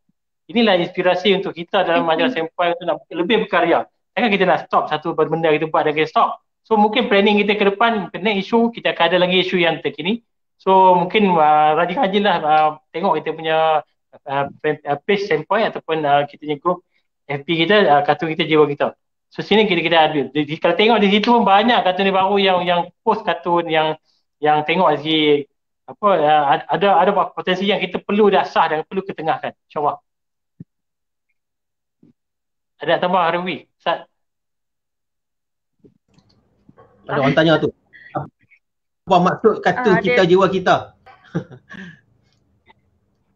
Inilah 0.51 0.75
inspirasi 0.83 1.31
untuk 1.39 1.55
kita 1.55 1.87
dalam 1.87 2.03
majalah 2.03 2.31
sampel 2.31 2.75
untuk 2.75 2.85
nak 2.87 2.97
lebih 3.07 3.47
berkarya 3.47 3.87
Takkan 4.19 4.35
kita 4.35 4.43
nak 4.51 4.67
stop 4.67 4.91
satu 4.91 5.15
benda 5.15 5.47
kita 5.47 5.71
buat 5.71 5.87
dan 5.87 5.95
kita 5.95 6.11
stop. 6.11 6.43
So 6.67 6.75
mungkin 6.75 7.07
planning 7.07 7.39
kita 7.39 7.55
ke 7.55 7.71
depan, 7.71 8.11
kena 8.11 8.35
isu, 8.35 8.67
kita 8.67 8.91
akan 8.91 9.03
ada 9.07 9.17
lagi 9.23 9.47
isu 9.47 9.63
yang 9.63 9.79
terkini. 9.79 10.27
So 10.59 10.91
mungkin 10.91 11.31
uh, 11.39 11.71
rajin-rajin 11.79 12.27
lah 12.27 12.37
uh, 12.43 12.69
tengok 12.91 13.23
kita 13.23 13.31
punya 13.31 13.79
uh, 14.27 14.45
page 15.07 15.23
standpoint 15.23 15.71
ataupun 15.71 16.03
uh, 16.03 16.27
kita 16.27 16.43
punya 16.43 16.57
group 16.59 16.83
FB 17.31 17.47
kita, 17.47 17.75
uh, 17.87 18.01
kartun 18.03 18.35
kita, 18.35 18.43
jiwa 18.43 18.67
kita. 18.67 18.91
So 19.31 19.39
sini 19.39 19.63
kita 19.71 19.87
kita 19.87 19.97
ada. 20.11 20.21
Jadi, 20.35 20.53
kalau 20.59 20.75
tengok 20.75 20.99
di 20.99 21.07
situ 21.15 21.31
pun 21.31 21.47
banyak 21.47 21.79
kartun 21.79 22.11
baru 22.11 22.35
yang 22.43 22.59
yang 22.67 22.81
post 22.99 23.23
kartun 23.23 23.71
yang 23.71 23.95
yang 24.43 24.67
tengok 24.67 24.99
lagi 24.99 25.47
apa 25.87 26.07
uh, 26.19 26.43
ada 26.75 26.87
ada 27.07 27.11
potensi 27.31 27.63
yang 27.71 27.79
kita 27.79 28.03
perlu 28.03 28.27
dasar 28.27 28.67
dan 28.67 28.83
perlu 28.83 28.99
ketengahkan. 28.99 29.55
InsyaAllah. 29.71 29.95
Ada 32.83 32.99
tambah 32.99 33.23
Harwi? 33.23 33.63
Ustaz? 33.79 34.08
Ada 37.09 37.19
orang 37.25 37.33
tanya 37.33 37.53
tu. 37.57 37.73
Apa 39.09 39.17
maksud 39.17 39.65
kata 39.65 39.97
uh, 39.97 40.01
kita 40.05 40.21
dia... 40.21 40.29
jiwa 40.29 40.45
kita? 40.53 40.93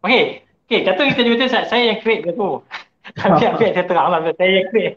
Okey. 0.06 0.46
Okey, 0.70 0.80
kata 0.86 1.00
kita 1.10 1.20
jiwa 1.26 1.34
kita 1.34 1.66
saya 1.66 1.82
yang 1.90 1.98
create 1.98 2.22
dia 2.22 2.38
tu. 2.38 2.62
Tapi 3.20 3.44
apa 3.44 3.60
saya 3.60 3.84
terang 3.84 4.08
lah 4.14 4.20
saya 4.38 4.50
yang 4.62 4.66
create. 4.70 4.94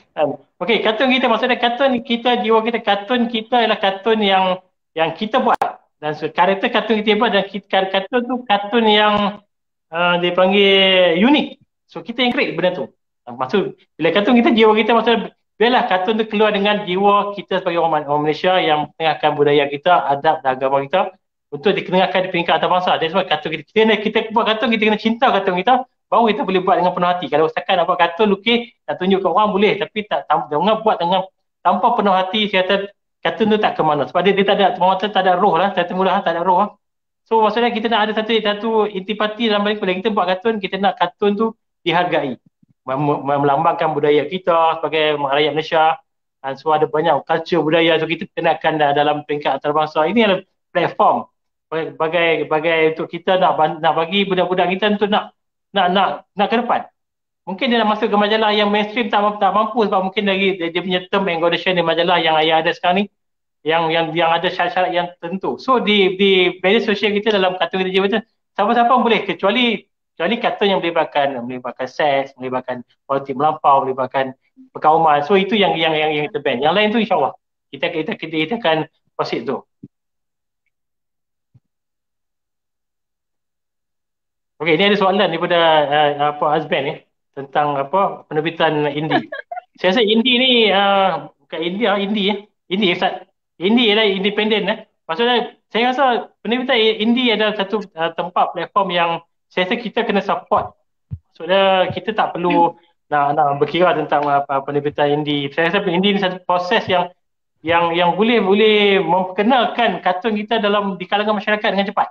Okey, 0.60 0.84
kartun 0.84 1.08
kita 1.08 1.26
maksudnya 1.32 1.56
kartun 1.56 2.04
kita 2.04 2.44
jiwa 2.44 2.60
kita 2.60 2.78
kartun 2.84 3.32
kita 3.32 3.64
adalah 3.64 3.80
kartun 3.80 4.20
yang 4.20 4.44
yang 4.92 5.16
kita 5.16 5.40
buat 5.40 5.80
dan 6.00 6.16
so, 6.16 6.28
karakter 6.28 6.68
kartun 6.68 7.00
kita 7.00 7.16
buat 7.16 7.32
dan 7.32 7.48
kita, 7.48 7.88
kartun 7.88 8.22
tu 8.28 8.36
kartun 8.44 8.84
yang 8.84 9.40
uh, 9.88 10.14
dia 10.20 10.36
panggil 10.36 11.16
unik. 11.16 11.46
So 11.88 12.04
kita 12.04 12.20
yang 12.20 12.36
create 12.36 12.52
benda 12.52 12.76
tu. 12.76 12.84
Maksud 13.24 13.72
bila 13.96 14.08
kartun 14.12 14.36
kita 14.36 14.52
jiwa 14.52 14.76
kita 14.76 14.92
maksudnya 14.92 15.32
biarlah 15.60 15.84
kartun 15.84 16.16
tu 16.16 16.24
keluar 16.24 16.56
dengan 16.56 16.88
jiwa 16.88 17.36
kita 17.36 17.60
sebagai 17.60 17.84
orang, 17.84 18.08
orang 18.08 18.24
Malaysia 18.24 18.56
yang 18.56 18.88
mengetengahkan 18.88 19.30
budaya 19.36 19.64
kita, 19.68 19.92
adab 20.08 20.40
dan 20.40 20.56
agama 20.56 20.80
kita 20.80 21.12
untuk 21.52 21.76
dikenalkan 21.76 22.24
di 22.24 22.28
peringkat 22.32 22.56
antarabangsa. 22.56 22.96
That's 22.96 23.12
why 23.12 23.28
kartun 23.28 23.60
kita, 23.60 23.68
kita, 23.68 23.94
kita, 24.00 24.18
buat 24.32 24.48
kartun, 24.48 24.72
kita 24.72 24.82
kena 24.88 24.96
cinta 24.96 25.28
kartun 25.28 25.60
kita 25.60 25.84
baru 26.08 26.26
kita 26.32 26.42
boleh 26.42 26.60
buat 26.64 26.80
dengan 26.80 26.92
penuh 26.96 27.10
hati. 27.12 27.26
Kalau 27.28 27.46
setakat 27.46 27.76
nak 27.76 27.84
buat 27.86 28.00
kartun, 28.00 28.26
lukis, 28.32 28.72
nak 28.88 28.96
tunjuk 28.96 29.20
ke 29.20 29.28
orang 29.28 29.52
boleh 29.52 29.76
tapi 29.76 30.08
tak 30.08 30.26
jangan 30.26 30.80
buat 30.80 30.96
dengan 30.96 31.20
tanpa 31.60 31.86
penuh 31.92 32.14
hati 32.16 32.40
saya 32.48 32.64
kata 32.64 32.74
kartun 33.20 33.46
tu 33.52 33.58
tak 33.60 33.76
ke 33.76 33.82
mana. 33.84 34.08
Sebab 34.08 34.20
dia, 34.24 34.32
dia 34.32 34.44
tak 34.48 34.56
ada, 34.56 34.66
mata 34.80 35.06
tak 35.12 35.22
ada 35.28 35.36
roh 35.36 35.60
lah, 35.60 35.76
satu 35.76 35.92
mula 35.92 36.24
tak 36.24 36.34
ada 36.34 36.42
roh 36.42 36.58
lah. 36.64 36.70
So 37.28 37.44
maksudnya 37.44 37.70
kita 37.70 37.86
nak 37.92 38.08
ada 38.08 38.12
satu 38.16 38.32
satu 38.32 38.70
intipati 38.90 39.52
dalam 39.52 39.62
balik 39.62 39.78
bila 39.78 39.92
kita 39.92 40.08
buat 40.08 40.24
kartun, 40.24 40.56
kita 40.56 40.80
nak 40.80 40.96
kartun 40.96 41.36
tu 41.36 41.46
dihargai 41.84 42.40
melambangkan 42.86 43.92
budaya 43.92 44.24
kita 44.26 44.80
sebagai 44.80 45.20
rakyat 45.20 45.52
Malaysia. 45.52 45.84
Dan 46.40 46.56
so 46.56 46.72
ada 46.72 46.88
banyak 46.88 47.20
culture 47.28 47.60
budaya. 47.60 48.00
So 48.00 48.08
kita 48.08 48.24
kenakan 48.32 48.80
dalam 48.80 49.28
peringkat 49.28 49.60
antarabangsa. 49.60 50.08
Ini 50.08 50.20
adalah 50.24 50.40
platform 50.72 51.28
bagai 51.70 52.50
bagai 52.50 52.98
untuk 52.98 53.06
kita 53.06 53.38
nak 53.38 53.54
nak 53.78 53.92
bagi 53.94 54.26
budak-budak 54.26 54.74
kita 54.74 54.98
untuk 54.98 55.06
nak 55.06 55.30
nak 55.70 55.86
nak 55.94 56.08
nak 56.34 56.48
ke 56.50 56.56
depan. 56.58 56.80
Mungkin 57.46 57.66
dia 57.70 57.78
nak 57.78 57.94
masuk 57.94 58.10
ke 58.10 58.16
majalah 58.18 58.50
yang 58.54 58.68
mainstream 58.68 59.06
tak, 59.06 59.22
tak 59.38 59.50
mampu 59.54 59.86
sebab 59.86 60.10
mungkin 60.10 60.22
dari 60.26 60.58
dia, 60.58 60.70
dia 60.74 60.82
punya 60.82 61.00
term 61.08 61.30
and 61.30 61.40
condition 61.40 61.78
di 61.78 61.82
majalah 61.82 62.18
yang 62.18 62.34
ayah 62.42 62.62
ada 62.62 62.74
sekarang 62.74 63.02
ni 63.02 63.04
yang 63.62 63.86
yang 63.92 64.10
yang 64.16 64.30
ada 64.34 64.50
syarat-syarat 64.50 64.90
yang 64.90 65.08
tentu. 65.22 65.56
So 65.62 65.78
di 65.78 66.18
di 66.18 66.58
media 66.58 66.82
sosial 66.82 67.14
kita 67.14 67.38
dalam 67.38 67.54
kategori 67.54 67.90
dia 67.90 68.20
siapa-siapa 68.58 68.90
boleh. 68.90 69.20
Kecuali 69.24 69.78
Kecuali 70.20 70.36
kata 70.36 70.68
yang 70.68 70.84
melibatkan 70.84 71.32
melibatkan 71.48 71.88
seks, 71.88 72.36
melibatkan 72.36 72.84
politik 73.08 73.32
melampau, 73.40 73.88
melibatkan 73.88 74.36
perkauman. 74.68 75.24
So 75.24 75.32
itu 75.32 75.56
yang 75.56 75.72
yang 75.80 75.96
yang 75.96 76.12
yang 76.12 76.28
kita 76.28 76.44
ban. 76.44 76.60
Yang 76.60 76.74
lain 76.76 76.88
tu 76.92 77.00
insya-Allah 77.00 77.32
kita 77.72 77.88
kita 77.88 78.12
kita, 78.20 78.34
kita 78.36 78.54
akan 78.60 78.78
proceed 79.16 79.48
tu. 79.48 79.64
Okey, 84.60 84.76
ini 84.76 84.92
ada 84.92 84.96
soalan 85.00 85.24
daripada 85.24 85.56
uh, 85.88 86.36
apa 86.36 86.44
Azban 86.52 86.82
ni 86.84 86.94
tentang 87.32 87.80
apa 87.80 88.28
penerbitan 88.28 88.92
indie. 88.92 89.24
Saya 89.80 89.96
rasa 89.96 90.04
indie 90.04 90.36
ni 90.36 90.52
uh, 90.68 91.32
bukan 91.40 91.60
India, 91.64 91.96
indie 91.96 92.28
ya. 92.28 92.36
Indie 92.68 92.92
Ustaz. 92.92 93.24
Indie 93.56 93.88
ialah 93.88 94.04
independen 94.04 94.68
eh. 94.68 94.78
Maksudnya 95.08 95.56
saya 95.72 95.96
rasa 95.96 96.04
penerbitan 96.44 96.76
indie 96.76 97.32
adalah 97.32 97.56
satu 97.56 97.80
uh, 97.96 98.12
tempat 98.12 98.52
platform 98.52 98.92
yang 98.92 99.12
saya 99.50 99.66
rasa 99.66 99.76
kita 99.82 100.06
kena 100.06 100.22
support. 100.22 100.78
Maksudnya 101.34 101.90
kita 101.90 102.14
tak 102.14 102.38
perlu 102.38 102.78
nak 103.10 103.34
nak 103.34 103.58
berkira 103.58 103.90
tentang 103.98 104.22
apa 104.30 104.62
penerbitan 104.62 105.10
indie. 105.10 105.50
Saya 105.50 105.74
rasa 105.74 105.82
indie 105.90 106.14
ni 106.14 106.22
satu 106.22 106.38
proses 106.46 106.86
yang 106.86 107.10
yang 107.60 107.90
yang 107.92 108.14
boleh 108.14 108.38
boleh 108.38 109.02
memperkenalkan 109.02 109.98
kartun 110.00 110.38
kita 110.38 110.62
dalam 110.62 110.94
di 110.94 111.04
kalangan 111.10 111.42
masyarakat 111.42 111.68
dengan 111.74 111.90
cepat. 111.90 112.08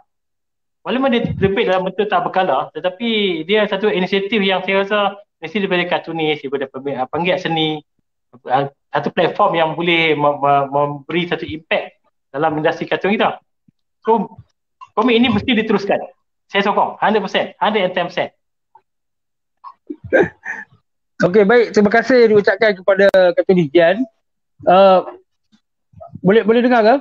Walaupun 0.84 1.10
dia 1.16 1.22
terbit 1.32 1.66
dalam 1.72 1.88
bentuk 1.88 2.12
tak 2.12 2.28
berkala 2.28 2.68
tetapi 2.76 3.42
dia 3.48 3.64
satu 3.72 3.88
inisiatif 3.88 4.40
yang 4.44 4.60
saya 4.68 4.84
rasa 4.84 5.00
mesti 5.40 5.64
daripada 5.64 5.84
kartunis, 5.88 6.44
daripada 6.44 6.68
penggiat 7.08 7.40
seni 7.40 7.80
satu 8.92 9.10
platform 9.16 9.52
yang 9.56 9.70
boleh 9.80 10.14
memberi 10.68 11.32
satu 11.32 11.48
impact 11.48 12.04
dalam 12.36 12.60
industri 12.60 12.84
kartun 12.84 13.16
kita. 13.16 13.40
So 14.04 14.36
komik 14.92 15.16
ini 15.16 15.32
mesti 15.32 15.56
diteruskan 15.56 16.18
saya 16.50 16.62
sokong 16.66 16.97
100%, 16.97 17.54
110%. 17.62 18.34
Okey, 21.20 21.43
baik. 21.45 21.76
Terima 21.76 21.91
kasih 21.93 22.32
diucapkan 22.34 22.74
kepada 22.74 23.08
Ketua 23.38 23.54
Dijan. 23.54 24.02
Uh, 24.66 25.06
boleh 26.26 26.41
boleh 26.41 26.62
dengar 26.66 26.82
ke? 26.82 26.95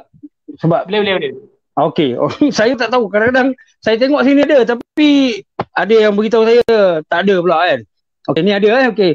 Sebab 0.61 0.84
boleh 0.90 1.01
boleh 1.01 1.14
boleh. 1.16 1.32
Okey, 1.78 2.18
oh, 2.18 2.28
saya 2.59 2.74
tak 2.74 2.90
tahu. 2.90 3.09
Kadang-kadang 3.09 3.55
saya 3.78 3.96
tengok 3.96 4.26
sini 4.26 4.42
ada 4.44 4.66
tapi 4.66 5.40
ada 5.72 5.94
yang 5.94 6.12
beritahu 6.12 6.42
saya 6.44 6.62
tak 7.07 7.18
ada 7.24 7.34
pula 7.38 7.57
kan. 7.64 7.80
Okey, 8.28 8.42
ni 8.44 8.53
ada 8.53 8.68
eh. 8.68 8.86
Okey. 8.92 9.12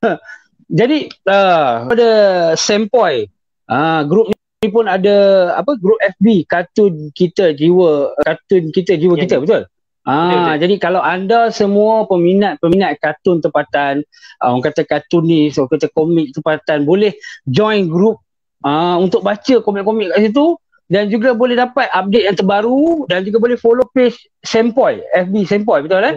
Jadi 0.78 1.10
uh, 1.26 1.90
pada 1.90 2.10
Sempoy, 2.54 3.26
uh, 3.66 4.00
grup 4.06 4.30
ni 4.60 4.68
pun 4.68 4.84
ada 4.84 5.16
apa 5.56 5.72
grup 5.80 5.96
FB 6.04 6.44
kartun 6.44 7.08
kita 7.16 7.56
jiwa 7.56 8.12
kartun 8.20 8.68
kita 8.68 8.92
jiwa 9.00 9.16
ya, 9.16 9.24
kita 9.24 9.36
ya. 9.40 9.42
betul 9.42 9.62
Ah, 10.08 10.56
jadi 10.56 10.80
kalau 10.80 11.04
anda 11.04 11.52
semua 11.52 12.08
peminat-peminat 12.08 12.96
kartun 13.04 13.44
tempatan, 13.44 14.00
uh, 14.40 14.48
orang 14.48 14.64
kata 14.64 14.88
kartunis, 14.88 15.60
orang 15.60 15.76
kata 15.76 15.92
komik 15.92 16.32
tempatan, 16.32 16.88
boleh 16.88 17.12
join 17.44 17.84
group 17.84 18.16
uh, 18.64 18.96
untuk 18.96 19.20
baca 19.20 19.60
komik-komik 19.60 20.08
kat 20.08 20.32
situ 20.32 20.56
dan 20.88 21.12
juga 21.12 21.36
boleh 21.36 21.52
dapat 21.52 21.84
update 21.92 22.26
yang 22.26 22.32
terbaru 22.32 23.04
dan 23.12 23.28
juga 23.28 23.44
boleh 23.44 23.60
follow 23.60 23.84
page 23.92 24.16
Sempoy, 24.40 25.04
FB 25.14 25.34
Sempoy, 25.44 25.84
betul 25.84 26.00
kan? 26.00 26.14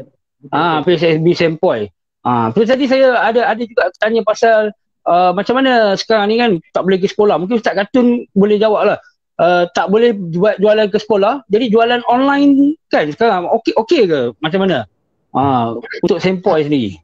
Ah, 0.49 0.79
page 0.79 1.03
FB 1.03 1.27
Sempoy. 1.35 1.91
Ah, 2.23 2.55
terus 2.55 2.71
tadi 2.71 2.87
saya 2.87 3.19
ada 3.19 3.51
ada 3.51 3.61
juga 3.67 3.91
tanya 3.99 4.23
pasal 4.23 4.71
uh, 5.07 5.31
macam 5.35 5.59
mana 5.59 5.95
sekarang 5.95 6.27
ni 6.31 6.35
kan 6.39 6.51
tak 6.71 6.83
boleh 6.83 6.97
pergi 6.99 7.13
sekolah. 7.15 7.35
Mungkin 7.39 7.59
Ustaz 7.59 7.75
Kartun 7.75 8.27
boleh 8.35 8.57
jawab 8.59 8.81
lah. 8.93 8.99
Uh, 9.33 9.65
tak 9.73 9.89
boleh 9.89 10.13
buat 10.13 10.61
jualan 10.61 10.87
ke 10.93 10.97
sekolah. 11.01 11.41
Jadi 11.49 11.73
jualan 11.73 12.05
online 12.05 12.77
kan 12.93 13.09
sekarang 13.09 13.49
okey 13.61 13.73
okey 13.81 14.01
ke? 14.05 14.21
Macam 14.39 14.61
mana? 14.63 14.85
Uh, 15.33 15.81
untuk 16.05 16.21
sempoi 16.21 16.65
sendiri. 16.67 17.01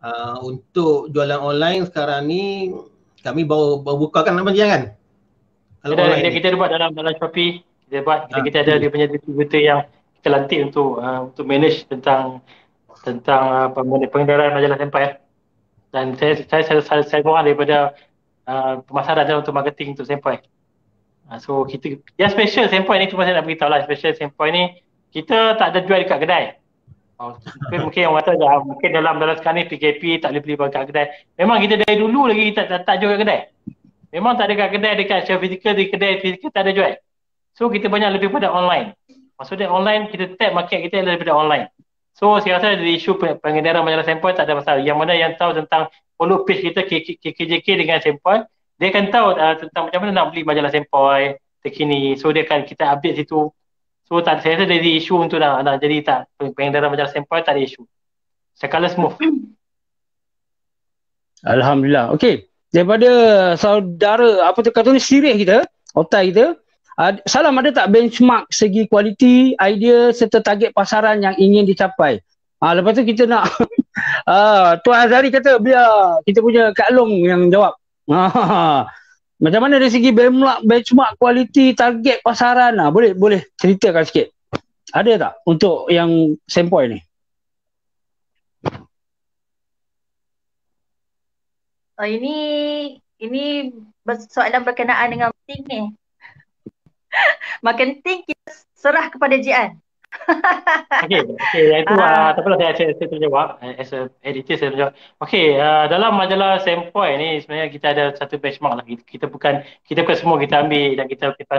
Uh, 0.00 0.38
untuk 0.46 1.12
jualan 1.12 1.36
online 1.36 1.84
sekarang 1.84 2.24
ni 2.30 2.72
kami 3.20 3.42
baru, 3.42 3.82
baru 3.82 3.96
buka 4.06 4.22
kan 4.22 4.38
nama 4.38 4.54
dia 4.54 4.70
kan? 4.70 4.82
Kalau 5.82 5.94
kita, 5.98 6.18
kita, 6.18 6.30
kita 6.30 6.46
buat 6.58 6.70
dalam 6.72 6.94
dalam 6.94 7.14
Shopee. 7.18 7.60
Kita 7.86 8.02
buat 8.02 8.26
kita, 8.30 8.40
kita 8.42 8.56
ada 8.66 8.72
dia 8.82 8.90
punya 8.90 9.06
distributor 9.06 9.60
yang 9.62 9.80
kita 10.18 10.28
lantik 10.32 10.58
untuk 10.72 10.98
uh, 10.98 11.30
untuk 11.30 11.44
manage 11.46 11.86
tentang 11.86 12.42
tentang 13.04 13.70
uh, 13.76 14.06
pengendaraan 14.10 14.56
majalah 14.56 14.78
sempai 14.80 15.02
ya. 15.04 15.10
Dan 15.96 16.12
saya 16.20 16.36
saya 16.44 16.62
saya 16.68 16.80
saya, 16.84 17.02
saya, 17.08 17.24
saya 17.24 17.40
daripada 17.40 17.96
uh, 18.44 18.84
pemasaran 18.84 19.40
untuk 19.40 19.56
marketing 19.56 19.96
untuk 19.96 20.04
sempai 20.04 20.44
Uh, 21.26 21.42
so 21.42 21.66
kita 21.66 21.98
yang 22.22 22.30
special 22.30 22.70
sampel 22.70 23.02
ni 23.02 23.10
cuma 23.10 23.26
saya 23.26 23.42
nak 23.42 23.50
beritahu 23.50 23.66
lah 23.66 23.82
special 23.82 24.14
sampel 24.14 24.46
ni 24.54 24.78
kita 25.10 25.58
tak 25.58 25.74
ada 25.74 25.82
jual 25.82 25.98
dekat 25.98 26.22
kedai. 26.22 26.44
Oh, 27.16 27.32
mungkin, 27.72 28.00
yang 28.04 28.12
kata 28.20 28.36
dah, 28.36 28.60
mungkin 28.60 28.92
dalam 28.92 29.16
dalam 29.16 29.34
sekarang 29.40 29.64
ni 29.64 29.72
PKP 29.72 30.20
tak 30.20 30.36
boleh 30.36 30.42
beli 30.44 30.54
dekat 30.60 30.84
kedai. 30.92 31.06
Memang 31.40 31.64
kita 31.64 31.80
dari 31.80 31.96
dulu 31.96 32.28
lagi 32.28 32.52
tak, 32.52 32.68
tak, 32.68 32.84
tak 32.84 33.00
jual 33.00 33.16
kat 33.16 33.20
kedai. 33.24 33.40
Memang 34.12 34.36
tak 34.36 34.52
ada 34.52 34.54
kat 34.54 34.68
kedai 34.76 34.92
dekat 35.00 35.18
secara 35.24 35.38
fizikal 35.40 35.72
di 35.74 35.84
kedai 35.88 36.12
fizikal 36.20 36.50
tak 36.52 36.62
ada 36.68 36.72
jual. 36.76 36.92
So 37.56 37.72
kita 37.72 37.88
banyak 37.88 38.20
lebih 38.20 38.28
pada 38.30 38.52
online. 38.52 38.92
Maksudnya 39.40 39.66
online 39.72 40.12
kita 40.12 40.36
tap 40.36 40.52
market 40.52 40.78
kita 40.84 41.00
lebih 41.00 41.24
daripada 41.24 41.32
online. 41.34 41.72
So 42.16 42.40
saya 42.40 42.56
rasa 42.56 42.80
dari 42.80 42.96
isu 42.96 43.20
pengedaran 43.20 43.84
majalah 43.84 44.08
sampel 44.08 44.32
tak 44.32 44.48
ada 44.48 44.56
masalah. 44.56 44.80
Yang 44.80 44.96
mana 44.96 45.12
yang 45.12 45.36
tahu 45.36 45.52
tentang 45.52 45.92
follow 46.16 46.48
page 46.48 46.64
kita 46.64 46.88
KKJK 46.88 47.68
dengan 47.76 48.00
sampel 48.00 48.48
dia 48.80 48.88
akan 48.92 49.04
tahu 49.12 49.26
uh, 49.36 49.54
tentang 49.60 49.82
macam 49.88 50.00
mana 50.04 50.12
nak 50.12 50.26
beli 50.32 50.42
majalah 50.48 50.72
sempoi 50.72 51.36
terkini. 51.60 52.16
So 52.16 52.32
dia 52.32 52.48
akan 52.48 52.64
kita 52.64 52.88
update 52.88 53.20
situ. 53.20 53.52
So 54.08 54.24
tak 54.24 54.40
saya 54.40 54.56
rasa 54.56 54.64
dari 54.64 54.96
isu 54.96 55.28
untuk 55.28 55.44
nak, 55.44 55.60
nak 55.60 55.76
jadi 55.76 56.00
tak 56.00 56.20
pengendara 56.40 56.88
majalah 56.88 57.12
sempoi 57.12 57.44
tak 57.44 57.60
ada 57.60 57.68
isu 57.68 57.84
sekala 58.56 58.88
smooth. 58.88 59.16
Alhamdulillah. 61.56 62.16
Okey. 62.16 62.48
Daripada 62.72 63.10
saudara 63.60 64.48
apa 64.48 64.60
tu 64.64 64.72
kata 64.72 64.92
ni 64.92 65.00
sirih 65.00 65.36
kita 65.36 65.68
otak 65.92 66.32
kita 66.32 66.44
salam 67.28 67.60
ada 67.60 67.70
tak 67.72 67.92
benchmark 67.92 68.48
segi 68.48 68.88
kualiti 68.88 69.52
idea 69.60 70.10
serta 70.16 70.40
target 70.40 70.72
pasaran 70.72 71.20
yang 71.20 71.36
ingin 71.36 71.68
dicapai 71.68 72.24
Ah 72.56 72.72
uh, 72.72 72.80
lepas 72.80 72.96
tu 72.96 73.04
kita 73.04 73.28
nak 73.28 73.52
uh, 74.24 74.74
Tuan 74.82 75.04
Azari 75.04 75.28
kata 75.28 75.60
biar 75.60 76.24
kita 76.24 76.40
punya 76.40 76.72
Kak 76.72 76.88
Long 76.88 77.12
yang 77.20 77.52
jawab. 77.52 77.76
Ha, 78.08 78.88
macam 79.44 79.60
mana 79.60 79.76
dari 79.76 79.92
segi 79.92 80.08
benchmark, 80.08 80.64
benchmark 80.64 81.12
kualiti 81.20 81.76
target 81.76 82.24
pasaran 82.24 82.80
ha, 82.80 82.88
boleh 82.88 83.12
boleh 83.12 83.44
ceritakan 83.60 84.08
sikit. 84.08 84.32
Ada 84.96 85.12
tak 85.20 85.32
untuk 85.44 85.92
yang 85.92 86.32
sempoi 86.48 86.96
ni? 86.96 86.98
Oh, 92.00 92.08
ini 92.08 92.36
ini 93.20 93.72
soalan 94.32 94.64
berkenaan 94.64 95.12
dengan 95.12 95.28
marketing 95.28 95.62
ni. 95.68 95.80
marketing 97.66 98.24
kita 98.26 98.48
serah 98.76 99.06
kepada 99.08 99.36
Jian 99.40 99.80
okay, 101.04 101.22
okay, 101.22 101.62
yang 101.70 101.80
itu 101.84 101.94
uh, 101.94 102.32
tak 102.32 102.40
apalah 102.40 102.58
saya, 102.58 102.72
saya, 102.74 102.90
saya 102.96 103.08
terjawab 103.10 103.48
eh, 103.62 103.74
as 103.80 103.90
a 103.92 104.08
editor 104.24 104.54
saya 104.56 104.70
terjawab. 104.72 104.92
Okay, 105.22 105.56
uh, 105.60 105.84
dalam 105.90 106.16
majalah 106.16 106.62
Sempoi 106.62 107.20
ni 107.20 107.28
sebenarnya 107.42 107.68
kita 107.70 107.86
ada 107.92 108.04
satu 108.16 108.40
benchmark 108.40 108.74
lah. 108.80 108.84
Kita, 108.86 109.02
kita 109.04 109.26
bukan 109.28 109.54
kita 109.86 109.98
bukan 110.06 110.16
semua 110.18 110.36
kita 110.40 110.54
ambil 110.66 110.90
dan 110.98 111.06
kita 111.06 111.24
kita 111.36 111.54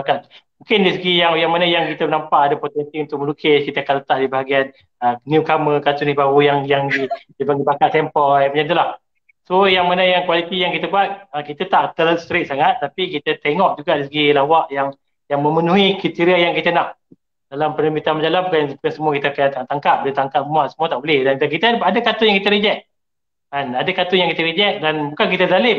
Mungkin 0.58 0.78
dari 0.82 0.94
segi 0.98 1.12
yang 1.22 1.38
yang 1.38 1.50
mana 1.54 1.66
yang 1.70 1.86
kita 1.86 2.10
nampak 2.10 2.50
ada 2.50 2.56
potensi 2.58 2.96
untuk 2.98 3.22
melukis, 3.22 3.62
kita 3.62 3.86
akan 3.86 3.94
letak 4.02 4.16
di 4.18 4.26
bahagian 4.26 4.66
uh, 5.06 5.14
newcomer, 5.22 5.78
kartun 5.78 6.10
baru 6.12 6.38
yang 6.42 6.58
yang 6.66 6.82
di, 6.90 7.06
dibagi 7.38 7.62
bakat 7.62 7.94
Sempoi, 7.94 8.50
macam 8.50 8.64
itulah. 8.66 8.88
So 9.48 9.64
yang 9.64 9.88
mana 9.88 10.04
yang 10.04 10.28
kualiti 10.28 10.60
yang 10.60 10.76
kita 10.76 10.92
buat, 10.92 11.30
uh, 11.32 11.44
kita 11.46 11.70
tak 11.72 11.96
terlalu 11.96 12.20
straight 12.20 12.50
sangat 12.50 12.84
tapi 12.84 13.08
kita 13.08 13.40
tengok 13.40 13.80
juga 13.80 13.96
dari 13.96 14.04
segi 14.10 14.24
lawak 14.34 14.68
yang 14.68 14.92
yang 15.28 15.40
memenuhi 15.44 16.00
kriteria 16.00 16.50
yang 16.50 16.54
kita 16.56 16.72
nak. 16.72 16.96
Dalam 17.48 17.72
penerbitan 17.72 18.20
majalah 18.20 18.52
bukan, 18.52 18.76
bukan 18.76 18.92
semua 18.92 19.10
kita 19.16 19.32
akan 19.32 19.64
tangkap. 19.64 19.96
Dia 20.04 20.12
tangkap 20.12 20.42
semua 20.44 20.68
semua 20.68 20.86
tak 20.92 21.00
boleh. 21.00 21.24
Dan 21.24 21.40
kita 21.40 21.80
ada 21.80 21.98
kartun 22.04 22.28
yang 22.28 22.38
kita 22.44 22.50
reject. 22.52 22.80
Kan? 23.48 23.66
Ada 23.72 23.90
kartun 23.96 24.18
yang 24.20 24.30
kita 24.32 24.42
reject 24.44 24.74
dan 24.84 24.94
bukan 25.16 25.26
kita 25.32 25.44
zalim. 25.48 25.78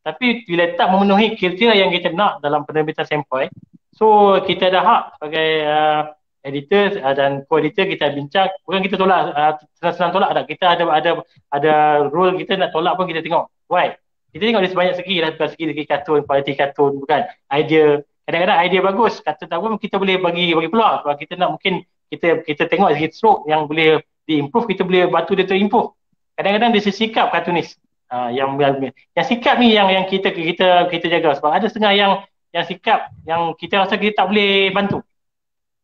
Tapi 0.00 0.48
bila 0.48 0.64
tak 0.80 0.88
memenuhi 0.88 1.36
kriteria 1.36 1.76
yang 1.76 1.92
kita 1.92 2.08
nak 2.16 2.40
dalam 2.40 2.64
penerbitan 2.64 3.04
sampel 3.04 3.52
so 3.92 4.40
kita 4.48 4.72
ada 4.72 4.80
hak 4.80 5.02
sebagai 5.20 5.48
uh, 5.68 6.00
editor 6.40 6.96
uh, 7.04 7.12
dan 7.12 7.44
co-editor 7.44 7.84
kita 7.84 8.16
bincang. 8.16 8.48
Bukan 8.64 8.80
kita 8.80 8.96
tolak 8.96 9.20
uh, 9.36 9.52
senang-senang 9.76 10.12
tolak 10.16 10.30
tak. 10.32 10.44
Kita 10.56 10.64
ada 10.72 10.84
ada 10.88 11.10
ada 11.52 11.72
rule 12.08 12.40
kita 12.40 12.56
nak 12.56 12.72
tolak 12.72 12.96
pun 12.96 13.04
kita 13.04 13.20
tengok. 13.20 13.44
Why? 13.68 13.92
Kita 14.32 14.42
tengok 14.46 14.62
dari 14.64 14.72
sebanyak 14.72 14.94
segi 15.04 15.16
lah 15.20 15.30
bukan 15.36 15.48
segi 15.52 15.64
segi 15.68 15.84
kartun 15.84 16.20
kualiti 16.24 16.52
kartun 16.56 16.92
bukan. 16.96 17.20
Idea 17.52 18.00
kadang-kadang 18.30 18.58
idea 18.62 18.80
bagus 18.86 19.18
kata 19.18 19.50
tak 19.50 19.58
pun 19.58 19.74
kita 19.74 19.98
boleh 19.98 20.22
bagi 20.22 20.54
bagi 20.54 20.70
peluang. 20.70 21.02
Sebab 21.02 21.14
kita 21.18 21.34
nak 21.34 21.58
mungkin 21.58 21.82
kita 22.06 22.46
kita 22.46 22.70
tengok 22.70 22.94
segi 22.94 23.10
stroke 23.10 23.42
yang 23.50 23.66
boleh 23.66 23.98
diimprove 24.22 24.70
kita 24.70 24.86
boleh 24.86 25.10
bantu 25.10 25.34
dia 25.34 25.50
terimprove. 25.50 25.90
Kadang-kadang 26.38 26.70
dia 26.70 26.82
sikap 26.86 27.34
kartunis 27.34 27.74
uh, 28.14 28.30
yang, 28.30 28.54
yang 28.62 28.94
yang 29.18 29.26
sikap 29.26 29.58
ni 29.58 29.74
yang 29.74 29.90
yang 29.90 30.06
kita 30.06 30.30
kita 30.30 30.86
kita 30.86 31.06
jaga. 31.10 31.42
Sebab 31.42 31.50
ada 31.50 31.66
setengah 31.66 31.92
yang 31.98 32.12
yang 32.54 32.62
sikap 32.62 33.10
yang 33.26 33.50
kita 33.58 33.82
rasa 33.82 33.98
kita 33.98 34.22
tak 34.22 34.30
boleh 34.30 34.70
bantu. 34.70 35.02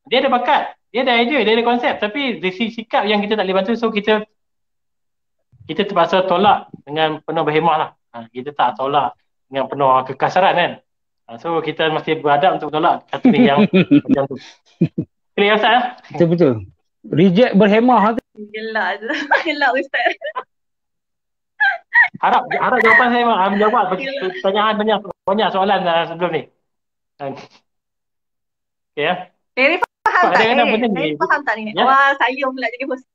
Dia 0.07 0.23
ada 0.23 0.31
bakat 0.31 0.79
dia 0.95 1.03
ada 1.03 1.19
idea 1.19 1.43
dia 1.43 1.53
ada 1.59 1.67
konsep. 1.67 1.99
Tapi 1.99 2.39
dari 2.39 2.55
sikap 2.55 3.11
yang 3.11 3.19
kita 3.19 3.35
tak 3.35 3.43
boleh 3.43 3.59
bantu 3.59 3.75
so 3.75 3.91
kita 3.91 4.23
kita 5.67 5.83
terpaksa 5.83 6.23
tolak 6.31 6.71
dengan 6.87 7.19
penuh 7.27 7.43
berhemah 7.43 7.75
lah. 7.75 7.91
Uh, 8.15 8.31
kita 8.31 8.55
tak 8.55 8.79
tolak 8.79 9.19
dengan 9.51 9.67
penuh 9.67 9.91
kekasaran 10.07 10.55
kan? 10.55 10.73
Ha, 10.79 10.86
so 11.43 11.59
kita 11.59 11.91
mesti 11.91 12.23
beradab 12.23 12.63
untuk 12.63 12.71
tolak 12.71 13.03
kata 13.11 13.35
yang 13.35 13.67
macam 14.07 14.23
tu. 14.31 14.37
Clear 15.35 15.59
Ustaz? 15.59 15.75
Eh? 15.75 15.83
Betul 16.15 16.29
betul. 16.31 16.53
Reject 17.11 17.53
berhemah 17.59 18.15
tu. 18.15 18.23
Gelak 18.55 19.03
je. 19.03 19.11
Gelak 19.51 19.71
Ustaz. 19.75 20.15
harap 22.23 22.49
harap 22.49 22.79
jawapan 22.81 23.09
saya 23.13 23.23
memang 23.27 23.39
menjawab 23.57 23.85
pertanyaan 24.41 24.75
banyak 24.79 24.99
banyak 25.27 25.49
soalan 25.53 25.81
uh, 25.85 26.05
sebelum 26.09 26.31
ni. 26.33 26.43
Okay 27.21 29.05
ya. 29.05 29.15
Very 29.57 29.77
faham 30.05 30.33
tak? 30.33 30.41
Very 30.93 31.17
faham 31.21 31.41
tak 31.45 31.55
ni? 31.61 31.73
Ya? 31.73 31.85
Wah, 31.85 32.13
saya 32.17 32.45
pula 32.49 32.67
jadi 32.73 32.85
host. 32.89 33.07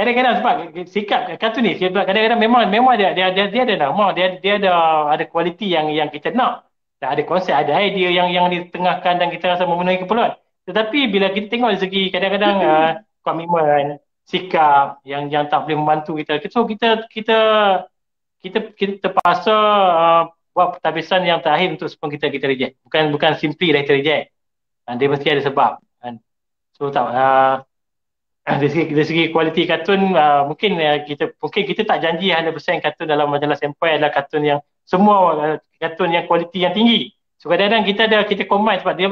Kadang-kadang 0.00 0.34
sebab 0.40 0.54
sikap 0.88 1.20
kartun 1.36 1.68
ni 1.68 1.76
kadang-kadang 1.76 2.40
memang 2.40 2.64
memang 2.72 2.96
dia 2.96 3.12
dia 3.12 3.28
dia, 3.36 3.52
dia 3.52 3.62
ada 3.68 3.76
nama 3.76 4.16
dia 4.16 4.40
dia 4.40 4.56
ada 4.56 4.72
ada 5.12 5.24
kualiti 5.28 5.68
yang 5.68 5.92
yang 5.92 6.08
kita 6.08 6.32
nak. 6.32 6.64
Dan 7.00 7.16
ada 7.16 7.22
konsep 7.24 7.52
ada 7.52 7.76
idea 7.80 8.08
yang 8.08 8.28
yang 8.32 8.46
ditengahkan 8.48 9.20
dan 9.20 9.28
kita 9.28 9.56
rasa 9.56 9.64
memenuhi 9.68 10.00
keperluan. 10.04 10.36
Tetapi 10.68 11.08
bila 11.08 11.32
kita 11.32 11.48
tengok 11.48 11.68
dari 11.76 11.80
segi 11.80 12.02
kadang-kadang 12.12 12.56
uh, 12.60 12.90
komitmen 13.24 14.00
sikap 14.28 15.00
yang 15.04 15.28
yang 15.28 15.48
tak 15.48 15.66
boleh 15.66 15.76
membantu 15.80 16.14
kita 16.22 16.38
so 16.52 16.62
kita 16.62 17.08
kita 17.10 17.38
kita 18.40 18.58
kita 18.76 18.92
terpaksa 19.00 19.56
uh, 19.56 20.22
buat 20.52 20.76
pertabisan 20.76 21.24
yang 21.24 21.40
terakhir 21.40 21.76
untuk 21.76 21.88
sebelum 21.88 22.10
kita 22.16 22.26
kita 22.28 22.46
reject. 22.48 22.72
Bukan 22.84 23.02
bukan 23.14 23.32
simply 23.40 23.72
kita 23.72 23.92
reject. 23.96 24.24
Uh, 24.84 24.94
dia 24.96 25.08
mesti 25.08 25.28
ada 25.28 25.42
sebab 25.44 25.80
kan. 26.00 26.14
So 26.76 26.92
tak 26.92 27.06
uh, 27.08 27.64
dari 28.56 28.70
segi, 28.72 28.84
dari 28.90 29.06
segi 29.06 29.24
kualiti 29.28 29.62
kartun 29.68 30.16
uh, 30.16 30.48
mungkin 30.48 30.80
uh, 30.80 31.04
kita 31.04 31.36
mungkin 31.36 31.62
kita 31.68 31.82
tak 31.84 32.00
janji 32.00 32.32
100% 32.32 32.80
kartun 32.80 33.06
dalam 33.06 33.28
majalah 33.28 33.58
Senpai 33.58 34.00
adalah 34.00 34.10
kartun 34.10 34.42
yang 34.42 34.58
semua 34.88 35.16
uh, 35.36 35.56
kartun 35.76 36.10
yang 36.10 36.24
kualiti 36.24 36.64
yang 36.64 36.72
tinggi. 36.72 37.12
So 37.36 37.52
kadang-kadang 37.52 37.84
kita 37.84 38.00
ada 38.08 38.18
kita 38.24 38.48
combine 38.48 38.80
sebab 38.80 38.94
dia 38.96 39.06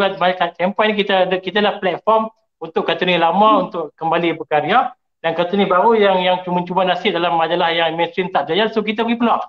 Senpai 0.56 0.84
ni 0.90 0.94
kita 0.96 1.28
ada 1.28 1.36
kita 1.38 1.60
lah 1.60 1.76
platform 1.76 2.32
untuk 2.58 2.88
kartun 2.88 3.12
yang 3.12 3.22
lama 3.22 3.50
hmm. 3.52 3.62
untuk 3.68 3.84
kembali 3.94 4.40
berkarya 4.40 4.96
dan 5.20 5.36
kartun 5.36 5.62
ni 5.62 5.66
baru 5.68 5.94
yang 5.94 6.18
yang 6.24 6.36
cuma-cuma 6.42 6.88
nasib 6.88 7.14
dalam 7.14 7.36
majalah 7.36 7.70
yang 7.70 7.94
mainstream 7.94 8.32
tak 8.32 8.48
jaya 8.48 8.66
so 8.72 8.82
kita 8.82 9.04
beri 9.04 9.20
peluang. 9.20 9.44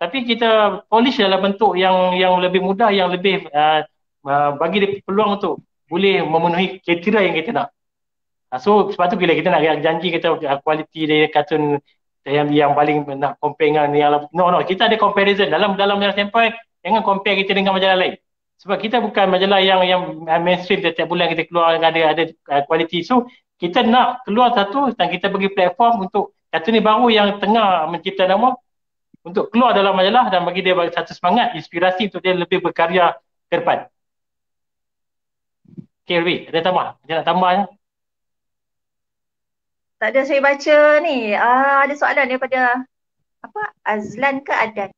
Tapi 0.00 0.24
kita 0.24 0.80
polish 0.88 1.20
dalam 1.20 1.44
bentuk 1.44 1.76
yang 1.76 2.16
yang 2.16 2.40
lebih 2.40 2.64
mudah 2.64 2.88
yang 2.88 3.12
lebih 3.12 3.46
uh, 3.52 3.84
uh, 4.24 4.50
bagi 4.56 4.80
dia 4.80 4.96
peluang 5.04 5.36
untuk 5.36 5.60
boleh 5.90 6.24
memenuhi 6.24 6.80
kriteria 6.80 7.20
yang 7.30 7.36
kita 7.36 7.50
nak. 7.52 7.68
Uh, 8.50 8.58
so 8.58 8.90
sebab 8.90 9.14
tu 9.14 9.16
bila 9.16 9.32
kita 9.38 9.46
nak 9.46 9.62
janji 9.62 10.10
kita 10.10 10.34
uh, 10.34 10.58
kualiti 10.66 11.06
dia 11.06 11.30
kartun 11.30 11.78
yang 12.26 12.50
yang 12.50 12.72
paling 12.74 13.06
nak 13.16 13.38
compare 13.38 13.70
dengan 13.70 13.94
yang 13.94 14.26
no 14.34 14.50
no 14.50 14.60
kita 14.66 14.90
ada 14.90 14.98
comparison 14.98 15.48
dalam 15.48 15.78
dalam 15.78 16.02
majalah 16.02 16.18
sampai 16.18 16.52
jangan 16.82 17.02
compare 17.06 17.38
kita 17.38 17.54
dengan 17.54 17.78
majalah 17.78 17.96
lain. 17.96 18.14
Sebab 18.60 18.76
kita 18.76 19.00
bukan 19.00 19.32
majalah 19.32 19.62
yang 19.64 19.80
yang 19.86 20.02
mainstream 20.44 20.84
setiap 20.84 21.08
bulan 21.08 21.32
kita 21.32 21.48
keluar 21.48 21.80
ada 21.80 22.00
ada 22.12 22.22
kualiti. 22.68 23.00
So 23.06 23.24
kita 23.56 23.86
nak 23.86 24.26
keluar 24.28 24.52
satu 24.52 24.92
dan 24.98 25.08
kita 25.08 25.32
bagi 25.32 25.48
platform 25.54 26.10
untuk 26.10 26.36
kartun 26.50 26.76
ni 26.76 26.82
baru 26.82 27.06
yang 27.08 27.38
tengah 27.40 27.88
mencipta 27.88 28.28
nama 28.28 28.52
untuk 29.22 29.52
keluar 29.52 29.76
dalam 29.76 29.92
majalah 29.92 30.32
dan 30.32 30.44
bagi 30.48 30.64
dia 30.64 30.74
satu 30.74 31.12
semangat, 31.12 31.52
inspirasi 31.56 32.08
untuk 32.08 32.24
dia 32.24 32.32
lebih 32.32 32.64
berkarya 32.64 33.16
ke 33.52 33.60
depan. 33.60 33.86
Okay, 36.04 36.16
Ruby, 36.24 36.36
ada 36.50 36.60
tambah? 36.64 36.86
Ada 37.06 37.12
nak 37.20 37.26
tambah? 37.28 37.50
Ya? 37.54 37.62
Tak 40.00 40.16
ada 40.16 40.24
saya 40.24 40.40
baca 40.40 40.76
ni. 41.04 41.36
Uh, 41.36 41.78
ada 41.84 41.92
soalan 41.92 42.24
daripada 42.24 42.88
apa? 43.44 43.62
Azlan 43.84 44.40
ke 44.40 44.48
Adan? 44.48 44.88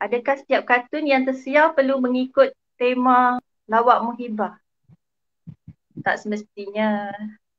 Adakah 0.00 0.40
setiap 0.40 0.64
kartun 0.64 1.04
yang 1.04 1.28
tersiar 1.28 1.76
perlu 1.76 2.00
mengikut 2.00 2.56
tema 2.80 3.36
lawak 3.68 4.08
muhibah? 4.08 4.56
Tak 6.00 6.16
semestinya. 6.16 7.12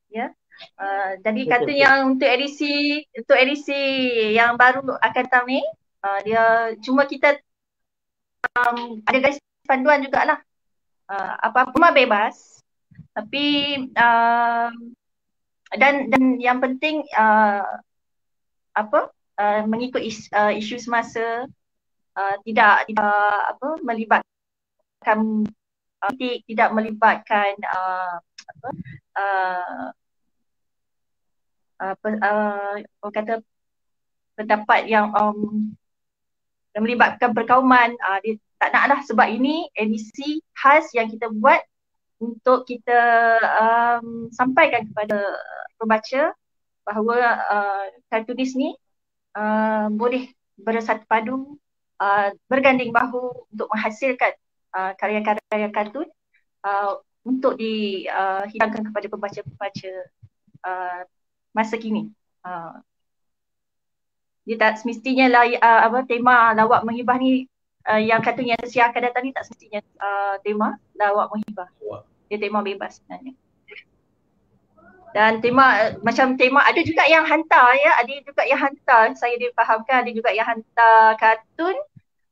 Ya. 0.09 0.33
Uh, 0.81 1.21
jadi 1.21 1.41
kartun 1.45 1.77
yang 1.77 2.17
untuk 2.17 2.25
edisi 2.25 3.05
untuk 3.13 3.37
edisi 3.37 3.77
yang 4.33 4.57
baru 4.57 4.81
akan 4.81 5.23
datang 5.29 5.45
ni 5.45 5.61
uh, 6.03 6.19
dia 6.25 6.73
cuma 6.83 7.05
kita 7.07 7.37
um, 8.57 8.97
ada 9.05 9.17
guys 9.21 9.37
panduan 9.69 10.01
jugalah. 10.01 10.41
Uh, 11.05 11.37
apa-apa 11.37 11.93
bebas. 11.93 12.65
Tapi 13.13 13.77
um, 13.93 14.97
dan 15.77 16.09
dan 16.09 16.41
yang 16.41 16.57
penting 16.57 17.05
uh, 17.13 17.65
apa 18.73 19.13
uh, 19.37 19.61
mengikut 19.69 20.01
is, 20.01 20.25
uh, 20.33 20.49
isu 20.49 20.81
semasa 20.81 21.45
uh, 22.17 22.35
tidak 22.47 22.89
tidak 22.89 23.21
apa 23.53 23.67
melibatkan 23.85 25.19
uh, 26.01 26.13
tidak 26.17 26.69
melibatkan 26.73 27.53
uh, 27.69 28.17
apa 28.49 28.69
uh, 29.19 29.87
apa 31.79 32.07
uh, 32.19 32.75
orang 33.05 33.15
kata 33.15 33.33
pendapat 34.35 34.87
yang 34.87 35.11
um, 35.15 35.71
yang 36.75 36.83
melibatkan 36.83 37.31
perkauman. 37.31 37.95
Uh, 37.99 38.19
dia 38.23 38.33
tak 38.59 38.75
nak 38.75 38.85
lah 38.91 38.99
sebab 39.07 39.27
ini 39.31 39.71
edisi 39.75 40.43
khas 40.55 40.91
yang 40.91 41.07
kita 41.07 41.31
buat 41.31 41.63
untuk 42.19 42.67
kita 42.67 43.01
um, 43.39 44.27
sampaikan 44.35 44.83
kepada 44.91 45.17
pembaca 45.79 46.35
bahawa 46.83 47.17
uh, 47.47 47.85
kartunis 48.11 48.53
ni 48.59 48.75
uh, 49.39 49.87
boleh 49.87 50.27
bersatu 50.59 51.07
padu 51.07 51.55
uh, 52.03 52.29
berganding 52.51 52.91
bahu 52.91 53.47
untuk 53.55 53.67
menghasilkan 53.71 54.35
uh, 54.75 54.91
karya-karya 54.99 55.69
kartun 55.71 56.07
uh, 56.67 56.99
untuk 57.23 57.55
dihidangkan 57.55 58.81
uh, 58.83 58.87
kepada 58.91 59.07
pembaca-pembaca 59.11 59.91
uh, 60.67 61.01
masa 61.55 61.75
kini. 61.79 62.11
Uh, 62.43 62.79
dia 64.47 64.57
tak 64.57 64.81
semestinya 64.81 65.29
lah 65.29 65.45
uh, 65.45 65.81
apa 65.91 66.09
tema 66.09 66.57
lawak 66.57 66.81
menghibah 66.81 67.21
ni 67.21 67.45
uh, 67.85 68.01
yang 68.01 68.23
kartun 68.23 68.49
yang 68.49 68.57
akan 68.59 69.01
datang 69.05 69.23
ni 69.29 69.31
tak 69.35 69.45
semestinya 69.45 69.79
uh, 70.01 70.35
tema 70.41 70.75
lawak 70.97 71.29
menghibah. 71.29 71.69
Dia 72.29 72.37
tema 72.37 72.61
bebas 72.61 73.01
sebenarnya. 73.01 73.33
Dan 75.09 75.41
tema 75.41 75.97
macam 76.05 76.37
tema 76.37 76.61
ada 76.61 76.77
juga 76.85 77.01
yang 77.09 77.25
hantar 77.25 77.73
ya. 77.73 77.91
Ada 78.05 78.13
juga 78.21 78.43
yang 78.45 78.61
hantar. 78.61 79.17
Saya 79.17 79.35
difahamkan 79.41 80.05
ada 80.05 80.11
juga 80.13 80.29
yang 80.29 80.45
hantar 80.45 81.17
kartun 81.17 81.77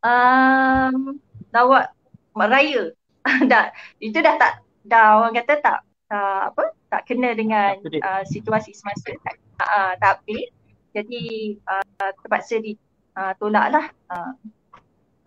um, 0.06 1.18
lawak 1.50 1.90
raya. 2.38 2.94
Dah 3.52 3.74
itu 4.00 4.16
dah 4.24 4.40
tak 4.40 4.64
dah 4.88 5.20
orang 5.20 5.36
kata 5.36 5.60
tak 5.60 5.84
tak 6.08 6.56
apa 6.56 6.64
tak 6.88 7.02
kena 7.10 7.36
dengan 7.36 7.76
uh, 7.82 8.24
situasi 8.24 8.72
semasa. 8.72 9.12
Uh, 9.60 9.94
tapi 10.00 10.48
jadi 10.96 11.58
uh, 11.66 12.12
terpaksa 12.24 12.62
di 12.62 12.78
uh, 13.18 13.34
tolaklah. 13.42 13.90
Uh. 14.08 14.32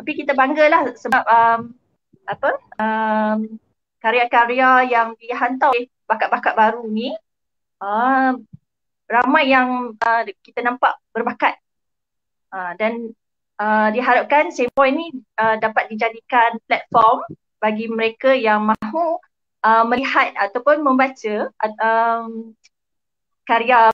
tapi 0.01 0.17
kita 0.17 0.33
banggalah 0.33 0.97
sebab 0.97 1.21
um, 1.29 1.77
apa 2.25 2.51
um, 2.81 3.61
karya-karya 4.01 4.89
yang 4.89 5.13
dihantar 5.21 5.71
oleh 5.71 5.87
bakat-bakat 6.09 6.57
baru 6.57 6.83
ni 6.89 7.13
uh, 7.85 8.35
ramai 9.07 9.53
yang 9.53 9.95
uh, 10.01 10.23
kita 10.41 10.65
nampak 10.65 10.97
berbakat 11.13 11.61
uh, 12.51 12.73
dan 12.81 13.13
uh, 13.61 13.89
diharapkan 13.93 14.49
Savoy 14.51 14.97
ini 14.97 15.07
uh, 15.37 15.61
dapat 15.61 15.93
dijadikan 15.93 16.57
platform 16.65 17.23
bagi 17.61 17.87
mereka 17.93 18.33
yang 18.33 18.73
mahu 18.73 19.21
uh, 19.63 19.85
melihat 19.85 20.33
ataupun 20.37 20.81
membaca 20.81 21.53
uh, 21.53 21.75
um, 21.85 22.57
karya 23.45 23.93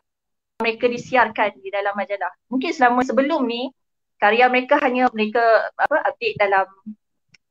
mereka 0.63 0.89
disiarkan 0.89 1.59
di 1.61 1.69
dalam 1.69 1.93
majalah. 1.93 2.33
Mungkin 2.49 2.73
selama 2.73 3.05
sebelum 3.05 3.45
ni 3.45 3.69
karya 4.17 4.49
mereka 4.49 4.81
hanya 4.81 5.13
mereka 5.13 5.69
apa 5.77 5.97
update 6.09 6.37
dalam 6.41 6.67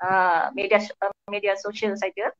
uh, 0.01 0.49
media 0.57 0.81
media 1.29 1.53
sosial 1.59 1.93
saja. 1.99 2.33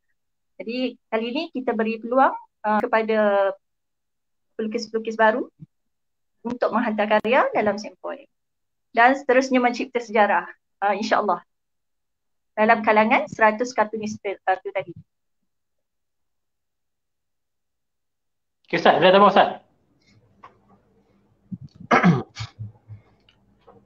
Jadi 0.56 0.96
kali 1.12 1.26
ini 1.36 1.44
kita 1.52 1.76
beri 1.76 2.00
peluang 2.00 2.32
uh, 2.64 2.80
kepada 2.80 3.52
pelukis-pelukis 4.56 5.20
baru 5.20 5.52
untuk 6.48 6.72
menghantar 6.72 7.20
karya 7.20 7.44
dalam 7.52 7.76
sempoi 7.76 8.24
dan 8.96 9.20
seterusnya 9.20 9.60
mencipta 9.60 10.00
sejarah 10.00 10.48
uh, 10.80 10.96
insyaAllah 10.96 11.44
dalam 12.56 12.80
kalangan 12.88 13.28
100 13.28 13.68
kartunis 13.76 14.16
kartu 14.48 14.72
tadi. 14.72 14.96
Okay 18.66 18.80
Ustaz, 18.80 18.96
ada 18.98 19.12
tambah 19.12 19.30
Ustaz? 19.30 19.50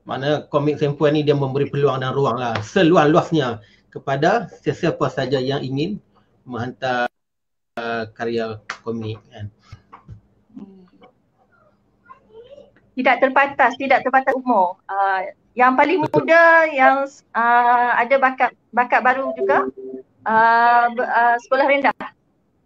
Mana 0.10 0.46
komik 0.54 0.78
sempoi 0.78 1.10
ni 1.18 1.26
dia 1.26 1.34
memberi 1.34 1.66
peluang 1.66 2.06
dan 2.06 2.14
ruang 2.14 2.38
lah 2.38 2.62
seluas-luasnya 2.62 3.58
kepada 3.90 4.46
sesiapa 4.62 5.10
saja 5.10 5.42
yang 5.42 5.66
ingin 5.66 5.98
menghantar 6.50 7.06
uh, 7.78 8.10
karya 8.18 8.58
komik 8.82 9.22
kan. 9.30 9.54
tidak 13.00 13.16
terbatas, 13.24 13.80
tidak 13.80 14.04
terbatas 14.04 14.36
umur. 14.36 14.76
Uh, 14.84 15.32
yang 15.56 15.80
paling 15.80 16.04
muda 16.04 16.68
yang 16.68 17.08
uh, 17.32 17.90
ada 17.96 18.16
bakat 18.20 18.52
bakat 18.76 19.00
baru 19.00 19.32
juga 19.40 19.72
uh, 20.28 20.86
uh, 20.92 21.36
sekolah 21.48 21.66
rendah 21.68 21.96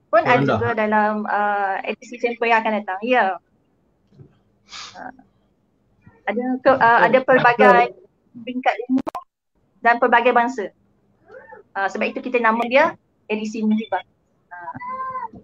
pun 0.10 0.22
sekolah 0.22 0.34
ada 0.34 0.42
rendah. 0.42 0.58
juga 0.58 0.70
dalam 0.74 1.14
uh, 1.30 1.78
edisi 1.86 2.18
tempoh 2.18 2.50
yang 2.50 2.66
akan 2.66 2.82
datang. 2.82 3.00
Ya. 3.06 3.38
Uh, 4.98 5.14
ada 6.26 6.44
ke, 6.66 6.72
uh, 6.72 7.00
ada 7.06 7.20
pelbagai 7.22 7.94
peringkat 8.34 8.76
ilmu 8.90 9.14
dan 9.86 10.02
pelbagai 10.02 10.34
bangsa. 10.34 10.74
Uh, 11.78 11.90
sebab 11.90 12.10
itu 12.10 12.26
kita 12.26 12.42
nama 12.42 12.62
dia 12.66 12.98
edisi 13.34 13.66
Mujibah. 13.66 14.06
Uh, 14.50 15.42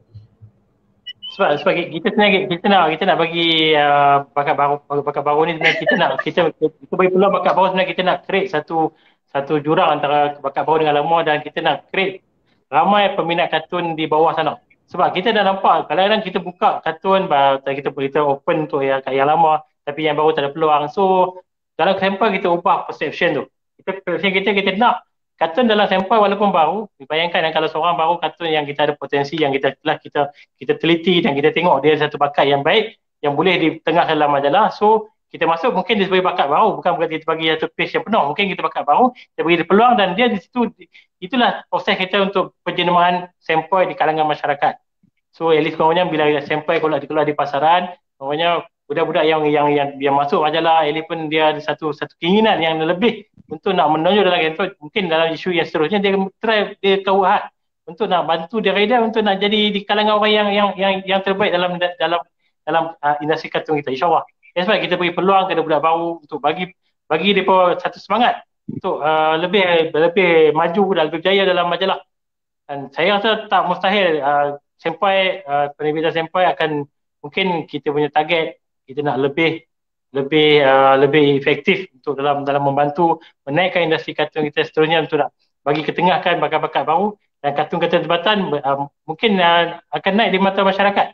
sebab 1.39 1.49
sebab 1.63 1.71
kita 1.71 2.07
sebenarnya 2.11 2.51
kita 2.51 2.65
nak 2.67 2.83
kita 2.91 3.03
nak 3.07 3.17
bagi 3.21 3.71
uh, 3.71 4.27
bakat 4.35 4.55
baru 4.59 4.75
bakat 5.07 5.23
baru 5.23 5.41
ni 5.47 5.51
sebenarnya 5.55 5.77
kita 5.79 5.93
nak 5.95 6.09
kita 6.19 6.39
kita 6.51 6.93
bagi 6.99 7.11
peluang 7.15 7.31
bakat 7.31 7.53
baru 7.55 7.65
sebenarnya 7.71 7.91
kita 7.95 8.01
nak 8.03 8.17
create 8.27 8.49
satu 8.51 8.91
satu 9.31 9.53
jurang 9.63 10.01
antara 10.01 10.35
bakat 10.43 10.67
baru 10.67 10.83
dengan 10.83 10.99
lama 10.99 11.17
dan 11.23 11.39
kita 11.39 11.63
nak 11.63 11.87
create 11.93 12.25
ramai 12.67 13.13
peminat 13.15 13.47
kartun 13.55 13.95
di 13.95 14.03
bawah 14.03 14.35
sana. 14.35 14.59
Sebab 14.89 15.13
kita 15.13 15.31
dah 15.31 15.45
nampak 15.45 15.87
kadang-kadang 15.87 16.27
kita 16.27 16.43
buka 16.43 16.83
kartun 16.83 17.29
kita 17.61 17.87
kita 17.87 18.19
open 18.19 18.67
tu 18.67 18.83
yang 18.83 18.99
yang 19.07 19.31
lama 19.31 19.61
tapi 19.87 20.11
yang 20.11 20.19
baru 20.19 20.35
tak 20.35 20.43
ada 20.43 20.51
peluang. 20.51 20.91
So 20.91 21.39
dalam 21.79 21.95
sampel 22.03 22.35
kita 22.35 22.51
ubah 22.51 22.89
perception 22.89 23.37
tu. 23.37 23.43
Kita 23.79 24.01
perception 24.03 24.31
kita 24.33 24.49
kita 24.51 24.69
nak 24.75 25.07
kartun 25.39 25.71
dalam 25.71 25.87
sampel 25.87 26.19
walaupun 26.19 26.51
baru 26.51 26.91
bayangkan 27.07 27.47
kalau 27.55 27.71
seorang 27.71 27.95
baru 27.95 28.19
kartun 28.19 28.51
yang 28.51 28.67
kita 28.67 28.91
ada 28.91 28.93
potensi 28.99 29.39
yang 29.39 29.55
kita 29.55 29.71
telah 29.79 29.95
kita 29.95 30.35
kita 30.59 30.75
teliti 30.75 31.23
dan 31.23 31.31
kita 31.31 31.55
tengok 31.55 31.79
dia 31.79 31.95
satu 31.95 32.19
bakat 32.19 32.51
yang 32.51 32.59
baik 32.59 32.99
yang 33.23 33.39
boleh 33.39 33.55
di 33.55 33.67
tengah 33.79 34.03
dalam 34.03 34.35
majalah. 34.35 34.71
So 34.75 35.07
kita 35.31 35.45
masuk 35.47 35.71
mungkin 35.71 36.01
dia 36.01 36.11
sebagai 36.11 36.25
bakat 36.27 36.51
baru 36.51 36.75
bukan 36.75 36.91
berarti 36.99 37.21
kita 37.21 37.27
bagi 37.27 37.45
satu 37.55 37.67
page 37.71 37.91
yang 37.95 38.03
penuh. 38.03 38.23
Mungkin 38.27 38.45
kita 38.51 38.61
bakat 38.67 38.83
baru 38.83 39.05
kita 39.15 39.41
bagi 39.47 39.55
dia 39.63 39.67
peluang 39.67 39.93
dan 39.95 40.07
dia 40.19 40.27
di 40.27 40.37
situ 40.43 40.59
itulah 41.23 41.63
proses 41.71 41.95
kita 41.95 42.19
untuk 42.19 42.59
penjenuhan 42.67 43.31
sampel 43.39 43.87
di 43.87 43.95
kalangan 43.95 44.27
masyarakat. 44.27 44.75
So 45.31 45.55
at 45.55 45.63
least 45.63 45.79
korangnya 45.79 46.03
bila 46.03 46.27
sampel 46.43 46.83
kalau 46.83 46.99
dikeluar 46.99 47.23
di 47.23 47.31
pasaran 47.31 47.95
korangnya 48.19 48.67
budak-budak 48.89 49.21
yang 49.21 49.45
yang 49.45 49.69
yang 49.69 49.89
yang 50.01 50.15
masuk 50.17 50.41
majalah 50.41 50.81
Eli 50.81 51.05
pun 51.05 51.29
dia 51.29 51.53
ada 51.53 51.61
satu 51.61 51.93
satu 51.93 52.17
keinginan 52.17 52.57
yang 52.57 52.81
lebih 52.81 53.29
untuk 53.45 53.77
nak 53.77 53.93
menonjol 53.93 54.25
dalam 54.25 54.41
game 54.41 54.57
mungkin 54.81 55.03
dalam 55.05 55.29
isu 55.29 55.53
yang 55.53 55.69
seterusnya 55.69 56.01
dia 56.01 56.17
try 56.41 56.73
dia 56.81 57.05
kawat 57.05 57.53
untuk 57.85 58.09
nak 58.09 58.25
bantu 58.25 58.61
dia 58.65 58.73
untuk 58.97 59.21
nak 59.21 59.37
jadi 59.37 59.69
di 59.69 59.85
kalangan 59.85 60.17
orang 60.17 60.33
yang 60.33 60.47
yang 60.49 60.69
yang, 60.73 60.93
yang 61.05 61.21
terbaik 61.21 61.53
dalam 61.53 61.77
dalam 61.77 62.21
dalam 62.65 62.83
uh, 62.97 63.15
industri 63.21 63.49
kartun 63.49 63.81
kita 63.81 63.93
insyaallah. 63.93 64.25
That's 64.53 64.65
why 64.65 64.81
kita 64.81 64.97
beri 64.97 65.13
peluang 65.13 65.49
kepada 65.49 65.61
budak 65.61 65.81
baru 65.81 66.21
untuk 66.21 66.41
bagi 66.41 66.69
bagi 67.09 67.33
depa 67.33 67.77
satu 67.81 67.97
semangat 67.97 68.45
untuk 68.69 69.01
uh, 69.01 69.37
lebih 69.41 69.89
lebih 69.93 70.53
maju 70.53 70.83
dan 70.93 71.09
lebih 71.09 71.21
berjaya 71.21 71.45
dalam 71.45 71.65
majalah. 71.69 72.01
Dan 72.69 72.93
saya 72.93 73.17
rasa 73.17 73.49
tak 73.49 73.65
mustahil 73.65 74.21
uh, 74.21 74.57
senpai 74.77 75.41
uh, 75.41 75.73
penerbitan 75.73 76.13
senpai 76.13 76.45
akan 76.53 76.85
mungkin 77.25 77.65
kita 77.65 77.89
punya 77.89 78.13
target 78.13 78.61
kita 78.89 79.05
nak 79.05 79.21
lebih 79.21 79.69
lebih 80.09 80.65
uh, 80.65 80.97
lebih 80.97 81.37
efektif 81.37 81.85
untuk 81.93 82.17
dalam 82.17 82.41
dalam 82.41 82.65
membantu 82.65 83.21
menaikkan 83.45 83.85
industri 83.85 84.17
kartun 84.17 84.49
kita 84.49 84.65
seterusnya 84.65 85.05
untuk 85.05 85.21
nak 85.21 85.29
bagi 85.61 85.85
ketengahkan 85.85 86.41
bakat-bakat 86.41 86.81
baru 86.81 87.13
dan 87.45 87.53
kartun 87.53 87.77
kartun 87.77 88.01
tempatan 88.09 88.37
uh, 88.57 88.89
mungkin 89.05 89.37
uh, 89.37 89.77
akan 89.93 90.13
naik 90.17 90.29
di 90.33 90.39
mata 90.41 90.65
masyarakat. 90.65 91.13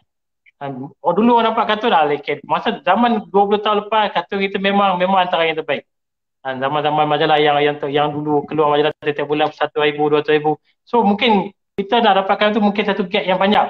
Um, 0.64 0.96
oh 1.04 1.12
dulu 1.12 1.36
orang 1.36 1.52
nampak 1.52 1.76
kartun 1.76 1.92
lah 1.92 2.08
leket. 2.08 2.40
Masa 2.48 2.80
zaman 2.80 3.28
20 3.28 3.60
tahun 3.60 3.78
lepas 3.86 4.16
kartun 4.16 4.40
kita 4.40 4.64
memang 4.64 4.96
memang 4.96 5.28
antara 5.28 5.44
yang 5.44 5.60
terbaik. 5.60 5.84
Dan 6.40 6.64
zaman-zaman 6.64 7.10
majalah 7.10 7.42
yang 7.42 7.58
yang 7.60 7.76
yang 7.92 8.08
dulu 8.16 8.48
keluar 8.48 8.72
majalah 8.72 8.96
setiap 9.04 9.28
bulan 9.28 9.52
1000 9.52 9.76
2000. 9.76 10.56
So 10.88 11.04
mungkin 11.04 11.52
kita 11.76 12.00
nak 12.00 12.24
dapatkan 12.24 12.56
tu 12.56 12.64
mungkin 12.64 12.88
satu 12.88 13.04
gap 13.12 13.28
yang 13.28 13.36
panjang. 13.36 13.68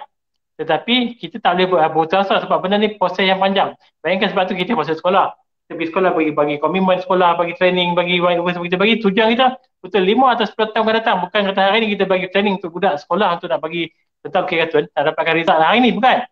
Tetapi 0.55 1.19
kita 1.19 1.43
tak 1.43 1.59
boleh 1.59 1.67
berputus 1.67 2.23
asa 2.23 2.39
sebab 2.43 2.63
benda 2.63 2.79
ni 2.79 2.95
proses 2.95 3.27
yang 3.27 3.43
panjang. 3.43 3.75
Bayangkan 3.99 4.31
sebab 4.31 4.43
tu 4.47 4.55
kita 4.55 4.71
masuk 4.71 4.95
sekolah. 4.95 5.35
Kita 5.65 5.75
pergi 5.75 5.89
sekolah 5.91 6.09
bagi 6.13 6.31
bagi 6.31 6.55
komitmen 6.61 7.01
sekolah, 7.01 7.35
bagi 7.35 7.57
training, 7.57 7.97
bagi 7.97 8.21
apa 8.21 8.61
kita 8.63 8.77
bagi 8.77 9.01
tujuan 9.01 9.33
kita 9.33 9.57
betul 9.81 10.01
5 10.01 10.33
atau 10.33 10.45
10 10.45 10.73
tahun 10.73 10.83
akan 10.85 10.95
datang. 10.95 11.15
Bukan 11.25 11.41
kata 11.51 11.61
hari 11.73 11.77
ni 11.83 11.87
kita 11.97 12.05
bagi 12.05 12.27
training 12.29 12.61
untuk 12.61 12.71
budak 12.73 13.01
sekolah 13.01 13.37
untuk 13.37 13.49
nak 13.49 13.59
bagi 13.59 13.89
tentang 14.25 14.45
kiratuan, 14.49 14.89
nak 14.89 15.03
dapatkan 15.13 15.33
result 15.37 15.61
hari 15.61 15.79
ni, 15.85 15.91
bukan. 15.93 16.25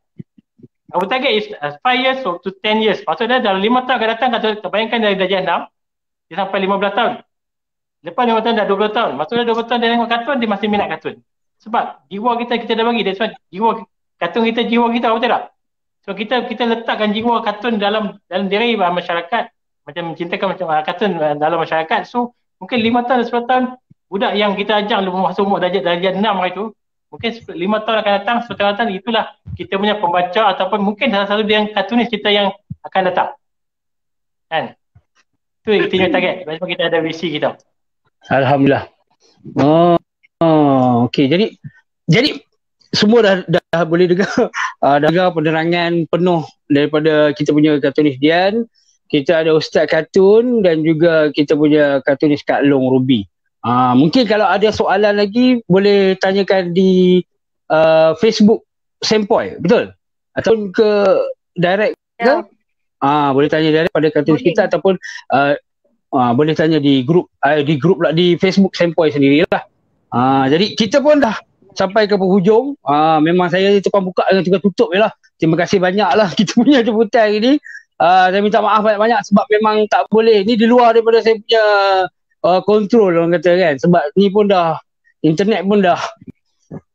Our 0.93 1.09
target 1.09 1.31
is 1.33 1.45
5 1.49 1.81
uh, 1.81 1.95
years 1.97 2.19
to 2.21 2.37
10 2.41 2.85
years. 2.85 2.99
Maksudnya 3.05 3.41
dalam 3.41 3.61
5 3.61 3.89
tahun 3.89 3.97
akan 3.97 4.09
datang, 4.13 4.29
kata, 4.33 4.69
bayangkan 4.69 5.01
dari 5.01 5.17
darjah 5.17 5.41
6, 5.41 6.29
dia 6.29 6.35
sampai 6.37 6.57
15 6.65 6.97
tahun. 6.97 7.13
Lepas 8.03 8.23
5 8.29 8.43
tahun 8.45 8.55
dah 8.61 8.67
20 8.69 8.97
tahun. 8.97 9.11
Maksudnya 9.17 9.43
20 9.49 9.69
tahun 9.69 9.79
dia 9.81 9.89
tengok 9.97 10.09
kartun, 10.09 10.37
dia 10.37 10.49
masih 10.49 10.67
minat 10.69 10.87
kartun. 10.93 11.15
Sebab 11.63 11.85
jiwa 12.11 12.31
kita 12.43 12.53
kita 12.59 12.71
dah 12.75 12.85
bagi. 12.85 13.01
That's 13.07 13.21
why 13.21 13.31
jiwa 13.49 13.69
kartun 14.23 14.47
kita 14.47 14.63
jiwa 14.63 14.87
kita 14.95 15.11
betul 15.11 15.27
tak? 15.35 15.43
So 16.07 16.15
kita 16.15 16.47
kita 16.47 16.63
letakkan 16.63 17.11
jiwa 17.11 17.43
kartun 17.43 17.75
dalam 17.75 18.23
dalam 18.31 18.47
diri 18.47 18.79
masyarakat 18.79 19.43
macam 19.83 20.03
mencintakan 20.15 20.47
macam 20.55 20.65
uh, 20.71 20.83
kartun 20.87 21.11
uh, 21.19 21.35
dalam 21.35 21.59
masyarakat. 21.59 22.07
So 22.07 22.31
mungkin 22.63 22.79
lima 22.79 23.03
tahun 23.03 23.27
sepuluh 23.27 23.47
tahun 23.51 23.63
budak 24.07 24.31
yang 24.39 24.55
kita 24.55 24.87
ajar 24.87 25.03
lebih 25.03 25.19
masuk 25.19 25.43
umur 25.43 25.59
darjah 25.59 25.83
darjah 25.83 26.15
enam 26.15 26.39
hari 26.39 26.55
tu 26.55 26.71
mungkin 27.11 27.29
lima 27.51 27.83
tahun 27.83 27.97
akan 27.99 28.13
datang 28.23 28.37
sepuluh 28.45 28.57
tahun 28.63 28.69
datang 28.77 28.87
itulah 28.95 29.25
kita 29.59 29.73
punya 29.75 29.95
pembaca 29.99 30.41
ataupun 30.55 30.79
mungkin 30.79 31.11
salah 31.11 31.27
satu 31.27 31.43
yang 31.43 31.67
kartunis 31.75 32.07
kita 32.07 32.29
yang 32.31 32.47
akan 32.87 33.01
datang. 33.11 33.29
Kan? 34.47 34.63
Tu 35.63 35.71
kita 35.71 35.87
punya 35.87 36.09
target. 36.11 36.35
Sebab 36.43 36.67
kita 36.67 36.83
ada 36.91 36.99
visi 36.99 37.27
kita. 37.31 37.55
Alhamdulillah. 38.27 38.87
Oh, 39.59 39.95
oh 40.43 41.07
okey. 41.07 41.31
Jadi 41.31 41.55
jadi 42.07 42.39
semua 42.91 43.19
dah 43.23 43.35
dah 43.47 43.62
boleh 43.81 44.05
dengar 44.13 44.29
uh, 44.85 44.97
dengar 45.01 45.33
penerangan 45.33 46.05
penuh 46.05 46.45
daripada 46.69 47.33
kita 47.33 47.49
punya 47.49 47.81
kartunis 47.81 48.21
Dian. 48.21 48.69
Kita 49.09 49.45
ada 49.45 49.53
Ustaz 49.53 49.85
Kartun 49.89 50.65
dan 50.65 50.81
juga 50.81 51.29
kita 51.29 51.53
punya 51.53 52.01
kartunis 52.01 52.41
Kak 52.41 52.65
Long 52.65 52.89
Ruby. 52.89 53.25
Uh, 53.61 53.93
mungkin 53.93 54.25
kalau 54.25 54.49
ada 54.49 54.73
soalan 54.73 55.21
lagi 55.21 55.61
boleh 55.69 56.17
tanyakan 56.17 56.73
di 56.73 57.21
uh, 57.69 58.17
Facebook 58.17 58.65
Sempoi, 59.03 59.59
betul? 59.59 59.91
Ataupun 60.33 60.73
ke 60.73 60.89
direct 61.53 61.93
ke? 62.17 62.25
Ya. 62.25 62.41
Ah, 63.03 63.35
boleh 63.35 63.51
tanya 63.51 63.69
direct 63.69 63.91
pada 63.91 64.07
kartunis 64.09 64.39
boleh. 64.39 64.49
kita 64.55 64.61
ataupun 64.71 64.95
uh, 65.35 65.53
uh, 66.15 66.31
boleh 66.31 66.55
tanya 66.55 66.79
di 66.79 67.03
grup 67.03 67.27
uh, 67.43 67.59
di 67.59 67.75
grup 67.75 67.99
lah 67.99 68.15
di 68.15 68.39
Facebook 68.39 68.73
Sempoi 68.79 69.11
sendirilah. 69.11 69.61
Uh, 70.13 70.47
jadi 70.47 70.65
kita 70.73 71.03
pun 71.03 71.19
dah 71.19 71.35
sampai 71.73 72.05
ke 72.05 72.15
penghujung. 72.15 72.77
Uh, 72.81 73.19
memang 73.19 73.49
saya 73.49 73.77
cepat 73.81 74.01
buka 74.01 74.23
dengan 74.29 74.43
juga 74.45 74.57
tutup 74.61 74.89
je 74.93 74.99
lah. 75.01 75.11
Terima 75.37 75.55
kasih 75.59 75.77
banyak 75.81 76.09
lah 76.13 76.29
kita 76.37 76.57
punya 76.57 76.79
jemputan 76.81 77.29
hari 77.29 77.39
ni. 77.41 77.53
Uh, 78.01 78.27
saya 78.33 78.41
minta 78.41 78.59
maaf 78.59 78.81
banyak-banyak 78.81 79.21
sebab 79.29 79.45
memang 79.53 79.85
tak 79.89 80.09
boleh. 80.09 80.41
Ni 80.45 80.57
di 80.57 80.65
luar 80.65 80.97
daripada 80.97 81.21
saya 81.21 81.37
punya 81.37 81.63
uh, 82.45 82.59
control 82.65 83.11
orang 83.19 83.37
kata 83.37 83.51
kan. 83.57 83.75
Sebab 83.81 84.03
ni 84.17 84.27
pun 84.33 84.49
dah, 84.49 84.77
internet 85.21 85.61
pun 85.65 85.79
dah 85.81 85.99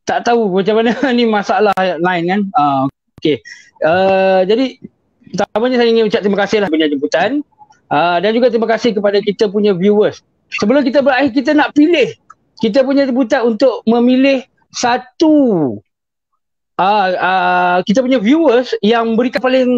tak 0.09 0.25
tahu 0.25 0.49
macam 0.49 0.81
mana 0.81 0.97
ni 1.19 1.25
masalah 1.29 1.77
lain 1.79 2.25
kan. 2.27 2.41
Uh, 2.57 2.85
okay. 3.21 3.39
Uh, 3.85 4.43
jadi, 4.49 4.81
pertamanya 5.29 5.77
saya 5.85 5.89
ingin 5.93 6.09
ucap 6.09 6.21
terima 6.25 6.39
kasih 6.47 6.59
lah 6.65 6.69
punya 6.73 6.89
jemputan. 6.89 7.45
Uh, 7.89 8.21
dan 8.21 8.37
juga 8.37 8.53
terima 8.53 8.69
kasih 8.69 8.93
kepada 8.93 9.21
kita 9.21 9.49
punya 9.49 9.73
viewers. 9.73 10.21
Sebelum 10.61 10.85
kita 10.85 11.01
berakhir, 11.01 11.33
kita 11.33 11.57
nak 11.57 11.73
pilih 11.73 12.13
kita 12.59 12.83
punya 12.83 13.07
jemputan 13.07 13.47
untuk 13.47 13.87
memilih 13.87 14.43
satu 14.73 15.35
uh, 16.79 17.09
uh, 17.17 17.77
kita 17.85 18.05
punya 18.05 18.19
viewers 18.23 18.73
yang 18.85 19.17
berikan 19.19 19.43
paling 19.43 19.69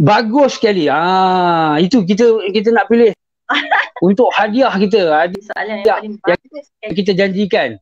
bagus 0.00 0.56
sekali. 0.60 0.88
Ah 0.88 1.76
itu 1.80 2.02
kita 2.04 2.50
kita 2.52 2.72
nak 2.72 2.88
pilih 2.88 3.12
untuk 4.06 4.28
hadiah 4.32 4.72
kita. 4.76 5.02
Hadiah 5.12 5.44
soalan 5.52 5.76
yang, 5.84 6.00
yang, 6.24 6.40
yang 6.84 6.94
kita 6.94 7.12
janjikan. 7.16 7.80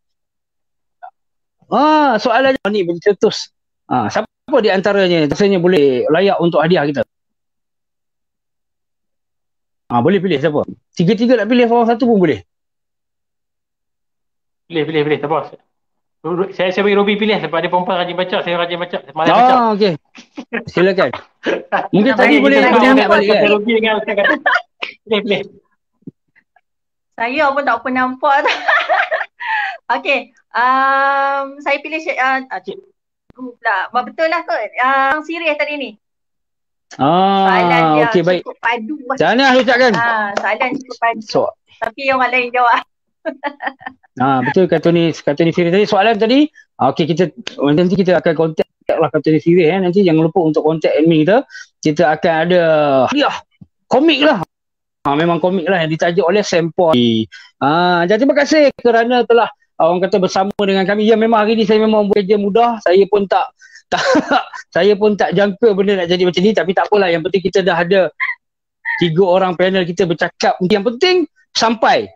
Ah 1.68 2.16
soalan 2.18 2.54
ni 2.70 2.86
bercetus. 2.86 3.50
Ah 3.90 4.08
siapa 4.08 4.56
di 4.60 4.70
antaranya 4.70 5.28
rasanya 5.28 5.58
boleh 5.60 6.08
layak 6.08 6.38
untuk 6.40 6.60
hadiah 6.62 6.86
kita? 6.88 7.02
Ah 9.90 10.00
boleh 10.00 10.18
pilih 10.18 10.40
siapa? 10.40 10.64
Tiga-tiga 10.96 11.38
nak 11.38 11.48
pilih 11.50 11.66
orang 11.68 11.88
satu 11.92 12.08
pun 12.08 12.18
boleh. 12.18 12.40
Pilih 14.64 14.82
pilih 14.88 15.02
pilih 15.04 15.18
tak 15.20 15.28
apa. 15.28 15.60
Saya 16.56 16.72
saya 16.72 16.88
bagi 16.88 16.96
Robi 16.96 17.20
pilih 17.20 17.36
sebab 17.36 17.60
dia 17.60 17.68
perempuan 17.68 18.00
rajin 18.00 18.16
baca, 18.16 18.36
saya 18.40 18.56
rajin 18.56 18.80
baca. 18.80 18.96
Malas 19.12 19.28
oh, 19.28 19.36
baca. 19.36 19.56
okey. 19.76 19.92
Silakan. 20.72 21.10
Mungkin 21.92 22.12
tadi 22.16 22.40
boleh 22.40 22.64
nak 22.64 22.80
ingat 22.80 23.08
balik 23.12 23.28
kan. 23.28 23.52
Robi 23.52 23.72
dengan 23.76 24.00
Ustaz 24.00 24.14
kata. 24.16 24.36
Pilih 25.04 25.20
pilih. 25.20 25.40
Saya 27.12 27.44
pun 27.52 27.62
tak 27.68 27.76
pernah 27.84 28.08
nampak 28.08 28.36
tu. 28.40 28.52
okey. 30.00 30.32
Um, 30.56 31.60
saya 31.60 31.76
pilih 31.84 32.00
uh, 32.00 32.60
cik. 32.64 32.76
Pula. 33.36 33.78
Betul 33.92 34.32
lah 34.32 34.40
kot. 34.48 34.64
Yang 34.80 34.96
uh, 34.96 35.24
serius 35.28 35.60
tadi 35.60 35.74
ni. 35.76 35.90
Ah, 36.96 38.00
okey 38.08 38.24
baik. 38.24 38.40
Cukup 38.48 38.56
padu. 38.64 38.96
Jangan 39.20 39.44
lah 39.44 39.60
ucapkan. 39.60 39.92
Ah, 39.92 40.32
soalan 40.40 40.72
cukup 40.80 40.96
padu. 41.04 41.20
So. 41.28 41.52
Tapi 41.84 42.08
yang 42.08 42.16
lain 42.16 42.48
jawab. 42.48 42.80
Ha, 44.14 44.46
betul 44.46 44.70
kata 44.70 44.94
ni 44.94 45.10
kata 45.10 45.42
ni 45.42 45.50
Siri 45.50 45.74
tadi 45.74 45.86
soalan 45.90 46.14
tadi. 46.14 46.46
Ha, 46.78 46.94
okey 46.94 47.04
kita 47.10 47.34
nanti 47.74 47.94
kita 47.98 48.22
akan 48.22 48.32
kontak 48.38 48.66
lah 48.86 49.10
kata 49.10 49.26
ni 49.34 49.38
Siri 49.42 49.66
eh. 49.66 49.78
Nanti 49.82 50.06
jangan 50.06 50.30
lupa 50.30 50.38
untuk 50.44 50.62
kontak 50.62 50.94
admin 50.94 51.26
kita. 51.26 51.42
Kita 51.82 52.14
akan 52.14 52.32
ada 52.46 52.62
hadiah 53.10 53.36
komik 53.90 54.22
lah. 54.22 54.38
Ha, 55.04 55.18
memang 55.18 55.42
komik 55.42 55.66
lah 55.66 55.82
yang 55.82 55.90
ditajuk 55.90 56.24
oleh 56.24 56.46
Sempoi. 56.46 57.26
Ha, 57.58 58.06
jadi 58.06 58.22
terima 58.22 58.38
kasih 58.38 58.70
kerana 58.78 59.26
telah 59.26 59.50
orang 59.82 59.98
kata 60.06 60.16
bersama 60.22 60.54
dengan 60.62 60.86
kami. 60.86 61.10
Ya 61.10 61.18
memang 61.18 61.42
hari 61.42 61.58
ni 61.58 61.66
saya 61.66 61.82
memang 61.82 62.06
kerja 62.14 62.38
mudah. 62.38 62.78
Saya 62.86 63.02
pun 63.10 63.26
tak 63.26 63.50
tak 63.92 64.02
saya 64.72 64.96
pun 64.96 65.14
tak 65.14 65.36
jangka 65.36 65.74
benda 65.76 66.02
nak 66.02 66.08
jadi 66.08 66.22
macam 66.24 66.42
ni 66.42 66.52
tapi 66.56 66.70
tak 66.72 66.88
apalah 66.88 67.08
yang 67.12 67.22
penting 67.22 67.42
kita 67.46 67.60
dah 67.62 67.78
ada 67.78 68.10
tiga 68.98 69.22
orang 69.22 69.54
panel 69.54 69.86
kita 69.86 70.08
bercakap 70.08 70.56
yang 70.66 70.82
penting 70.82 71.28
sampai 71.54 72.10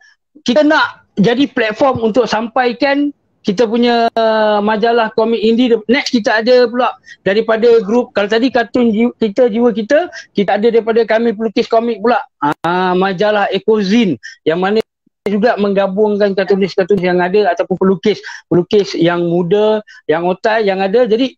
kita 0.44 0.62
nak 0.62 1.08
jadi 1.18 1.50
platform 1.50 2.10
untuk 2.12 2.30
sampaikan 2.30 3.10
kita 3.48 3.64
punya 3.64 4.12
uh, 4.12 4.60
majalah 4.60 5.08
komik 5.16 5.40
indie 5.40 5.72
next 5.88 6.12
kita 6.12 6.44
ada 6.44 6.68
pula 6.68 6.92
daripada 7.24 7.80
grup 7.80 8.12
kalau 8.12 8.28
tadi 8.28 8.52
kartun 8.52 8.92
jiwa, 8.92 9.12
kita 9.16 9.48
jiwa 9.48 9.72
kita 9.72 10.12
kita 10.36 10.60
ada 10.60 10.68
daripada 10.68 11.00
kami 11.08 11.32
pelukis 11.32 11.64
komik 11.64 12.02
pula. 12.04 12.20
Uh, 12.44 12.92
majalah 12.98 13.48
Ekozin 13.48 14.20
yang 14.44 14.60
mana 14.60 14.84
juga 15.24 15.56
menggabungkan 15.60 16.32
kartunis-kartunis 16.36 17.04
yang 17.04 17.20
ada 17.20 17.52
ataupun 17.56 17.76
pelukis 17.80 18.20
pelukis 18.52 18.92
yang 18.92 19.24
muda 19.24 19.80
yang 20.04 20.28
otai 20.28 20.68
yang 20.68 20.84
ada. 20.84 21.08
Jadi 21.08 21.32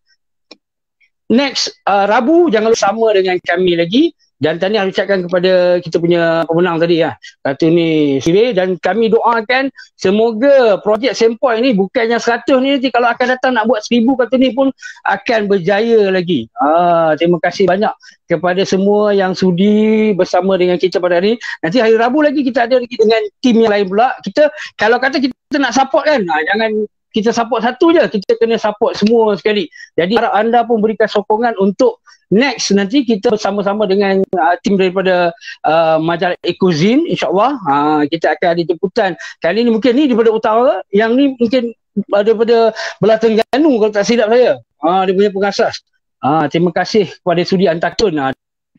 next 1.31 1.79
uh, 1.87 2.11
Rabu 2.11 2.51
jangan 2.51 2.75
lupa 2.75 2.91
sama 2.91 3.15
dengan 3.15 3.39
kami 3.39 3.79
lagi 3.79 4.11
dan 4.41 4.57
harus 4.73 4.97
ucapkan 4.97 5.29
kepada 5.29 5.79
kita 5.85 6.01
punya 6.01 6.49
pemenang 6.49 6.81
tadi 6.81 7.05
ya. 7.05 7.13
Kata 7.45 7.69
ni 7.69 8.19
Sire 8.25 8.57
dan 8.57 8.81
kami 8.81 9.13
doakan 9.13 9.69
semoga 10.01 10.81
projek 10.81 11.13
Sempoi 11.13 11.61
ni 11.61 11.77
bukannya 11.77 12.17
100 12.17 12.49
ni 12.65 12.69
nanti 12.77 12.89
kalau 12.89 13.13
akan 13.13 13.37
datang 13.37 13.53
nak 13.53 13.69
buat 13.69 13.85
1000 13.85 14.09
kata 14.17 14.35
ni 14.41 14.57
pun 14.57 14.73
akan 15.05 15.41
berjaya 15.45 16.09
lagi. 16.09 16.49
Ah, 16.57 17.13
terima 17.21 17.37
kasih 17.37 17.69
banyak 17.69 17.93
kepada 18.25 18.65
semua 18.65 19.13
yang 19.13 19.37
sudi 19.37 20.17
bersama 20.17 20.57
dengan 20.57 20.81
kita 20.81 20.97
pada 20.97 21.21
hari 21.21 21.35
ni. 21.35 21.37
Nanti 21.61 21.79
hari 21.85 21.95
Rabu 22.01 22.25
lagi 22.25 22.41
kita 22.41 22.65
ada 22.65 22.81
lagi 22.81 22.97
dengan 22.97 23.21
tim 23.45 23.57
yang 23.61 23.73
lain 23.77 23.87
pula. 23.93 24.17
Kita 24.25 24.49
kalau 24.81 24.97
kata 24.97 25.21
kita 25.21 25.35
nak 25.61 25.77
support 25.77 26.09
kan, 26.09 26.25
ha, 26.25 26.35
jangan 26.49 26.89
kita 27.11 27.35
support 27.35 27.67
satu 27.67 27.91
je 27.91 28.03
kita 28.07 28.39
kena 28.39 28.57
support 28.57 28.95
semua 28.95 29.35
sekali. 29.35 29.67
Jadi 29.99 30.15
harap 30.15 30.33
anda 30.35 30.63
pun 30.63 30.79
berikan 30.79 31.11
sokongan 31.11 31.59
untuk 31.59 31.99
next 32.31 32.71
nanti 32.71 33.03
kita 33.03 33.35
bersama-sama 33.35 33.85
dengan 33.91 34.23
uh, 34.39 34.55
tim 34.63 34.79
daripada 34.79 35.35
uh, 35.67 35.99
majalah 35.99 36.39
Ekozin 36.47 37.05
insyaallah. 37.11 37.59
Uh, 37.67 38.03
kita 38.07 38.39
akan 38.39 38.49
ada 38.55 38.63
jemputan. 38.63 39.11
Kali 39.43 39.67
ni 39.67 39.71
mungkin 39.75 39.93
ni 39.99 40.07
daripada 40.07 40.31
utara 40.31 40.73
yang 40.95 41.19
ni 41.19 41.35
mungkin 41.35 41.75
daripada 42.07 42.71
belah 43.03 43.19
Terengganu 43.19 43.71
kalau 43.83 43.93
tak 43.93 44.07
silap 44.07 44.31
saya. 44.31 44.63
Uh, 44.81 45.03
dia 45.05 45.13
punya 45.13 45.31
pengasas. 45.35 45.83
Uh, 46.23 46.47
terima 46.47 46.71
kasih 46.71 47.11
kepada 47.11 47.43
Sudi 47.43 47.67
Antakun 47.67 48.15
uh, 48.17 48.31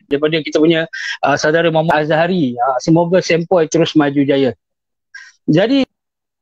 daripada 0.07 0.39
kita 0.39 0.57
punya 0.61 0.87
uh, 1.27 1.35
saudara 1.35 1.67
Muhammad 1.67 2.07
Azhari. 2.07 2.55
Uh, 2.55 2.77
semoga 2.79 3.19
Sempoi 3.19 3.67
terus 3.67 3.91
maju 3.99 4.23
jaya. 4.23 4.55
Jadi 5.49 5.83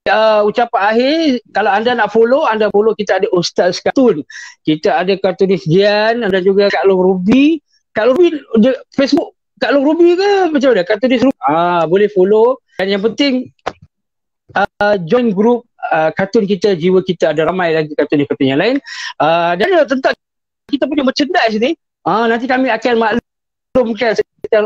uh, 0.10 0.42
ucapan 0.44 0.82
akhir 0.92 1.18
kalau 1.54 1.72
anda 1.72 1.92
nak 1.94 2.10
follow 2.10 2.44
anda 2.50 2.68
follow 2.74 2.98
kita 2.98 3.22
ada 3.22 3.28
Ustaz 3.32 3.80
Kartun. 3.80 4.26
Kita 4.66 5.00
ada 5.00 5.14
kartunis 5.16 5.64
Jian 5.64 6.26
ada 6.26 6.42
juga 6.42 6.68
Kak 6.68 6.84
Long 6.90 7.00
Ruby. 7.00 7.62
Kak 7.94 8.10
Long 8.10 8.18
Ruby 8.18 8.30
dia, 8.60 8.74
Facebook 8.94 9.38
Kak 9.62 9.72
Long 9.72 9.86
Ruby 9.86 10.18
ke? 10.18 10.32
Macam 10.50 10.70
mana? 10.74 10.84
Kartunis 10.84 11.22
Ruby 11.22 11.40
ah, 11.46 11.84
boleh 11.86 12.10
follow. 12.12 12.60
Dan 12.82 12.98
yang 12.98 13.04
penting 13.06 13.54
uh, 14.56 14.96
join 15.06 15.32
group 15.32 15.70
uh, 15.94 16.10
kartun 16.16 16.50
kita 16.50 16.74
jiwa 16.74 17.06
kita. 17.06 17.32
Ada 17.32 17.48
ramai 17.48 17.76
lagi 17.78 17.94
kartun-kartun 17.94 18.48
yang 18.48 18.60
lain. 18.60 18.78
Uh, 19.22 19.54
dan 19.56 19.86
tentang 19.86 20.14
kita 20.70 20.86
punya 20.90 21.04
merchandise 21.06 21.58
ni. 21.58 21.78
Uh, 22.08 22.26
nanti 22.26 22.48
kami 22.48 22.72
akan 22.72 22.94
maklumkan 22.98 24.16
secara 24.16 24.66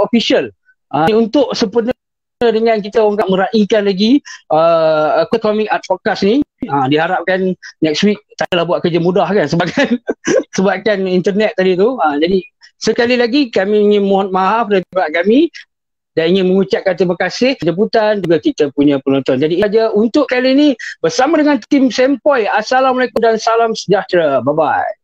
official. 0.00 0.48
Uh, 0.92 1.08
untuk 1.16 1.56
sempurna 1.56 1.92
dengan 2.50 2.82
kita 2.82 2.98
orang 2.98 3.28
meraihkan 3.30 3.86
lagi 3.86 4.18
uh, 4.50 5.22
Comic 5.38 5.70
Art 5.70 5.84
Podcast 5.86 6.26
ni 6.26 6.42
uh, 6.66 6.86
diharapkan 6.90 7.54
next 7.84 8.02
week 8.02 8.18
tak 8.40 8.50
adalah 8.50 8.66
buat 8.66 8.78
kerja 8.82 8.98
mudah 8.98 9.28
kan 9.30 9.46
sebabkan 9.46 10.00
sebabkan 10.56 11.06
internet 11.06 11.54
tadi 11.54 11.78
tu 11.78 11.94
uh, 12.00 12.16
jadi 12.18 12.42
sekali 12.82 13.14
lagi 13.14 13.52
kami 13.52 13.92
ingin 13.92 14.02
mohon 14.02 14.34
maaf 14.34 14.66
daripada 14.66 15.22
kami 15.22 15.46
dan 16.12 16.36
ingin 16.36 16.52
mengucapkan 16.52 16.92
terima 16.92 17.16
kasih 17.16 17.56
jemputan 17.56 18.20
juga 18.20 18.36
kita 18.36 18.68
punya 18.76 19.00
penonton. 19.00 19.40
Jadi 19.40 19.64
saja 19.64 19.88
untuk 19.96 20.28
kali 20.28 20.52
ini 20.52 20.68
bersama 21.00 21.40
dengan 21.40 21.56
tim 21.64 21.88
Sempoi. 21.88 22.44
Assalamualaikum 22.44 23.16
dan 23.16 23.40
salam 23.40 23.72
sejahtera. 23.72 24.44
Bye 24.44 24.52
bye. 24.52 25.01